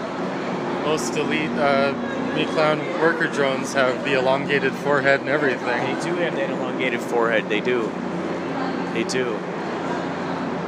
most 0.85 1.17
elite 1.17 1.51
uh, 1.51 1.93
Me 2.35 2.45
Clown 2.47 2.79
worker 3.01 3.27
drones 3.27 3.75
have 3.75 4.05
the 4.05 4.19
elongated 4.19 4.73
forehead 4.73 5.21
and 5.21 5.29
everything. 5.29 5.67
They 5.97 6.01
do 6.03 6.15
have 6.17 6.37
that 6.37 6.51
elongated 6.51 7.01
forehead. 7.01 7.49
They 7.49 7.61
do. 7.61 7.91
They 8.95 9.05
do. 9.05 9.37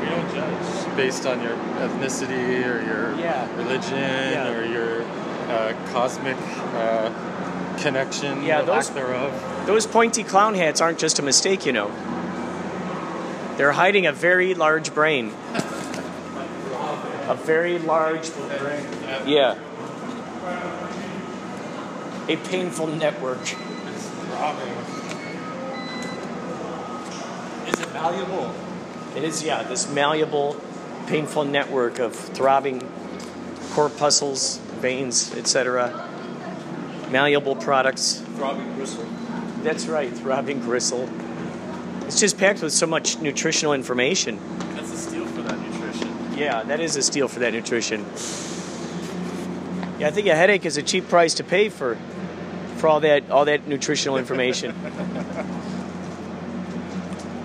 We 0.00 0.08
don't 0.08 0.34
judge 0.34 0.96
based 0.96 1.24
on 1.26 1.40
your 1.42 1.52
ethnicity 1.78 2.66
or 2.66 2.82
your 2.82 3.14
Yeah. 3.18 3.46
religion 3.56 3.98
Yeah. 3.98 4.52
or 4.52 4.64
your 4.64 5.02
uh, 5.48 5.72
cosmic 5.92 6.36
uh, 6.74 7.10
connection 7.78 8.42
Yeah, 8.42 8.60
or 8.60 8.64
those- 8.64 8.90
lack 8.90 8.94
thereof. 8.96 9.66
Those 9.66 9.86
pointy 9.86 10.24
clown 10.24 10.54
hats 10.54 10.80
aren't 10.80 10.98
just 10.98 11.18
a 11.18 11.22
mistake, 11.22 11.64
you 11.64 11.72
know. 11.72 11.90
They're 13.56 13.72
hiding 13.72 14.06
a 14.06 14.12
very 14.12 14.54
large 14.54 14.92
brain. 14.94 15.32
A 17.28 17.34
very 17.36 17.78
large 17.78 18.30
brain. 18.34 18.84
Yeah. 19.26 19.54
A 22.32 22.36
painful 22.48 22.86
network. 22.86 23.42
Is 23.42 23.50
it 27.78 27.92
malleable? 27.92 28.54
It 29.14 29.22
is, 29.22 29.42
yeah, 29.42 29.62
this 29.64 29.92
malleable, 29.92 30.56
painful 31.08 31.44
network 31.44 31.98
of 31.98 32.14
throbbing 32.14 32.88
corpuscles, 33.72 34.56
veins, 34.80 35.34
etc. 35.34 36.08
Malleable 37.10 37.56
products. 37.56 38.22
Throbbing 38.36 38.76
gristle. 38.76 39.04
That's 39.62 39.84
right, 39.84 40.10
throbbing 40.10 40.60
gristle. 40.60 41.10
It's 42.06 42.18
just 42.18 42.38
packed 42.38 42.62
with 42.62 42.72
so 42.72 42.86
much 42.86 43.18
nutritional 43.18 43.74
information. 43.74 44.38
That's 44.74 44.90
a 44.90 44.96
steal 44.96 45.26
for 45.26 45.42
that 45.42 45.60
nutrition. 45.60 46.08
Yeah, 46.34 46.62
that 46.62 46.80
is 46.80 46.96
a 46.96 47.02
steal 47.02 47.28
for 47.28 47.40
that 47.40 47.52
nutrition. 47.52 48.06
Yeah, 50.02 50.08
I 50.08 50.10
think 50.10 50.26
a 50.26 50.34
headache 50.34 50.66
is 50.66 50.76
a 50.76 50.82
cheap 50.82 51.08
price 51.08 51.34
to 51.34 51.44
pay 51.44 51.68
for 51.68 51.96
for 52.78 52.88
all 52.88 52.98
that 53.00 53.30
all 53.30 53.44
that 53.44 53.68
nutritional 53.68 54.18
information. 54.18 54.74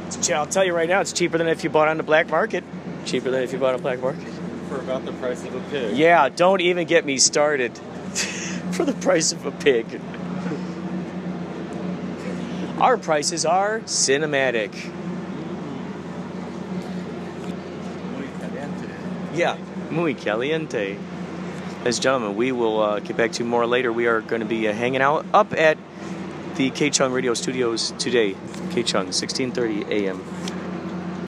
It's- 0.08 0.32
I'll 0.32 0.48
tell 0.48 0.66
you 0.66 0.74
right 0.74 0.90
now, 0.90 1.00
it's 1.02 1.14
cheaper 1.14 1.38
than 1.38 1.48
if 1.48 1.64
you 1.64 1.70
bought 1.70 1.88
on 1.88 1.98
the 1.98 2.04
black 2.04 2.30
market. 2.30 2.64
Cheaper 3.06 3.30
than 3.30 3.44
if 3.44 3.54
you 3.54 3.60
bought 3.60 3.76
on 3.76 3.78
the 3.78 3.84
black 3.84 4.02
market. 4.02 4.28
For 4.70 4.78
about 4.78 5.06
the 5.06 5.12
price 5.14 5.44
of 5.44 5.54
a 5.54 5.60
pig. 5.70 5.96
Yeah, 5.96 6.30
don't 6.30 6.62
even 6.62 6.88
get 6.88 7.06
me 7.06 7.20
started. 7.20 7.78
for 8.72 8.84
the 8.86 8.94
price 8.94 9.32
of 9.32 9.46
a 9.46 9.52
pig. 9.52 10.02
Our 12.80 12.98
prices 12.98 13.46
are 13.46 13.82
cinematic. 13.82 14.74
Yeah, 19.36 19.58
muy 19.92 20.16
caliente. 20.16 20.98
And 21.86 22.02
gentlemen, 22.02 22.36
we 22.36 22.52
will 22.52 22.82
uh, 22.82 23.00
get 23.00 23.16
back 23.16 23.32
to 23.34 23.44
more 23.44 23.66
later. 23.66 23.94
We 23.94 24.08
are 24.08 24.22
going 24.22 24.42
to 24.42 24.48
be 24.48 24.68
uh, 24.68 24.74
hanging 24.74 25.02
out 25.02 25.26
up 25.34 25.54
at 25.54 25.78
the 26.56 26.72
KCHUNG 26.72 27.14
Radio 27.14 27.34
Studios 27.34 27.92
today. 28.00 28.34
KCHUNG, 28.72 29.10
16:30 29.10 29.88
a.m. 29.90 30.24